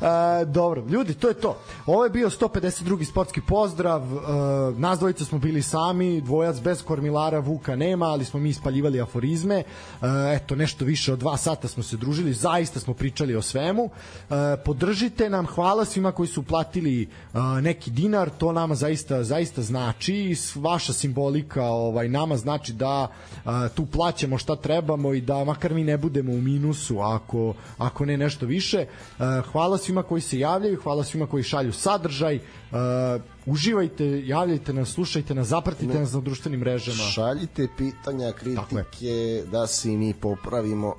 [0.00, 1.58] A, dobro, ljudi, to je to.
[1.86, 3.04] Ovo je bio 152.
[3.04, 4.02] sportski pozdrav.
[4.02, 9.00] A, nas dvojica smo bili sami, dvojac bez kormilara, Vuka nema, ali smo mi ispaljivali
[9.00, 9.62] aforizme.
[10.00, 13.90] A, eto, nešto više od dva sata smo se družili, zaista smo pričali o svemu.
[14.30, 19.62] A, podržite nam, hvala svima koji su platili a, neki dinar, to nama zaista zaista
[19.62, 23.08] znači vaša simbolika ovaj nama znači da
[23.44, 28.04] a, tu plaćamo šta trebamo i da makar mi ne budemo u minusu ako ako
[28.04, 28.86] ne nešto više
[29.18, 32.38] a, hvala svima koji se javljaju hvala svima koji šalju sadržaj
[32.72, 37.10] a, uživajte, javljajte nas, slušajte nas, zapratite ne, nas na društvenim mrežama.
[37.10, 40.94] Šaljite pitanja, kritike, da se mi popravimo,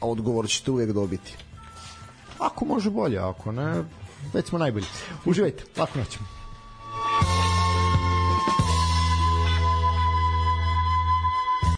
[0.00, 1.36] a odgovor ćete uvek dobiti.
[2.38, 3.84] Ako može bolje, ako ne,
[4.32, 4.86] već smo najbolji.
[5.24, 6.26] Uživajte, lako noćemo.